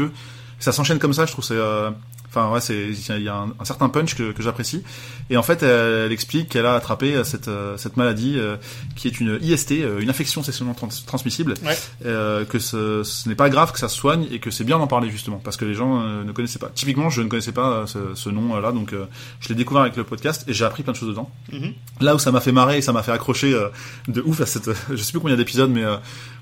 [0.58, 1.44] Ça s'enchaîne comme ça, je trouve.
[1.44, 1.90] C'est, euh,
[2.30, 4.82] enfin ouais, c'est, il y a un, un certain punch que, que j'apprécie.
[5.30, 8.56] Et en fait, elle, elle explique qu'elle a attrapé euh, cette euh, cette maladie euh,
[8.96, 11.76] qui est une IST, euh, une infection sexuellement trans- transmissible Ouais.
[12.06, 14.78] euh, que ce, ce n'est pas grave, que ça se soigne et que c'est bien
[14.78, 16.70] d'en parler justement parce que les gens euh, ne connaissaient pas.
[16.74, 19.06] Typiquement, je ne connaissais pas ce, ce nom-là, donc euh,
[19.40, 21.30] je l'ai découvert avec le podcast et j'ai appris plein de choses dedans.
[21.52, 21.72] Mhm.
[22.00, 23.54] Là où ça m'a fait marrer et ça m'a fait accrocher
[24.08, 25.96] de ouf à cette, je sais plus combien d'épisodes, mais euh,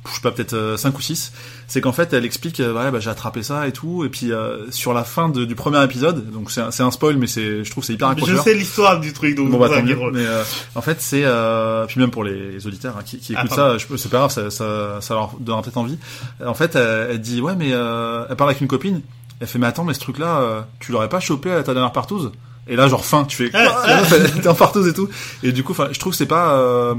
[0.08, 1.32] je sais pas peut-être 5 ou 6
[1.68, 4.70] c'est qu'en fait elle explique, ouais, bah, j'ai attrapé ça et tout, et puis euh,
[4.70, 7.70] sur la fin de- du premier épisode, donc c'est un, un spoil, mais c'est, je
[7.70, 8.44] trouve que c'est hyper Je accrocheur.
[8.44, 9.94] sais l'histoire du truc, donc Bon bah mieux.
[9.94, 10.12] drôle.
[10.12, 10.42] Mais euh,
[10.74, 13.56] en fait c'est euh, puis même pour les, les auditeurs hein, qui, qui Ah, écoutent
[13.56, 13.78] pardon.
[13.78, 15.98] ça, je c'est pas grave, ça, ça, ça leur donnera peut-être envie.
[16.44, 19.00] En fait, elle, elle dit ouais mais euh, elle parle avec une copine.
[19.40, 21.92] Elle fait mais attends mais ce truc là, tu l'aurais pas chopé à ta dernière
[21.92, 22.30] partouze?
[22.68, 24.02] Et là, genre fin, tu fais Ah,
[24.36, 25.08] était en partouze et tout.
[25.42, 26.94] Et du coup, je trouve que c'est pas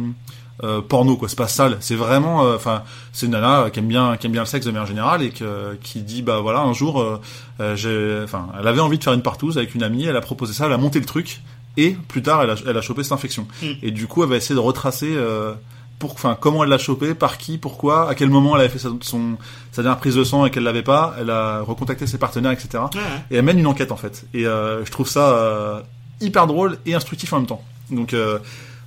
[0.64, 1.78] euh, porno quoi, c'est pas sale.
[1.80, 2.84] C'est vraiment, euh, enfin,
[3.14, 5.30] c'est une nana qui aime bien, qui aime bien le sexe de manière générale et
[5.30, 7.20] que, qui dit bah voilà, un jour, euh,
[7.60, 10.22] euh, j'ai, enfin, elle avait envie de faire une partouze avec une amie, elle a
[10.22, 11.42] proposé ça, elle a monté le truc
[11.78, 13.48] et plus tard, elle a, elle a chopé cette infection.
[13.62, 13.66] Mm.
[13.84, 15.14] Et du coup, elle va essayer de retracer.
[15.16, 15.54] Euh,
[16.00, 18.80] pour, enfin, comment elle l'a chopé, par qui, pourquoi, à quel moment elle avait fait
[18.80, 19.38] sa, son,
[19.72, 22.84] sa dernière prise de sang et qu'elle l'avait pas, elle a recontacté ses partenaires, etc
[22.94, 23.02] Ouais,
[23.32, 24.26] et elle mène une enquête en fait.
[24.34, 25.82] Et euh, je trouve ça euh,
[26.22, 27.64] hyper drôle et instructif en même temps.
[27.90, 28.38] Donc euh,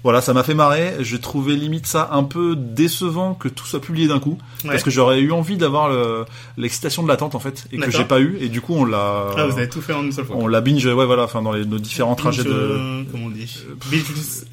[0.02, 0.94] voilà, ça m'a fait marrer.
[1.00, 4.70] Je trouvais limite ça un peu décevant que tout soit publié d'un coup, Ouais.
[4.70, 6.24] parce que j'aurais eu envie d'avoir le-
[6.56, 8.36] l'excitation de l'attente en fait, et que j'ai pas eu.
[8.40, 10.36] Et du coup, on l'a, Ah, vous avez tout fait en une seule fois.
[10.38, 12.58] on l'a binge, ouais voilà, enfin dans les, nos différents trajets Binge, de.
[12.58, 13.58] euh, Comment on dit
[13.90, 14.04] Binge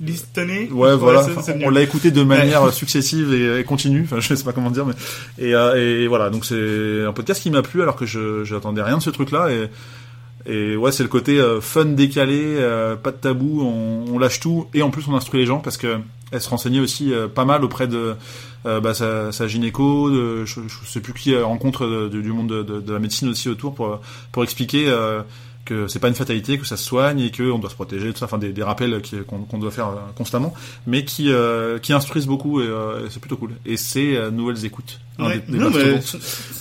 [0.02, 1.26] listener Ouais, voilà.
[1.64, 4.04] on l'a écouté de manière successive et, et continue.
[4.04, 4.94] Enfin, je sais pas comment dire, mais
[5.38, 6.30] et, euh, et voilà.
[6.30, 9.50] Donc c'est un podcast qui m'a plu alors que je j'attendais rien de ce truc-là
[9.52, 9.70] et
[10.48, 14.40] et ouais, c'est le côté euh, fun décalé, euh, pas de tabou, on, on lâche
[14.40, 15.98] tout et en plus on instruit les gens parce que
[16.32, 18.16] elle se renseignait aussi euh, pas mal auprès de
[18.66, 22.82] bah, sa, sa gynéco, de, je, je sais plus qui rencontre du monde de, de-
[22.82, 24.02] de la médecine aussi autour pour
[24.34, 24.94] pour expliquer.
[25.68, 28.12] Que c'est pas une fatalité, que ça se soigne et que on doit se protéger,
[28.14, 30.54] tout ça, enfin des, des rappels qu'on qu'on doit faire euh, constamment,
[30.88, 33.52] mais qui euh, qui instruisent beaucoup et, euh, c'est plutôt cool.
[33.66, 35.00] Et c'est euh, nouvelles écoutes.
[35.20, 35.42] Ouais.
[35.48, 36.00] des- des Non, mais-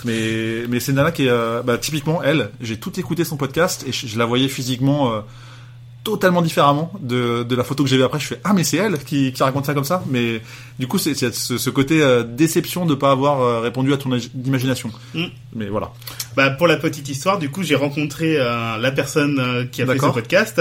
[0.05, 2.51] mais mais c'est Nana qui est euh, bah, typiquement elle.
[2.61, 5.21] J'ai tout écouté son podcast et je, je la voyais physiquement euh,
[6.11, 8.21] totalement différemment de, de la photo que j'ai vue après.
[8.21, 10.05] Je fais ah mais c'est elle qui, qui raconte ça comme ça.
[10.09, 10.41] Mais
[10.79, 14.13] du coup c'est ce, ce côté euh, déception de pas avoir euh, répondu à ton
[14.13, 14.91] ag- imagination.
[15.15, 15.25] Mm.
[15.55, 15.91] Mais voilà.
[16.37, 19.87] Bah, pour la petite histoire, du coup, j'ai rencontré euh, la personne euh, qui a
[19.87, 20.61] fait ce podcast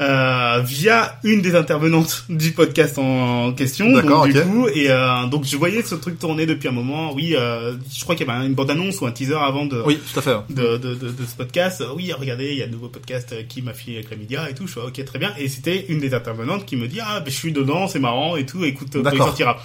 [0.00, 3.92] euh, via une des intervenantes du podcast en question.
[3.92, 7.12] D'accord, donc, du coup, et euh, donc je voyais ce truc tourner depuis un moment.
[7.12, 9.82] Oui, euh, je crois qu'il y avait une bande annonce ou un teaser avant de.
[9.84, 10.36] Oui, tout à fait.
[10.48, 13.62] De, de, de, de ce podcast, oui, regardez, il y a un nouveau podcast qui
[13.62, 14.66] m'a filé avec la média et tout.
[14.66, 15.32] Je fais, ok, très bien.
[15.38, 18.36] Et c'était une des intervenantes qui me dit, ah, ben, je suis dedans, c'est marrant
[18.36, 18.64] et tout.
[18.64, 19.58] Écoute, euh, il sortira.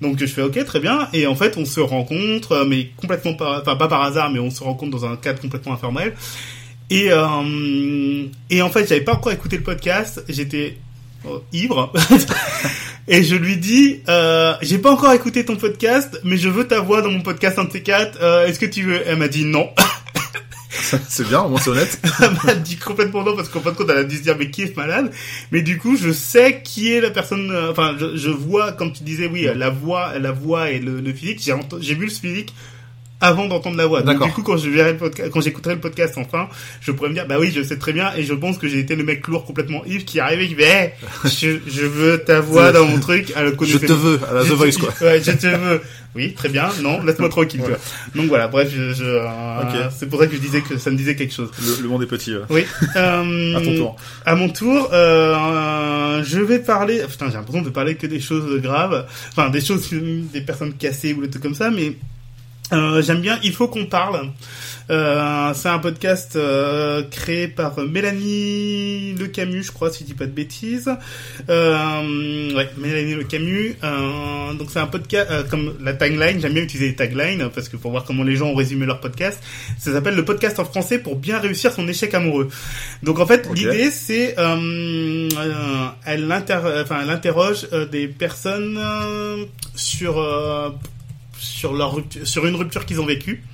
[0.00, 3.34] Donc je fais ok très bien et en fait on se rencontre euh, mais complètement
[3.34, 6.14] par enfin pas par hasard mais on se rencontre dans un cadre complètement informel
[6.90, 10.76] et euh, et en fait j'avais pas encore écouté le podcast j'étais
[11.26, 11.92] euh, ivre.
[13.06, 16.80] Et je lui dis euh, j'ai pas encore écouté ton podcast mais je veux ta
[16.80, 19.02] voix dans mon podcast un de ces quatre Euh, est-ce que tu veux?
[19.06, 19.68] Elle m'a dit non.
[21.08, 21.98] C'est bien, au moins c'est honnête.
[22.22, 24.36] elle m'a dit complètement non parce qu'en fin de compte elle a dû se dire
[24.38, 25.10] mais qui est ce malade?
[25.50, 29.02] Mais du coup je sais qui est la personne enfin je, je vois comme tu
[29.02, 31.40] disais oui la voix la voix et le, le physique.
[31.80, 32.54] J'ai vu le physique
[33.20, 34.26] avant d'entendre la voix donc D'accord.
[34.26, 36.48] du coup quand je verrai le podcast quand j'écouterai le podcast enfin
[36.80, 38.80] je pourrais me dire bah oui je sais très bien et je pense que j'ai
[38.80, 40.92] été le mec lourd complètement ivre qui arrivait qui fait Hey,
[41.24, 44.42] je, je veux ta voix dans mon truc elle le Je te veux à la
[44.44, 44.92] The Voice quoi.
[45.00, 45.80] Ouais, je te veux.
[46.16, 46.68] Oui, très bien.
[46.80, 47.60] Non, laisse-moi tranquille.
[47.62, 47.74] Ouais.
[48.14, 50.96] Donc voilà, bref, je, je, euh, c'est pour ça que je disais que ça me
[50.96, 51.50] disait quelque chose.
[51.60, 52.32] Le, le monde est petit.
[52.34, 52.42] euh.
[52.50, 52.64] Oui.
[52.94, 53.96] Euh, À ton tour.
[54.24, 57.02] À mon tour, euh, je vais parler.
[57.10, 59.06] Putain, j'ai l'impression de parler que des choses graves.
[59.30, 61.96] Enfin, des choses, des personnes cassées ou des trucs comme ça, mais
[62.72, 63.38] euh, j'aime bien.
[63.42, 64.30] Il faut qu'on parle.
[64.90, 70.14] Euh, c'est un podcast euh, créé par Mélanie Le Camus, je crois, si je dis
[70.14, 70.90] pas de bêtises.
[71.48, 73.76] Ouais, Mélanie Le Camus.
[74.58, 76.40] Donc c'est un podcast comme la tagline.
[76.40, 79.00] J'aime bien utiliser les taglines parce que pour voir comment les gens ont résumé leur
[79.00, 79.42] podcast.
[79.78, 82.48] Ça s'appelle le podcast en français pour bien réussir son échec amoureux.
[83.02, 86.60] Donc en fait, l'idée c'est, elle, inter
[86.90, 88.80] elle interroge des personnes
[89.74, 90.18] sur
[91.38, 93.44] sur leur sur une rupture qu'ils ont vécue.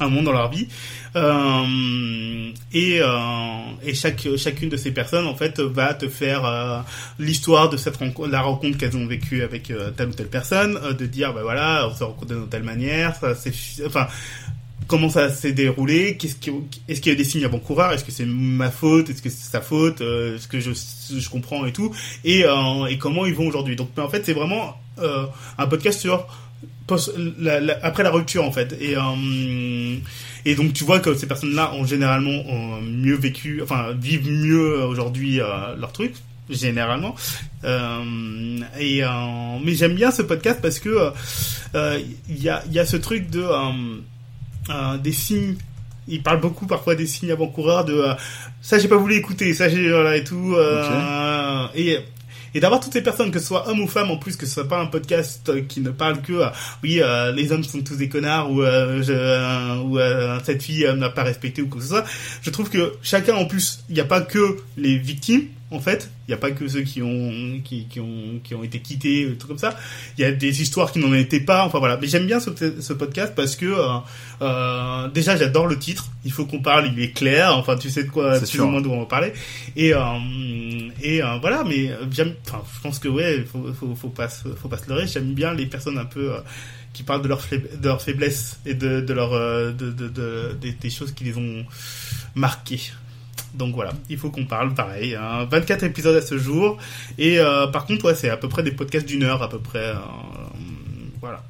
[0.00, 0.68] Un moment dans leur vie.
[1.16, 3.06] Euh, et euh,
[3.84, 6.80] et chaque chacune de ces personnes en fait va te faire euh,
[7.20, 11.06] l'histoire de cette rencontre la rencontre qu'elles ont vécue avec telle ou telle personne de
[11.06, 13.52] dire bah voilà on s'est rencontrés de telle manière ça c'est
[13.86, 14.08] enfin
[14.88, 16.34] comment ça s'est déroulé Qu'est-ce
[16.88, 19.50] est-ce qu'il y a des signes avant-coureurs Est-ce que c'est ma faute Est-ce que c'est
[19.52, 20.72] sa faute Est-ce que je,
[21.16, 21.94] je comprends et tout
[22.24, 23.76] et, et comment ils vont aujourd'hui.
[23.76, 26.26] Donc, mais en fait, c'est vraiment un podcast sur
[26.86, 28.76] post- la- la- après la rupture en fait.
[28.80, 29.96] Et euh,
[30.44, 34.82] et donc tu vois que ces personnes-là ont généralement ont mieux vécu, enfin vivent mieux
[34.84, 36.14] aujourd'hui euh, leur truc
[36.50, 37.14] généralement.
[37.64, 39.08] Euh, et euh,
[39.64, 41.10] mais j'aime bien ce podcast parce que
[41.74, 43.44] il y a il y a ce truc de
[45.02, 45.56] des signes.
[46.06, 48.12] Il parle beaucoup parfois des signes avant-coureurs de euh,
[48.60, 50.54] ça j'ai pas voulu écouter, ça j'ai voilà et tout.
[50.54, 51.98] euh, et
[52.54, 54.54] et d'avoir toutes ces personnes, que ce soit homme ou femme, en plus que ce
[54.54, 56.48] soit pas un podcast euh, qui ne parle que, euh,
[56.82, 59.98] oui, euh, les hommes sont tous des connards ou, euh, ou
[60.44, 62.04] cette fille n'a pas respecté ou quoi que ce soit.
[62.42, 66.10] Je trouve que chacun, en plus, il n'y a pas que les victimes, en fait.
[66.26, 69.26] Il n'y a pas que ceux qui ont, qui, qui ont, qui ont été quittés,
[69.28, 69.76] des trucs comme ça.
[70.16, 71.64] Il y a des histoires qui n'en étaient pas.
[71.66, 71.96] Enfin voilà.
[71.98, 72.50] Mais j'aime bien ce,
[72.80, 73.98] ce podcast parce que euh,
[74.42, 76.06] euh, déjà j'adore le titre.
[76.24, 76.90] Il faut qu'on parle.
[76.94, 77.56] Il est clair.
[77.56, 79.32] Enfin tu sais de quoi ou moins d'où on va parler.
[79.76, 80.00] Et euh,
[81.02, 81.64] et euh, voilà.
[81.64, 82.34] Mais j'aime.
[82.46, 83.44] Enfin je pense que ouais.
[83.50, 85.06] Faut faut faut pas se- faut pas se leurrer.
[85.06, 86.38] J'aime bien les personnes un peu euh,
[86.92, 90.08] qui parlent de leurs faib- de leurs faiblesses et de de leur euh, de, de,
[90.08, 91.64] de- des, des choses qui les ont
[92.34, 92.80] marquées.
[93.54, 95.14] Donc voilà, il faut qu'on parle, pareil.
[95.14, 95.46] hein.
[95.50, 96.78] 24 épisodes à ce jour.
[97.18, 99.58] Et euh, par contre, ouais, c'est à peu près des podcasts d'une heure, à peu
[99.60, 99.78] près.
[99.90, 99.94] euh,
[101.20, 101.42] voilà.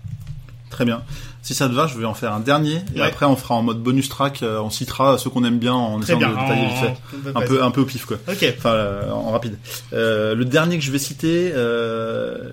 [0.74, 1.02] Très bien.
[1.42, 3.06] Si ça te va, je vais en faire un dernier et Ouais.
[3.06, 6.00] après on fera en mode bonus track, euh, on citera ceux qu'on aime bien en
[6.02, 6.30] essayant bien.
[6.30, 6.96] de détailler vite fait.
[7.34, 8.16] Un peu, un peu au pif quoi.
[8.28, 8.44] Ok.
[8.58, 9.56] Enfin, euh, en rapide.
[9.92, 12.50] Euh, le dernier que je vais citer, euh,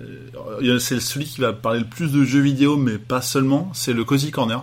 [0.78, 3.70] c'est celui qui va parler le plus de jeux vidéo, mais pas seulement.
[3.74, 4.62] C'est le Cozy Corner.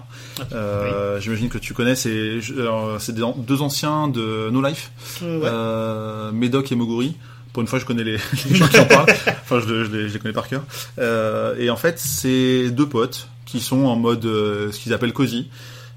[0.54, 1.96] Euh, J'imagine que tu connais.
[1.96, 4.92] C'est deux anciens de No Life,
[5.22, 6.32] ouais.
[6.32, 7.16] Médoc et Moguri.
[7.52, 8.18] Pour une fois, je connais les,
[8.50, 9.10] les gens qui en parlent.
[9.28, 10.62] Enfin, je, je les, je les connais par cœur.
[11.00, 15.14] Euh, et en fait, c'est deux potes qui sont en mode euh, ce qu'ils appellent
[15.14, 15.50] cosy.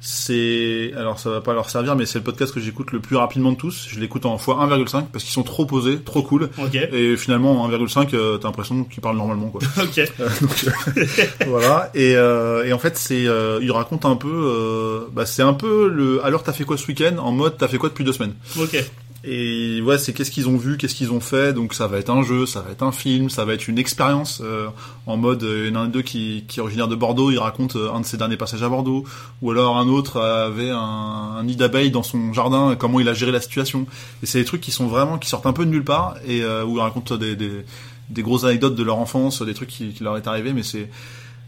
[0.04, 3.14] C'est alors ça va pas leur servir, mais c'est le podcast que j'écoute le plus
[3.14, 3.86] rapidement de tous.
[3.88, 6.50] Je l'écoute en fois 1,5 parce qu'ils sont trop posés, trop cool.
[6.58, 6.74] Ok.
[6.74, 9.60] Et finalement, en 1,5, euh, t'as l'impression qu'ils parlent normalement, quoi.
[9.80, 9.98] Ok.
[9.98, 11.92] Euh, donc, euh, voilà.
[11.94, 16.24] Et, et en fait, c'est, euh, il raconte un peu, bah, c'est un peu le.
[16.24, 17.18] Alors, t'as fait quoi ce week-end?
[17.18, 18.34] En mode, t'as fait quoi depuis deux semaines?
[18.58, 18.84] Ok.
[19.24, 21.52] Et ouais, c'est qu'est-ce qu'ils ont vu, qu'est-ce qu'ils ont fait.
[21.52, 23.78] Donc, ça va être un jeu, ça va être un film, ça va être une
[23.78, 24.40] expérience.
[24.42, 24.66] euh,
[25.06, 27.30] en mode, euh, il y en a un d'eux qui, qui est originaire de Bordeaux,
[27.30, 29.04] il raconte euh, un de ses derniers passages à Bordeaux.
[29.40, 33.08] Ou alors un autre avait un, un nid d'abeilles dans son jardin, et comment il
[33.08, 33.86] a géré la situation.
[34.22, 36.42] Et c'est des trucs qui sont vraiment, qui sortent un peu de nulle part et
[36.42, 37.64] euh, où ils racontent des, des,
[38.10, 40.90] des grosses anecdotes de leur enfance, des trucs qui, qui leur est arrivé, mais c'est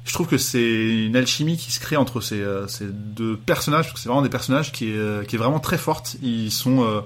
[0.05, 3.87] je trouve que c'est une alchimie qui se crée entre ces, euh, ces deux personnages,
[3.87, 6.16] parce que c'est vraiment des personnages qui est, euh, qui est vraiment très forte.
[6.22, 7.01] Ils sont, euh,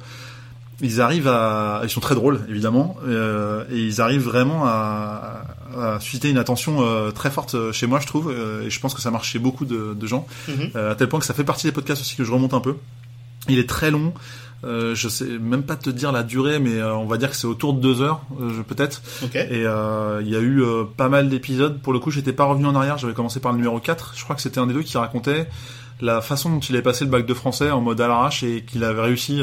[0.80, 5.44] ils arrivent à, ils sont très drôles évidemment, euh, et ils arrivent vraiment à,
[5.76, 8.80] à susciter une attention euh, très forte euh, chez moi, je trouve, euh, et je
[8.80, 11.34] pense que ça marche chez beaucoup de, de gens, euh, à tel point que ça
[11.34, 12.76] fait partie des podcasts aussi que je remonte un peu.
[13.48, 14.12] Il est très long.
[14.64, 17.36] Euh, je sais même pas te dire la durée, mais euh, on va dire que
[17.36, 19.02] c'est autour de deux heures, euh, peut-être.
[19.22, 19.36] Ok.
[19.36, 21.80] Et euh, il y a eu euh, pas mal d'épisodes.
[21.80, 22.98] Pour le coup, j'étais pas revenu en arrière.
[22.98, 24.14] J'avais commencé par le numéro 4.
[24.16, 25.48] Je crois que c'était un des deux qui racontait
[26.00, 28.64] la façon dont il avait passé le bac de français en mode à l'arrache et
[28.64, 29.40] qu'il avait réussi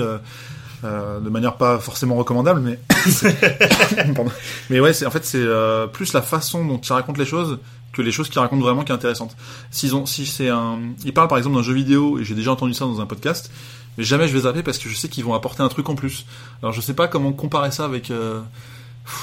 [0.85, 2.79] euh, de manière pas forcément recommandable, mais
[4.69, 7.59] mais ouais, c'est en fait c'est euh, plus la façon dont il raconte les choses
[7.93, 9.35] que les choses qu'il raconte vraiment qui est intéressante.
[9.71, 12.51] S'ils ont, si c'est un, il parle par exemple d'un jeu vidéo et j'ai déjà
[12.51, 13.51] entendu ça dans un podcast,
[13.97, 15.95] mais jamais je vais zapper parce que je sais qu'ils vont apporter un truc en
[15.95, 16.25] plus.
[16.61, 18.11] Alors je sais pas comment comparer ça avec.
[18.11, 18.41] euh,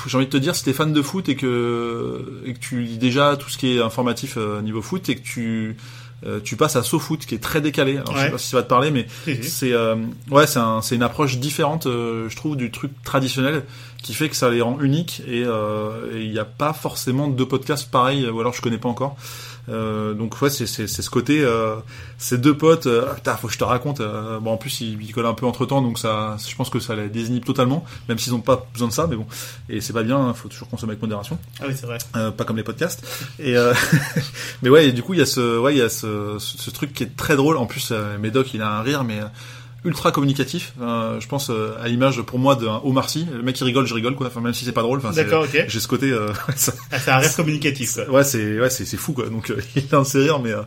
[0.06, 2.80] J'ai envie de te dire, si t'es fan de foot et que, et que tu
[2.82, 5.76] lis déjà tout ce qui est informatif euh, niveau foot et que tu,
[6.26, 7.96] euh, tu passes à SoFoot qui est très décalé.
[7.98, 8.24] Alors je Ouais.
[8.26, 9.06] sais pas si ça va te parler, mais
[9.42, 9.96] c'est euh,
[10.30, 13.64] ouais, c'est un, une approche différente, euh, je trouve, du truc traditionnel
[14.02, 17.28] qui fait que ça les rend uniques et euh, et il n'y a pas forcément
[17.28, 19.16] deux podcasts pareils ou alors je connais pas encore.
[19.68, 21.76] Euh, donc ouais, c'est ce côté, euh,
[22.18, 24.00] ces deux potes, euh, ah, putain, faut que je te raconte.
[24.00, 26.68] euh, bon, en plus ils, ils collent un peu entre temps, donc ça, je pense
[26.68, 29.26] que ça les désinhibe totalement, même s'ils ont pas besoin de ça, mais bon.
[29.68, 31.38] Et c'est pas bien, hein, faut toujours consommer avec modération.
[31.60, 31.98] Ah oui, c'est vrai.
[32.16, 33.06] Euh, pas comme les podcasts.
[33.38, 33.72] Et euh,
[34.62, 36.58] mais ouais, et du coup il y a ce, ouais, il y a ce, ce,
[36.58, 37.56] ce truc qui est très drôle.
[37.56, 39.26] En plus, euh, Médoc, il a un rire, mais euh,
[39.84, 40.74] ultra communicatif.
[40.80, 43.26] Euh, je pense euh, à l'image pour moi d'un Omar Sy.
[43.32, 44.28] Le mec il rigole, je rigole quoi.
[44.28, 44.98] Enfin même si c'est pas drôle.
[44.98, 45.64] Enfin, D'accord, ok.
[45.68, 46.10] J'ai ce côté.
[46.10, 48.08] Euh, ça- Ah, c'est un rêve communicatif, quoi.
[48.10, 49.28] ouais, c'est ouais, c'est c'est fou quoi.
[49.28, 50.62] Donc euh, il a un rires, mais euh,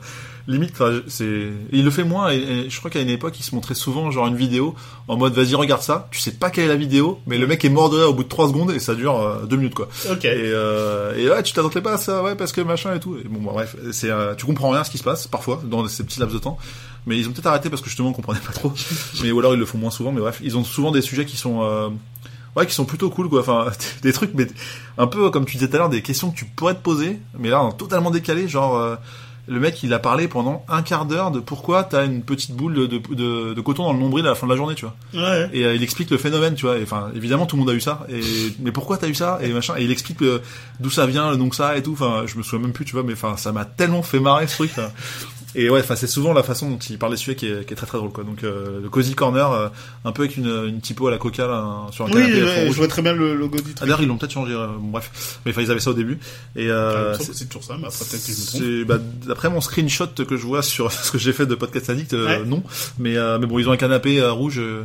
[0.47, 2.32] limite, enfin, c'est il le fait moins.
[2.32, 4.76] Et, et je crois qu'à une époque, il se montrait souvent genre une vidéo
[5.07, 6.07] en mode vas-y regarde ça.
[6.11, 8.13] Tu sais pas quelle est la vidéo, mais le mec est mort de rire au
[8.13, 9.88] bout de trois secondes et ça dure euh, deux minutes quoi.
[10.11, 10.26] Ok.
[10.26, 13.16] Et, euh, et ouais, tu t'attendais pas à ça, ouais, parce que machin et tout.
[13.18, 15.61] Et bon, bah, bref, c'est, euh, tu comprends rien à ce qui se passe parfois
[15.63, 16.57] dans ces petits laps de temps.
[17.05, 18.73] Mais ils ont peut-être arrêté parce que justement on comprenait pas trop.
[19.23, 20.11] mais ou alors ils le font moins souvent.
[20.11, 21.89] Mais bref, ils ont souvent des sujets qui sont, euh,
[22.55, 23.41] ouais, qui sont plutôt cool quoi.
[23.41, 23.67] Enfin,
[24.01, 24.47] des trucs, mais
[24.97, 27.19] un peu comme tu disais tout à l'heure, des questions que tu pourrais te poser,
[27.37, 28.75] mais là totalement décalé, genre.
[28.77, 28.95] euh,
[29.47, 32.73] le mec, il a parlé pendant un quart d'heure de pourquoi t'as une petite boule
[32.73, 34.95] de, de, de, coton dans le nombril à la fin de la journée, tu vois.
[35.13, 35.49] Ouais.
[35.53, 36.79] Et euh, il explique le phénomène, tu vois.
[36.79, 38.07] Et, Enfin, évidemment, tout le monde a eu ça.
[38.09, 38.21] Et
[38.59, 39.37] mais pourquoi t'as eu ça?
[39.43, 39.75] Et machin.
[39.77, 40.41] Et il explique euh,
[40.79, 41.93] d'où ça vient, le nom que ça et tout.
[41.93, 43.03] Enfin, je me souviens même plus, tu vois.
[43.03, 44.71] Mais enfin, ça m'a tellement fait marrer ce truc.
[45.57, 47.73] Et ouais, enfin, c'est souvent la façon dont il parle des sujets qui est, qui
[47.73, 48.23] est très très drôle, quoi.
[48.25, 49.69] Donc euh, le cozy corner, euh,
[50.03, 52.47] un peu avec une, une typo à la coca là, sur un Oui, canapé ouais,
[52.55, 52.75] fond je rouge.
[52.77, 53.79] vois très bien le logo du Ah, truc.
[53.79, 54.53] D'ailleurs, ils l'ont peut-être changé.
[54.53, 56.19] euh, bon, bref, mais enfin, ils avaient ça au début.
[56.55, 58.31] Et Ah, euh, il me semble c'est- que c'est toujours ça, mais après peut-être que
[58.33, 58.61] je me trompe.
[58.61, 58.97] c'est bah,
[59.27, 62.25] d'après mon screenshot que je vois sur ce que j'ai fait de podcast addict, euh,
[62.41, 62.45] Ouais.
[62.45, 62.61] non.
[62.99, 64.59] Mais euh, mais bon, ils ont un canapé euh, rouge.
[64.59, 64.83] euh,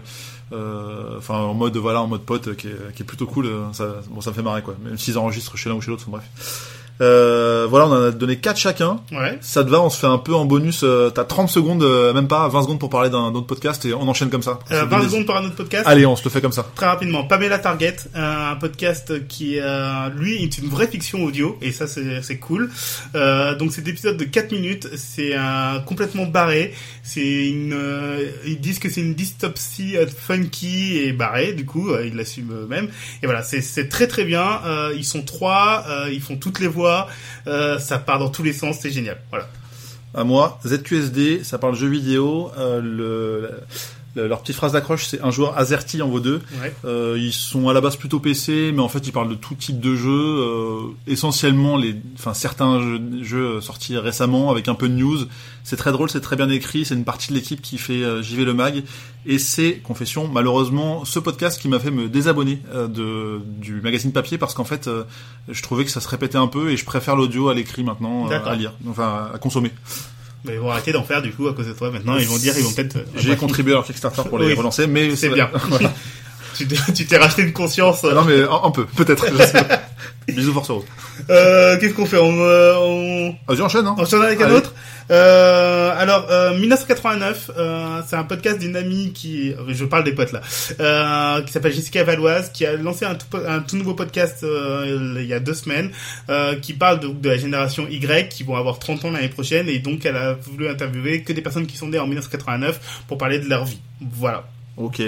[0.53, 3.47] euh, enfin en mode voilà en mode pote euh, qui est, qui est plutôt cool.
[3.47, 4.75] euh, Ça, bon, ça me fait marrer quoi.
[4.85, 6.80] Même s'ils enregistrent chez l'un ou chez l'autre, enfin, bref.
[7.01, 9.01] Euh, voilà, on en a donné 4 chacun.
[9.13, 9.39] Ouais.
[9.41, 10.81] Ça te va, on se fait un peu en bonus.
[10.85, 13.95] euh, T'as 30 secondes, euh, même pas 20 secondes pour parler d'un autre podcast et
[13.95, 14.59] on enchaîne comme ça.
[14.71, 15.85] Euh, Ça 20 donne des- secondes pour un autre podcast.
[15.87, 16.67] Allez, on se le fait comme ça.
[16.75, 21.57] Très rapidement, Pamela Target, euh, un podcast qui, euh, lui, est une vraie fiction audio,
[21.63, 22.71] et ça, c'est cool.
[23.15, 26.75] Euh, donc, cet épisode de 4 minutes, c'est euh, complètement barré.
[27.03, 31.91] C'est une, euh, ils disent que c'est une dystopsie euh, funky et barrée, du coup,
[31.91, 32.89] euh, ils l'assument eux-mêmes.
[33.23, 34.61] Et voilà, c'est très très bien.
[34.67, 36.90] Euh, ils sont trois, euh, ils font toutes les voix,
[37.47, 39.19] euh, ça part dans tous les sens, c'est génial.
[39.31, 39.47] Voilà.
[40.15, 42.51] À moi, ZQSD, ça parle jeux vidéo.
[42.59, 43.61] Euh, le, le-
[44.17, 46.41] leur petite phrase d'accroche, c'est un joueur azerty en vaut deux.
[46.61, 46.75] Ouais.
[46.85, 49.55] Euh, ils sont à la base plutôt PC, mais en fait ils parlent de tout
[49.55, 54.89] type de jeux, euh, essentiellement les, enfin certains jeux, jeux sortis récemment avec un peu
[54.89, 55.19] de news.
[55.63, 58.23] C'est très drôle, c'est très bien écrit, c'est une partie de l'équipe qui fait euh,
[58.23, 58.83] JV le mag,
[59.27, 64.13] et c'est confession malheureusement ce podcast qui m'a fait me désabonner euh, de du magazine
[64.13, 65.05] papier parce qu'en fait euh,
[65.49, 68.31] je trouvais que ça se répétait un peu et je préfère l'audio à l'écrit maintenant
[68.31, 69.73] euh, à lire, enfin à consommer.
[70.45, 71.91] Mais ils vont arrêter d'en faire, du coup, à cause de toi.
[71.91, 72.97] Maintenant, ils vont dire, ils vont peut-être...
[72.97, 75.51] euh, J'ai contribué à leur Kickstarter pour les Oui, relancer, mais C'est bien.
[75.69, 75.93] Voilà.
[76.57, 78.05] tu t'es tu t'es racheté une conscience.
[78.11, 79.27] Ah non mais un, un peu, peut-être.
[80.33, 80.85] Bisous Force Rose.
[81.29, 83.35] Euh, Qu'est-ce qu'on fait On, euh, on...
[83.49, 83.95] Vas-y enchaîne hein.
[83.99, 84.75] on enchaîne avec un autre.
[85.11, 90.31] Euh, alors, euh, 1989, euh, c'est un podcast d'une amie qui, je parle des potes
[90.33, 90.41] là,
[90.79, 94.45] euh, qui s'appelle Jessica Valoise, qui a lancé un tout, po- un tout nouveau podcast
[94.45, 95.91] euh, il y a deux semaines,
[96.29, 99.69] euh, qui parle de, de la génération Y, qui vont avoir 30 ans l'année prochaine,
[99.69, 103.19] et donc elle a voulu interviewer que des personnes qui sont nées en 1989 pour
[103.19, 103.81] parler de leur vie.
[104.01, 104.45] Voilà.
[104.77, 105.03] Ok.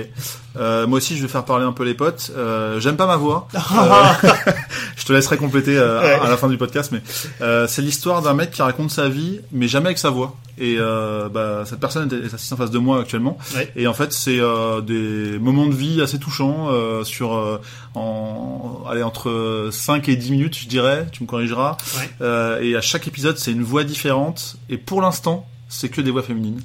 [0.57, 2.31] Euh, moi aussi je vais faire parler un peu les potes.
[2.37, 3.49] Euh, J'aime pas ma voix.
[4.97, 6.27] Je te laisserai compléter euh, à- Ouais.
[6.27, 7.01] à, la fin du podcast, mais
[7.41, 10.37] euh, c'est l'histoire d'un mec qui raconte sa vie, mais jamais avec sa voix.
[10.59, 13.39] Et euh, bah, cette personne est assise en face de moi actuellement.
[13.55, 13.73] Ouais.
[13.75, 17.59] Et en fait, c'est euh, des moments de vie assez touchants euh, sur euh,
[17.95, 21.07] en allez entre 5 et 10 minutes, je dirais.
[21.13, 21.77] Tu me corrigeras.
[21.97, 22.11] Ouais.
[22.21, 24.57] Euh, et à chaque épisode, c'est une voix différente.
[24.69, 26.61] Et pour l'instant, c'est que des voix féminines.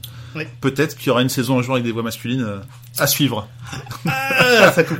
[0.62, 2.60] Peut-être qu'il y aura une saison un jour avec des voix masculines euh,
[2.98, 3.48] à suivre.
[4.08, 5.00] Ah, ça coupe.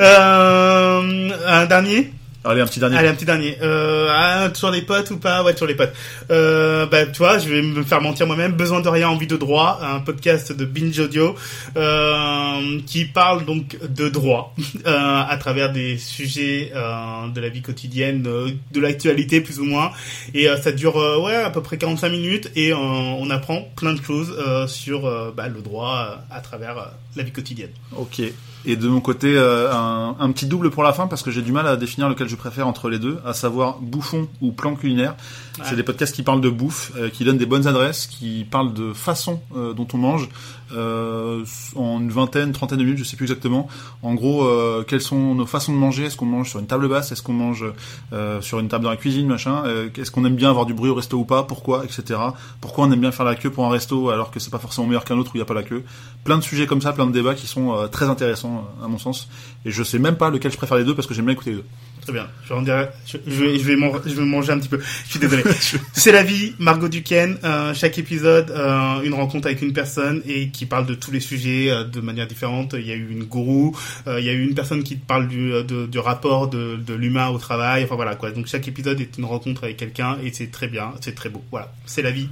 [0.00, 2.12] Euh, un dernier?
[2.46, 2.96] Allez, un petit dernier.
[2.96, 3.58] Allez, un petit dernier.
[3.60, 5.42] Euh, ah, sur les potes ou pas?
[5.42, 5.92] Ouais, sur les potes.
[6.30, 8.52] Euh, bah, tu vois, je vais me faire mentir moi-même.
[8.52, 9.80] Besoin de rien, envie de droit.
[9.82, 11.34] Un podcast de Binge Audio
[11.76, 14.54] euh, qui parle donc de droit
[14.86, 19.64] euh, à travers des sujets euh, de la vie quotidienne, euh, de l'actualité plus ou
[19.64, 19.90] moins.
[20.32, 24.02] Et euh, ça dure ouais à peu près 45 minutes et on apprend plein de
[24.02, 25.02] choses euh, sur
[25.34, 27.70] bah, le droit à travers la vie quotidienne.
[27.96, 28.22] Ok.
[28.68, 31.42] Et de mon côté, euh, un, un petit double pour la fin parce que j'ai
[31.42, 34.74] du mal à définir lequel je préfère entre les deux, à savoir bouffon ou plan
[34.74, 35.14] culinaire.
[35.58, 35.64] Ouais.
[35.68, 38.74] C'est des podcasts qui parlent de bouffe, euh, qui donnent des bonnes adresses, qui parlent
[38.74, 40.28] de façon euh, dont on mange
[40.72, 41.44] euh,
[41.76, 43.68] en une vingtaine, trentaine de minutes, je sais plus exactement.
[44.02, 46.06] En gros, euh, quelles sont nos façons de manger?
[46.06, 47.12] Est-ce qu'on mange sur une table basse?
[47.12, 47.64] Est-ce qu'on mange
[48.12, 49.62] euh, sur une table dans la cuisine, machin?
[49.96, 51.44] Est-ce qu'on aime bien avoir du bruit au resto ou pas?
[51.44, 51.84] Pourquoi?
[51.84, 52.18] Etc.
[52.60, 54.88] Pourquoi on aime bien faire la queue pour un resto alors que c'est pas forcément
[54.88, 55.84] meilleur qu'un autre où il n'y a pas la queue?
[56.24, 58.88] Plein de sujets comme ça, plein de débats qui sont euh, très intéressants euh, à
[58.88, 59.28] mon sens.
[59.64, 61.50] Et je sais même pas lequel je préfère les deux parce que j'aime bien écouter
[61.50, 61.64] les deux.
[62.02, 62.28] Très bien.
[62.44, 64.68] Je vais, en dire- je, je vais, je vais, m'en- je vais manger un petit
[64.68, 64.78] peu.
[65.06, 65.42] Je suis désolé.
[65.92, 67.36] C'est la vie, Margot Duquesne.
[67.42, 71.18] Euh, chaque épisode, euh, une rencontre avec une personne et qui parle de tous les
[71.18, 72.74] sujets euh, de manière différente.
[72.78, 73.76] Il y a eu une gourou,
[74.06, 77.28] il y a eu une personne qui parle du, de- du rapport de, de l'humain
[77.28, 77.82] au travail.
[77.82, 78.30] Enfin voilà quoi.
[78.30, 81.42] Donc chaque épisode est une rencontre avec quelqu'un et c'est très bien, c'est très beau.
[81.50, 82.28] Voilà, c'est la vie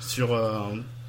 [0.00, 0.34] sur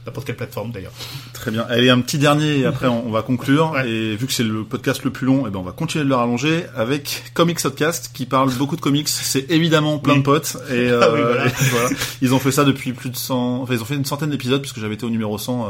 [0.06, 0.92] n'importe quelle plateforme d'ailleurs.
[1.34, 1.66] Très bien.
[1.70, 3.72] Allez, un petit dernier et après on, on va conclure.
[3.72, 3.90] Ouais.
[3.90, 6.10] Et vu que c'est le podcast le plus long, et ben on va continuer de
[6.10, 9.08] le rallonger avec Comics Podcast qui parle beaucoup de comics.
[9.10, 10.20] C'est évidemment plein Oui.
[10.20, 11.46] de potes et, Ah oui, euh, voilà.
[11.48, 11.90] et voilà.
[12.22, 14.62] Ils ont fait ça depuis plus de 100 enfin ils ont fait une centaine d'épisodes
[14.62, 15.70] puisque j'avais été au numéro 100 euh,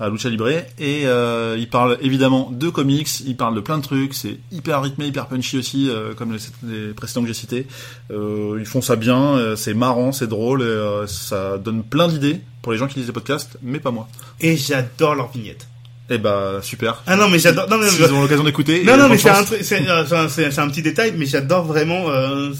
[0.00, 3.82] à Lucha Libre et euh, ils parlent évidemment de comics, ils parlent de plein de
[3.82, 6.38] trucs, c'est hyper rythmé, hyper punchy aussi euh, comme les,
[6.68, 7.66] les précédents que j'ai cités.
[8.10, 12.72] Euh, ils font ça bien, c'est marrant, c'est drôle, et, ça donne plein d'idées pour
[12.72, 14.08] les gens qui lisent les podcasts, mais pas moi.
[14.40, 15.66] Et j'adore leurs vignettes.
[16.10, 17.02] Eh bah super.
[17.06, 17.68] Ah non mais j'adore.
[17.68, 18.84] Non mais S'ils ont l'occasion d'écouter.
[18.84, 19.38] Non, non, mais c'est chance.
[19.38, 22.08] un, truc- c'est, euh, c'est un- c'est- un petit détail, mais j'adore vraiment.
[22.10, 22.52] euh,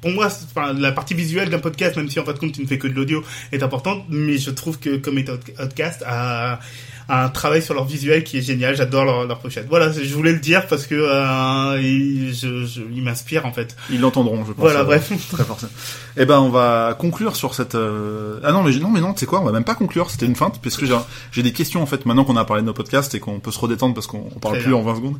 [0.00, 2.62] pour moi, enfin, la partie visuelle d'un podcast, même si en fin de compte tu
[2.62, 3.22] ne fais que de l'audio,
[3.52, 4.04] est importante.
[4.08, 6.60] Mais je trouve que comme podcast a,
[7.08, 8.76] a un travail sur leur visuel qui est génial.
[8.76, 9.66] J'adore leur, leur pochette.
[9.68, 13.76] Voilà, je voulais le dire parce que euh, il, je, je, il m'inspire en fait.
[13.90, 14.58] Ils l'entendront, je pense.
[14.60, 15.10] Voilà, euh, bref.
[15.32, 15.72] Très forcément.
[16.16, 17.74] Eh ben, on va conclure sur cette.
[17.74, 20.10] euh, Ah non, mais non, mais non, tu sais quoi, on va même pas conclure.
[20.10, 20.86] C'était une feinte, parce que
[21.32, 22.06] j'ai des questions en fait.
[22.06, 24.38] Maintenant qu'on a parlé de nos podcasts et qu'on peut se redétendre parce qu'on on
[24.38, 24.76] parle plus bien.
[24.76, 25.16] en 20 secondes.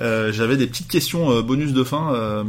[0.00, 2.44] euh, J'avais des petites questions euh, bonus de fin.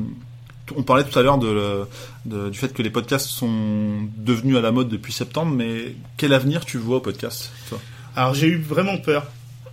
[0.78, 1.88] On parlait tout à l'heure de, le-
[2.26, 6.34] de- du fait que les podcasts sont devenus à la mode depuis septembre, mais quel
[6.34, 7.80] avenir tu vois au podcast toi?
[8.16, 9.26] Alors j'ai eu vraiment peur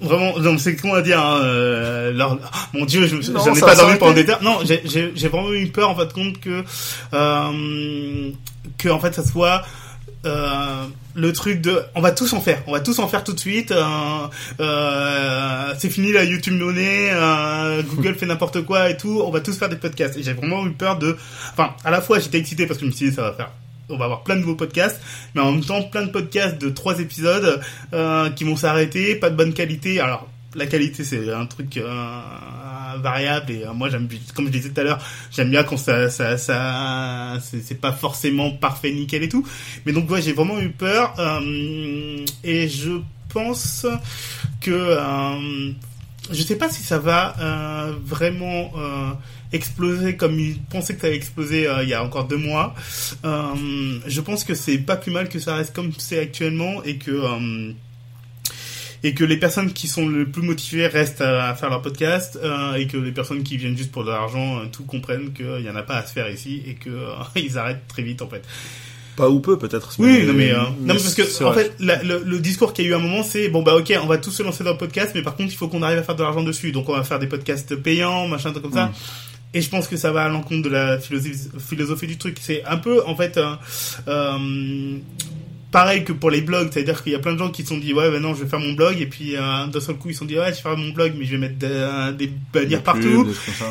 [0.03, 1.21] vraiment, non, c'est con à dire.
[1.21, 4.43] Hein, euh, leur- ah, mon Dieu, je Non, j'en ai pas dormi pendant des heures.
[4.43, 6.65] Non, j'ai- vraiment eu peur en fait compte que
[7.13, 8.31] euh,
[8.79, 9.63] que en fait ça soit
[10.25, 10.85] euh,
[11.15, 13.41] le truc de on va tous en faire on va tous en faire tout de
[13.41, 13.85] suite euh,
[14.61, 19.41] euh, c'est fini la YouTube monnaie euh, Google fait n'importe quoi et tout on va
[19.41, 20.17] tous faire des podcasts.
[20.17, 21.17] Et j'ai vraiment eu peur de
[21.53, 23.51] enfin à la fois j'étais excité parce que je me suis dit ça va faire
[23.89, 25.01] on va avoir plein de nouveaux podcasts
[25.35, 27.61] mais en même temps plein de podcasts de trois épisodes
[28.37, 30.01] qui vont s'arrêter pas de bonne qualité.
[30.01, 31.81] Alors la qualité c'est un truc
[32.99, 34.99] variable et euh, moi j'aime comme je disais tout à l'heure
[35.31, 39.47] j'aime bien quand ça ça ça c'est pas forcément parfait nickel et tout
[39.85, 43.87] mais donc ouais j'ai vraiment eu peur euh, et je pense
[44.61, 45.73] que euh,
[46.31, 47.35] je sais pas si ça va
[48.05, 48.73] vraiment
[49.53, 52.75] exploser comme ils pensaient que ça allait exploser il y a encore deux mois.
[53.25, 57.11] Je pense que c'est pas plus mal que ça reste comme c'est actuellement et que
[59.03, 62.39] et que les personnes qui sont le plus motivées restent à, à faire leur podcast
[62.43, 65.65] euh, et que les personnes qui viennent juste pour de l'argent euh, tout comprennent qu'il
[65.65, 68.21] y en a pas à se faire ici et que euh, ils arrêtent très vite
[68.23, 68.43] en fait.
[69.17, 69.93] Pas ou peu peut-être.
[69.99, 72.85] Oui, non mais, euh, non mais parce que en fait la- le, le discours qu'il
[72.85, 74.65] y a eu à un moment c'est bon bah ok on va tous se lancer
[74.65, 76.71] dans le podcast mais par contre il faut qu'on arrive à faire de l'argent dessus
[76.73, 78.93] donc on va faire des podcasts payants machin truc comme ça Mm.
[79.57, 82.65] et je pense que ça va à l'encontre de la philosophie, philosophie du truc c'est
[82.65, 83.55] un peu en fait euh,
[84.09, 84.97] euh,
[85.73, 87.63] pareil que pour les blogs c'est à dire qu'il y a plein de gens qui
[87.63, 89.81] se sont dit ouais ben non je vais faire mon blog et puis euh, d'un
[89.81, 91.39] seul coup ils se sont dit ouais je vais faire mon blog mais je vais
[91.39, 93.27] mettre des, des bannières partout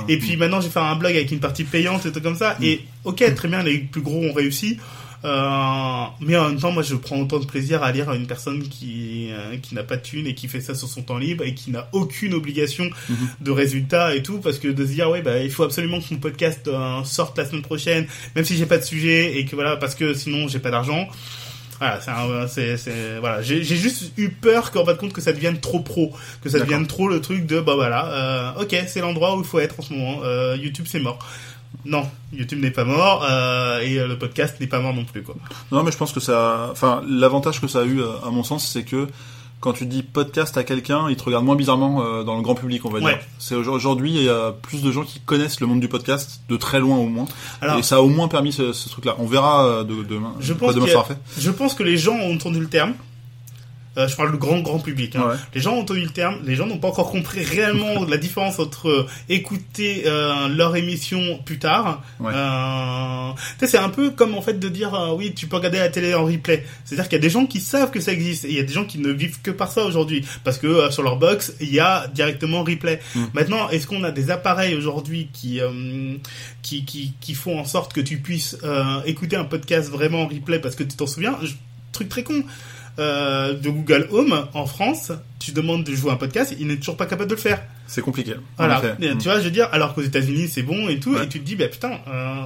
[0.08, 2.36] et puis maintenant, je vais faire un blog avec une partie payante et tout comme
[2.36, 2.56] ça.
[2.62, 4.78] Et ok, très bien, les plus gros ont réussi.
[5.26, 8.62] Euh, mais en même temps, moi, je prends autant de plaisir à lire une personne
[8.64, 11.44] qui euh, qui n'a pas de thune et qui fait ça sur son temps libre
[11.44, 13.16] et qui n'a aucune obligation Mhm.
[13.42, 16.06] de résultat et tout, parce que de se dire ouais, bah, il faut absolument que
[16.14, 19.56] mon podcast euh, sorte la semaine prochaine, même si j'ai pas de sujet et que
[19.56, 21.08] voilà, parce que sinon j'ai pas d'argent.
[21.80, 23.42] Voilà, c'est, c'est, voilà.
[23.42, 26.50] J'ai, j'ai juste eu peur qu'en fin de compte que ça devienne trop pro, que
[26.50, 26.68] ça D'accord.
[26.68, 29.80] devienne trop le truc de bah voilà, euh, ok, c'est l'endroit où il faut être
[29.80, 30.20] en ce moment.
[30.24, 31.20] Euh, YouTube c'est mort.
[31.86, 35.24] Non, YouTube n'est pas mort euh, et euh, le podcast n'est pas mort non plus
[35.24, 35.36] quoi.
[35.72, 36.68] Non, mais je pense que ça.
[36.72, 39.08] Enfin, l'avantage que ça a eu, euh, à mon sens, c'est que
[39.62, 42.56] quand tu dis podcast à quelqu'un, il te regarde moins bizarrement euh, dans le grand
[42.56, 43.14] public, on va Ouais.
[43.16, 43.20] dire.
[43.40, 46.42] C'est aujourd- aujourd'hui, il y a plus de gens qui connaissent le monde du podcast
[46.48, 47.26] de très loin au moins,
[47.62, 49.16] Alors, et ça a au moins permis ce, ce truc-là.
[49.20, 50.34] On verra euh, de, demain.
[50.40, 51.18] Je pense demain sera fait.
[51.38, 52.94] je pense que les gens ont entendu le terme.
[54.00, 55.16] Euh, je parle du grand grand public.
[55.16, 55.28] Hein.
[55.28, 55.36] Ouais.
[55.54, 56.38] Les gens ont entendu le terme.
[56.46, 61.20] Les gens n'ont pas encore compris réellement la différence entre euh, écouter euh, leur émission
[61.46, 62.02] plus tard.
[62.20, 62.32] Ouais.
[62.34, 65.80] Euh, tu sais, c'est un peu comme en fait de dire oui, tu peux regarder
[65.80, 66.66] la télé en replay.
[66.86, 68.64] C'est-à-dire qu'il y a des gens qui savent que ça existe et il y a
[68.64, 71.74] des gens qui ne vivent que par ça aujourd'hui parce que sur leur box il
[71.74, 73.02] y a directement replay.
[73.16, 73.24] Mm.
[73.34, 75.60] Maintenant, est-ce qu'on a des appareils aujourd'hui qui,
[76.62, 78.58] qui qui qui font en sorte que tu puisses
[79.06, 81.38] écouter un podcast vraiment en replay parce que tu t'en souviens?
[81.44, 81.54] Je-
[81.92, 82.44] Truc très con.
[82.98, 86.98] Euh, de Google Home en France, tu demandes de jouer un podcast, il n'est toujours
[86.98, 87.62] pas capable de le faire.
[87.88, 88.34] C'est compliqué.
[88.58, 88.82] Voilà.
[89.00, 89.18] Et Mm.
[89.20, 91.24] tu vois, je veux dire, alors qu'aux États-Unis c'est bon et tout, Ouais.
[91.24, 92.42] et tu te dis, bah putain, euh,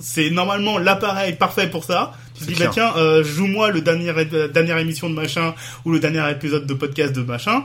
[0.00, 2.12] c'est normalement l'appareil parfait pour ça.
[2.34, 2.70] Tu te dis, bah clair.
[2.72, 5.54] tiens, euh, joue-moi le dernier la dernière émission de machin
[5.84, 7.62] ou le dernier épisode de podcast de machin.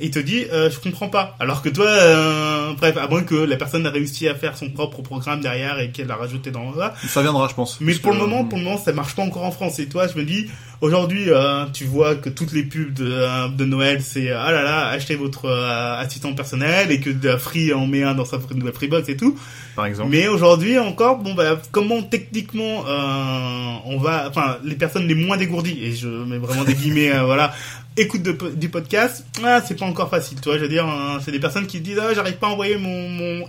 [0.00, 1.36] Et il te dit, euh, je comprends pas.
[1.38, 4.70] Alors que toi, euh, bref, à moins que la personne a réussi à faire son
[4.70, 6.94] propre programme derrière et qu'elle l'a rajouté dans là.
[7.06, 7.78] Ça viendra, je pense.
[7.80, 9.78] Mais pour que, le moment, mm, pour le moment, ça marche pas encore en France.
[9.78, 10.48] Et toi, je me dis,
[10.80, 14.62] aujourd'hui, euh, tu vois que toutes les pubs de, euh, de Noël, c'est ah là
[14.62, 18.24] là, achetez votre euh, assistant personnel et que de la Free en met un dans
[18.24, 19.36] sa nouvelle Freebox et tout.
[19.76, 20.10] par exemple.
[20.10, 25.36] Mais aujourd'hui encore, bon bah comment techniquement euh, on va, enfin les personnes les moins
[25.36, 27.52] dégourdies et je mets vraiment des guillemets, euh, voilà,
[28.00, 31.18] écoute de, du podcast, ah c'est pas encore facile, tu vois, je veux dire, hein,
[31.24, 33.44] c'est des personnes qui disent ah j'arrive pas à envoyer mon,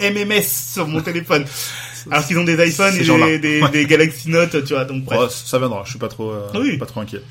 [0.00, 1.44] MMS sur mon téléphone,
[2.10, 3.70] alors qu'ils ont des iPhones et des, des, Ouais.
[3.70, 5.20] des Galaxy Note, tu vois, donc bref.
[5.20, 5.82] Ouais, ça viendra.
[5.84, 6.78] Je suis pas trop, euh, Oui.
[6.78, 7.22] pas trop inquiet.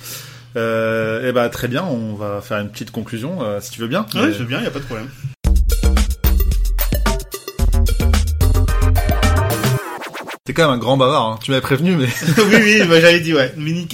[0.55, 3.87] Euh, et bah très bien, on va faire une petite conclusion, euh, si tu veux
[3.87, 4.05] bien.
[4.15, 5.09] Mais- je veux bien, y a pas de problème.
[10.45, 11.25] T'es quand même un grand bavard.
[11.25, 11.39] Hein.
[11.43, 12.05] Tu m'avais prévenu, mais
[12.37, 13.53] oui, oui, bah, j'avais dit, ouais.
[13.57, 13.85] Mini...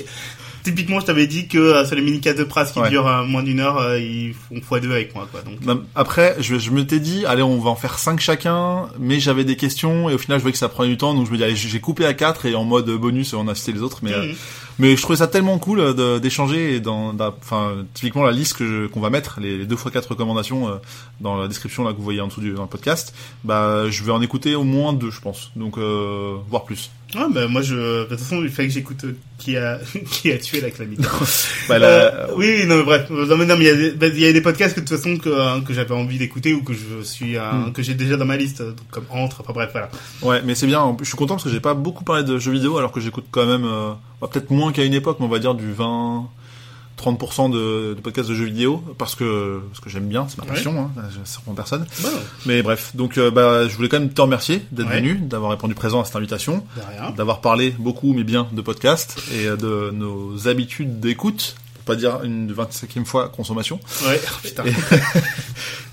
[0.64, 2.90] Typiquement, je t'avais dit que euh, sur les mini-cases de presse qui Ouais.
[2.90, 5.42] durent euh, moins d'une heure, euh, ils font x2 avec moi, quoi.
[5.42, 9.20] Donc, Après, je, je me t'ai dit, allez, on va en faire 5 chacun, mais
[9.20, 11.32] j'avais des questions, et au final, je voyais que ça prenait du temps, donc je
[11.32, 13.82] me dis, allez, j'ai coupé à 4, et en mode bonus, on a cité les
[13.82, 14.36] autres, mais, euh, Mhm.
[14.80, 19.02] mais je trouvais ça tellement cool d'échanger, et dans, enfin, typiquement, la liste que qu'on
[19.02, 20.76] va mettre, les, les 2 x 4 recommandations, euh,
[21.20, 23.14] dans la description, là, que vous voyez en dessous du, dans le podcast,
[23.44, 26.90] bah, je vais en écouter au moins deux, je pense, donc, euh, voire plus.
[27.16, 29.80] Ouais, bah, moi, je, de toute façon, il fallait que j'écoute euh, qui a,
[30.12, 31.04] qui a tué la calamité.
[31.70, 33.10] Bah, là, Euh, oui, oui, non, mais bref.
[33.10, 34.82] Non, mais non, mais il y a des, bah, il y a des podcasts que
[34.82, 37.72] de toute façon que, euh, que j'avais envie d'écouter ou que je suis, euh, Hmm.
[37.74, 39.90] que j'ai déjà dans ma liste, euh, comme entre, enfin bref, voilà.
[40.22, 40.96] Ouais, mais c'est bien.
[41.02, 43.26] Je suis content parce que j'ai pas beaucoup parlé de jeux vidéo alors que j'écoute
[43.32, 43.92] quand même, euh,
[44.22, 46.28] bah, peut-être moins qu'à une époque, mais on va dire du 20,
[47.12, 50.46] 30% de, de podcasts de jeux vidéo parce que parce que j'aime bien, c'est ma
[50.46, 51.86] passion, hein, ça rend personne.
[52.02, 52.10] Bon,
[52.46, 54.98] Mais bref, donc euh, bah, je voulais quand même te remercier d'être Ouais.
[55.02, 56.66] venu, d'avoir répondu présent à cette invitation,
[57.18, 61.96] d'avoir parlé beaucoup mais bien de podcasts et euh, de nos habitudes d'écoute, pour pas
[61.96, 63.80] dire une 25e fois consommation.
[64.06, 64.64] Ouais, oh, putain.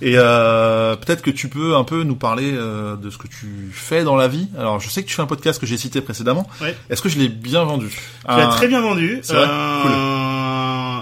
[0.03, 3.71] Et euh, peut-être que tu peux un peu nous parler euh, de ce que tu
[3.71, 4.49] fais dans la vie.
[4.59, 6.49] Alors, je sais que tu fais un podcast que j'ai cité précédemment.
[6.63, 6.75] Ouais.
[6.89, 7.89] Est-ce que je l'ai bien vendu?
[7.91, 9.21] Tu l'as très bien vendu.
[9.23, 9.45] c'est vrai?
[9.47, 10.30] Euh,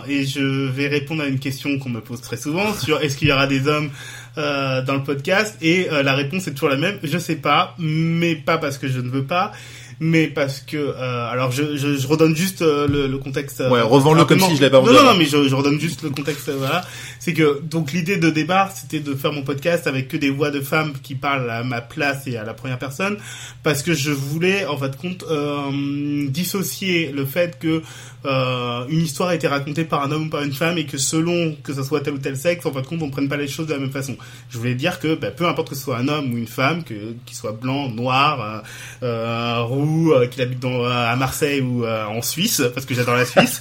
[0.09, 3.29] Et je vais répondre à une question qu'on me pose très souvent sur est-ce qu'il
[3.29, 3.91] y aura des hommes
[4.39, 6.99] euh, dans le podcast et euh, la réponse est toujours la même.
[7.03, 9.53] Je sais pas, mais pas parce que je ne veux pas,
[10.01, 13.63] mais parce que euh, alors je, je, je redonne juste le, le contexte.
[13.69, 16.03] Ouais, revends-le comme si je l'avais pas Non, non, non, mais je, je redonne juste
[16.03, 16.51] le contexte.
[16.51, 16.85] voilà,
[17.29, 20.51] c'est que donc l'idée de départ, c'était de faire mon podcast avec que des voix
[20.51, 23.19] de femmes qui parlent à ma place et à la première personne,
[23.63, 27.83] parce que je voulais en fait compte euh, dissocier le fait que
[28.25, 30.99] euh, une histoire a été racontée par un homme ou par une femme et que
[30.99, 33.47] selon que ce soit tel ou tel sexe, en fait compte on prenne pas les
[33.47, 34.17] choses de la même façon.
[34.49, 36.83] Je voulais dire que bah, peu importe que ce soit un homme ou une femme,
[36.83, 36.95] que
[37.27, 38.65] qu'il soit blanc, noir,
[39.03, 43.27] euh, euh, roux, qu'il habite dans, à Marseille ou en Suisse, parce que j'adore la
[43.27, 43.61] Suisse,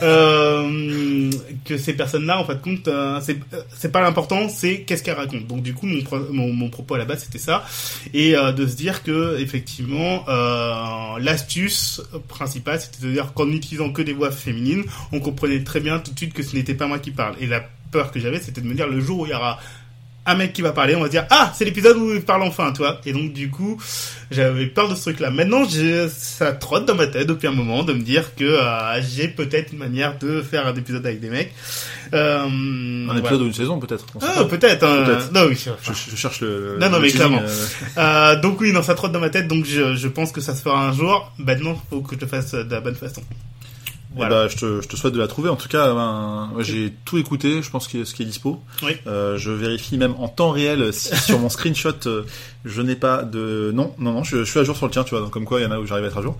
[1.64, 3.20] que ces personnes-là, en fait, compte, euh,
[3.76, 5.46] c'est pas l'important, c'est qu'est-ce qu'elles racontent.
[5.46, 7.64] Donc du coup, mon, pro- mon, mon propos à la base, c'était ça,
[8.12, 13.90] et euh, de se dire que effectivement, euh, l'astuce principale, c'était de dire qu'en utilisant
[13.92, 16.86] que des voix féminines, on comprenait très bien tout de suite que ce n'était pas
[16.86, 17.34] moi qui parle.
[17.40, 19.58] Et la peur que j'avais, c'était de me dire le jour où il y aura
[20.28, 22.70] un mec qui va parler, on va dire ah c'est l'épisode où il parle enfin,
[22.72, 23.00] tu vois.
[23.06, 23.80] Et donc du coup,
[24.30, 25.30] j'avais peur de ce truc-là.
[25.30, 25.62] Maintenant,
[26.08, 29.72] ça trotte dans ma tête depuis un moment de me dire que euh, j'ai peut-être
[29.72, 31.52] une manière de faire un épisode avec des mecs.
[32.14, 32.44] Euh,
[33.10, 34.06] Un épisode ou une saison, peut-être.
[34.22, 34.84] Ah, peut-être.
[34.84, 35.04] hein.
[35.04, 35.32] Peut-être.
[35.32, 35.56] Non, oui.
[35.82, 36.76] Je, je cherche le.
[36.80, 37.42] Non, non, mais teasing, clairement.
[37.98, 40.54] Euh, donc oui, non, ça trotte dans ma tête, donc je, je pense que ça
[40.54, 41.32] se fera un jour.
[41.38, 43.22] Maintenant, faut que je le fasse de la bonne façon.
[44.18, 44.42] Voilà.
[44.44, 45.48] bah, je, te, je te souhaite de la trouver.
[45.48, 47.62] En tout cas, ben, j'ai tout écouté.
[47.62, 48.60] Je pense que ce qui est dispo.
[48.82, 48.92] Oui.
[49.06, 52.24] Euh, je vérifie même en temps réel si sur mon screenshot euh,
[52.64, 53.70] je n'ai pas de.
[53.74, 54.24] Non, non, non.
[54.24, 55.20] Je, je suis à jour sur le tien, tu vois.
[55.20, 56.36] Donc comme quoi, il y en a où j'arrive à être à jour.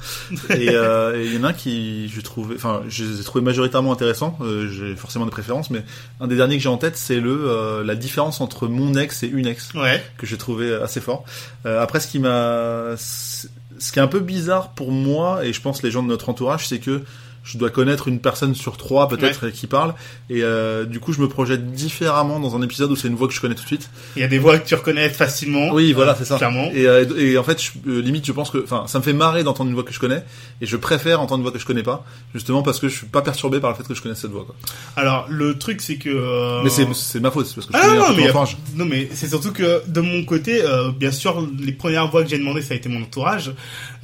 [0.51, 2.57] Et euh, il y en a un qui j'ai trouvé.
[2.57, 4.37] Enfin, je les ai trouvés majoritairement intéressants.
[4.43, 5.85] Euh, j'ai forcément des préférences, mais
[6.21, 9.23] un des derniers que j'ai en tête, c'est le euh, la différence entre mon ex
[9.23, 10.05] et une ex Ouais.
[10.19, 11.25] que j'ai trouvé assez fort.
[11.67, 15.61] Euh, après, ce qui m'a, ce qui est un peu bizarre pour moi et je
[15.61, 17.03] pense les gens de notre entourage, c'est que
[17.51, 19.95] je dois connaître une personne sur trois peut-être qui parle
[20.29, 23.27] et euh, du coup je me projette différemment dans un épisode où c'est une voix
[23.27, 23.89] que je connais tout de suite.
[24.17, 25.71] Il y a des voix que tu reconnais facilement.
[25.73, 26.37] Oui, voilà, euh, c'est ça.
[26.37, 26.71] Clairement.
[26.75, 29.15] Et, euh, et en fait, je, euh, limite, je pense que, enfin, ça me fait
[29.15, 30.23] marrer d'entendre une voix que je connais
[30.61, 32.05] et je préfère entendre une voix que je connais pas,
[32.35, 34.45] justement parce que je suis pas perturbé par le fait que je connaisse cette voix.
[34.45, 34.55] Quoi.
[34.97, 36.11] Alors, le truc, c'est que...
[36.11, 38.15] euh, Mais c'est c'est ma faute, c'est parce que je Ah connais non, un non,
[38.15, 41.73] peu mais, a- non, mais c'est surtout que de mon côté, euh, bien sûr, les
[41.73, 43.53] premières voix que j'ai demandé, ça a été mon entourage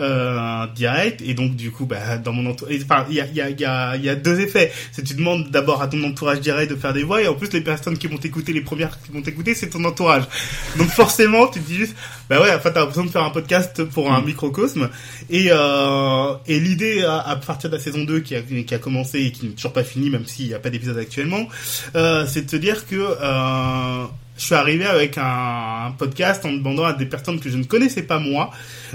[0.01, 3.34] euh, direct, et donc du coup, bah, dans mon entourage, enfin, il y a, il
[3.37, 4.73] y, a, il y, a, y a deux effets.
[4.93, 7.53] C'est tu demandes d'abord à ton entourage direct de faire des voix, et en plus,
[7.53, 10.25] les personnes qui vont t'écouter, les premières qui vont t'écouter, c'est ton entourage.
[10.79, 11.95] Donc forcément, tu te dis juste,
[12.29, 14.89] bah ouais, enfin, t'as besoin de faire un podcast pour un microcosme,
[15.31, 18.79] et, euh, et l'idée à, à partir de la saison 2 qui a, qui a
[18.79, 21.49] commencé et qui n'est toujours pas finie, même s'il n'y a pas d'épisode actuellement,
[21.95, 24.05] euh, c'est de te dire que euh,
[24.37, 28.03] je suis arrivé avec un, podcast en demandant à des personnes que je ne connaissais
[28.03, 28.51] pas moi,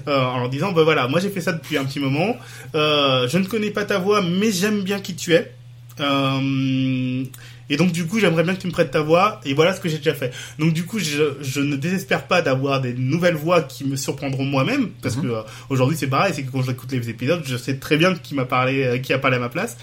[0.07, 2.35] euh, en leur disant, bah voilà, moi j'ai fait ça depuis un petit moment,
[2.75, 5.51] euh, je ne connais pas ta voix, mais j'aime bien qui tu es.
[5.99, 7.23] Euh,
[7.69, 9.39] et donc du coup, j'aimerais bien que tu me prêtes ta voix.
[9.45, 10.33] Et voilà ce que j'ai déjà fait.
[10.57, 14.45] Donc du coup, je, je ne désespère pas d'avoir des nouvelles voix qui me surprendront
[14.45, 15.21] moi-même, parce Mhm.
[15.23, 18.13] que euh, aujourd'hui c'est pareil, c'est que quand j'écoute les épisodes, je sais très bien
[18.15, 19.77] qui m'a parlé, euh, qui a parlé à ma place.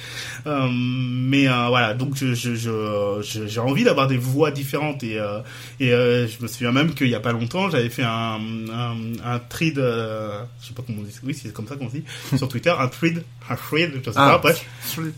[0.47, 5.03] Euh, mais euh, voilà, donc je, je, je, je- j'ai envie d'avoir des voix différentes
[5.03, 5.39] et euh,
[5.81, 8.39] et euh, je me souviens même qu'il y a pas longtemps, j'avais fait un
[8.73, 8.95] un,
[9.25, 12.03] un thread, euh, je sais pas comment on dit, oui c'est comme ça qu'on dit
[12.37, 14.31] sur Twitter, un thread, un thread, je sais Ah.
[14.33, 14.65] pas, bref,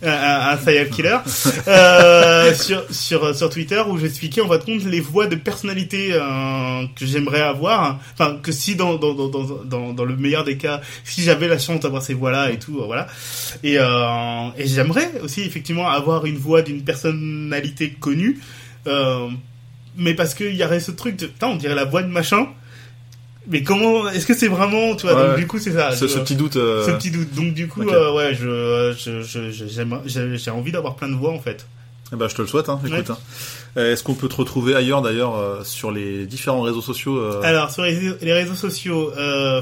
[0.02, 1.18] un, un, un serial killer
[2.58, 7.06] sur sur sur Twitter où j'expliquais en fait compte les voix de personnalité euh, que
[7.06, 11.22] j'aimerais avoir, enfin que si dans dans, dans dans dans le meilleur des cas, si
[11.22, 13.06] j'avais la chance d'avoir ces voix là et tout, euh, voilà.
[13.62, 18.38] Et, euh, et j'aimerais aussi effectivement avoir une voix d'une personnalité connue,
[18.86, 19.28] euh,
[19.96, 22.46] mais parce qu'il y aurait ce truc de, putain, on dirait la voix de machin.
[23.50, 25.92] Mais comment, est-ce que c'est vraiment, tu vois, Ouais, donc du coup c'est ça.
[25.92, 26.56] Ce, je- ce petit doute.
[26.56, 27.32] euh, ce petit doute.
[27.34, 31.38] Donc du coup, euh, ouais, je, je, je- j'ai envie d'avoir plein de voix en
[31.40, 31.66] fait.
[32.12, 32.68] Eh ben, je te le souhaite.
[32.68, 32.92] Hein, écoute.
[32.92, 33.10] Ouais.
[33.10, 33.18] hein.
[33.76, 37.40] Euh, Est-ce qu'on peut te retrouver ailleurs d'ailleurs euh, sur les différents réseaux sociaux euh,
[37.42, 39.60] Alors sur les, les réseaux sociaux, euh,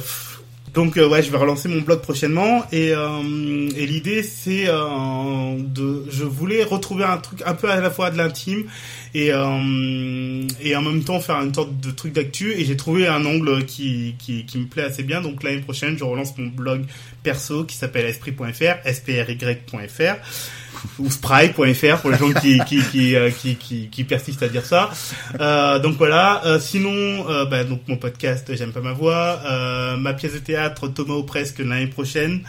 [0.75, 5.57] donc euh, ouais, je vais relancer mon blog prochainement et, euh, et l'idée c'est euh,
[5.59, 8.65] de, je voulais retrouver un truc un peu à la fois de l'intime
[9.15, 12.53] et euh, et en même temps faire une sorte de truc d'actu.
[12.53, 15.23] Et j'ai trouvé un angle qui, qui qui me plaît assez bien.
[15.23, 16.85] Donc l'année prochaine, je relance mon blog
[17.23, 20.15] perso qui s'appelle esprit.fr, spry.fr
[20.99, 24.91] ou spry.fr pour les gens qui qui euh, qui, qui, qui persistent à dire ça.
[25.41, 26.43] Euh, donc voilà.
[26.47, 29.41] Euh, sinon, euh, bah, donc mon podcast, j'aime pas ma voix.
[29.47, 32.41] Euh, ma pièce de théâtre, Thomas ou presque l'année prochaine.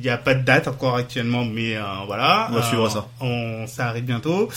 [0.00, 2.48] Il n'y a pas de date encore actuellement, mais euh, voilà.
[2.52, 3.08] On va suivre Euh, ça.
[3.20, 4.48] On, ça arrive bientôt.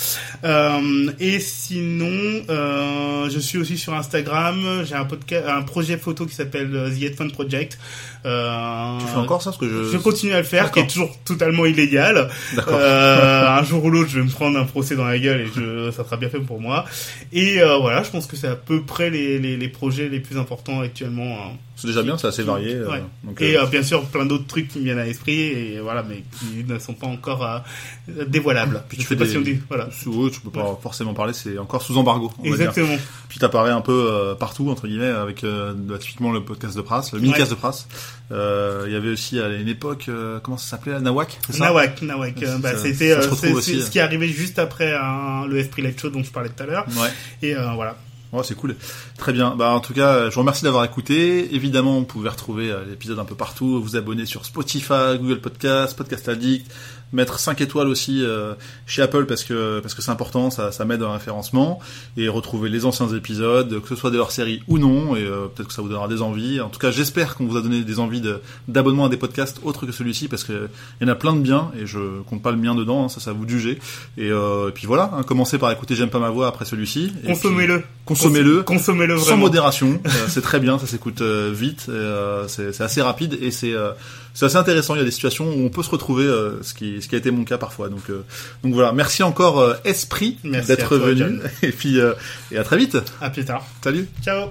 [0.44, 4.84] Euh, et sinon, je suis aussi sur Instagram.
[4.86, 7.80] J'ai un podcast, un projet photo qui s'appelle The Headphone Project.
[8.24, 9.92] Tu fais encore ça parce que je.
[9.92, 12.30] je continue à le faire, qui est toujours totalement illégal.
[12.58, 15.90] Un jour ou l'autre, je vais me prendre un procès dans la gueule et je,
[15.92, 16.86] ça sera bien fait pour moi.
[17.34, 20.38] Et voilà, je pense que c'est à peu près les, les, les projets les plus
[20.38, 21.36] importants actuellement.
[21.48, 21.58] hein.
[21.82, 22.76] C'est déjà bien, c'est assez varié.
[22.76, 23.04] euh, Ouais.
[23.24, 25.80] donc, Et euh, euh, bien sûr, plein d'autres trucs qui me viennent à l'esprit, et
[25.82, 28.84] voilà, mais qui ne sont pas encore euh, dévoilables.
[28.88, 29.90] Puis tu fais pas des- si on dit, voilà.
[29.92, 32.32] sous eux, tu peux pas forcément parler, c'est encore sous embargo.
[32.38, 32.70] On va dire.
[32.70, 32.98] Exactement.
[33.30, 37.20] Puis t'apparais un peu partout entre guillemets avec bah, typiquement le podcast de Pras, le
[37.20, 37.88] mini-cast de Pras.
[38.30, 40.10] Il y avait aussi à une époque,
[40.44, 43.22] comment ça s'appelait, Nawak, ça Nawak, Nawak, bah, c'était euh.
[43.22, 46.62] ce qui est arrivé juste après hein, le Esprit Light Show dont je parlais tout
[46.64, 46.86] à l'heure.
[46.98, 47.10] Ouais.
[47.48, 47.96] Et voilà.
[48.32, 48.76] Ouais, c'est cool.
[49.18, 49.56] Très bien.
[49.56, 51.54] Bah, en tout cas, je vous remercie d'avoir écouté.
[51.54, 55.98] Évidemment, vous pouvez retrouver euh, l'épisode un peu partout, vous abonner sur Spotify, Google Podcast,
[55.98, 56.72] Podcast Addict,
[57.14, 58.54] mettre 5 étoiles aussi euh,
[58.86, 61.80] chez Apple parce que parce que c'est important, ça, ça m'aide au référencement
[62.18, 65.68] et retrouver les anciens épisodes, que ce soit des hors-séries ou non, et euh, peut-être
[65.68, 66.62] que ça vous donnera des envies.
[66.62, 69.60] En tout cas, j'espère qu'on vous a donné des envies de- d'abonnement à des podcasts
[69.64, 70.70] autres que celui-ci parce que
[71.00, 73.10] il y en a plein de biens et je compte pas le mien dedans, hein,
[73.10, 73.80] ça, ça vous de juger.
[74.18, 77.12] Et, euh, et puis voilà, hein, commencez par écouter J'aime pas ma voix après celui-ci.
[77.26, 77.84] Consommez-le.
[78.06, 78.64] Consommez-le.
[78.64, 83.02] Consommez-le sans modération, euh, c'est très bien, ça s'écoute euh, vite, euh, c'est c'est assez
[83.02, 83.92] rapide et c'est euh,
[84.34, 84.96] c'est assez intéressant.
[84.96, 87.16] Il y a des situations où on peut se retrouver, euh, ce qui ce qui
[87.16, 87.90] a été mon cas parfois.
[87.90, 88.24] Donc euh,
[88.64, 91.42] donc voilà, merci encore euh, Esprit d'être venu John.
[91.62, 92.14] et puis euh,
[92.52, 92.98] et à très vite.
[93.20, 93.66] À plus tard.
[93.84, 94.08] Salut.
[94.24, 94.50] Ciao.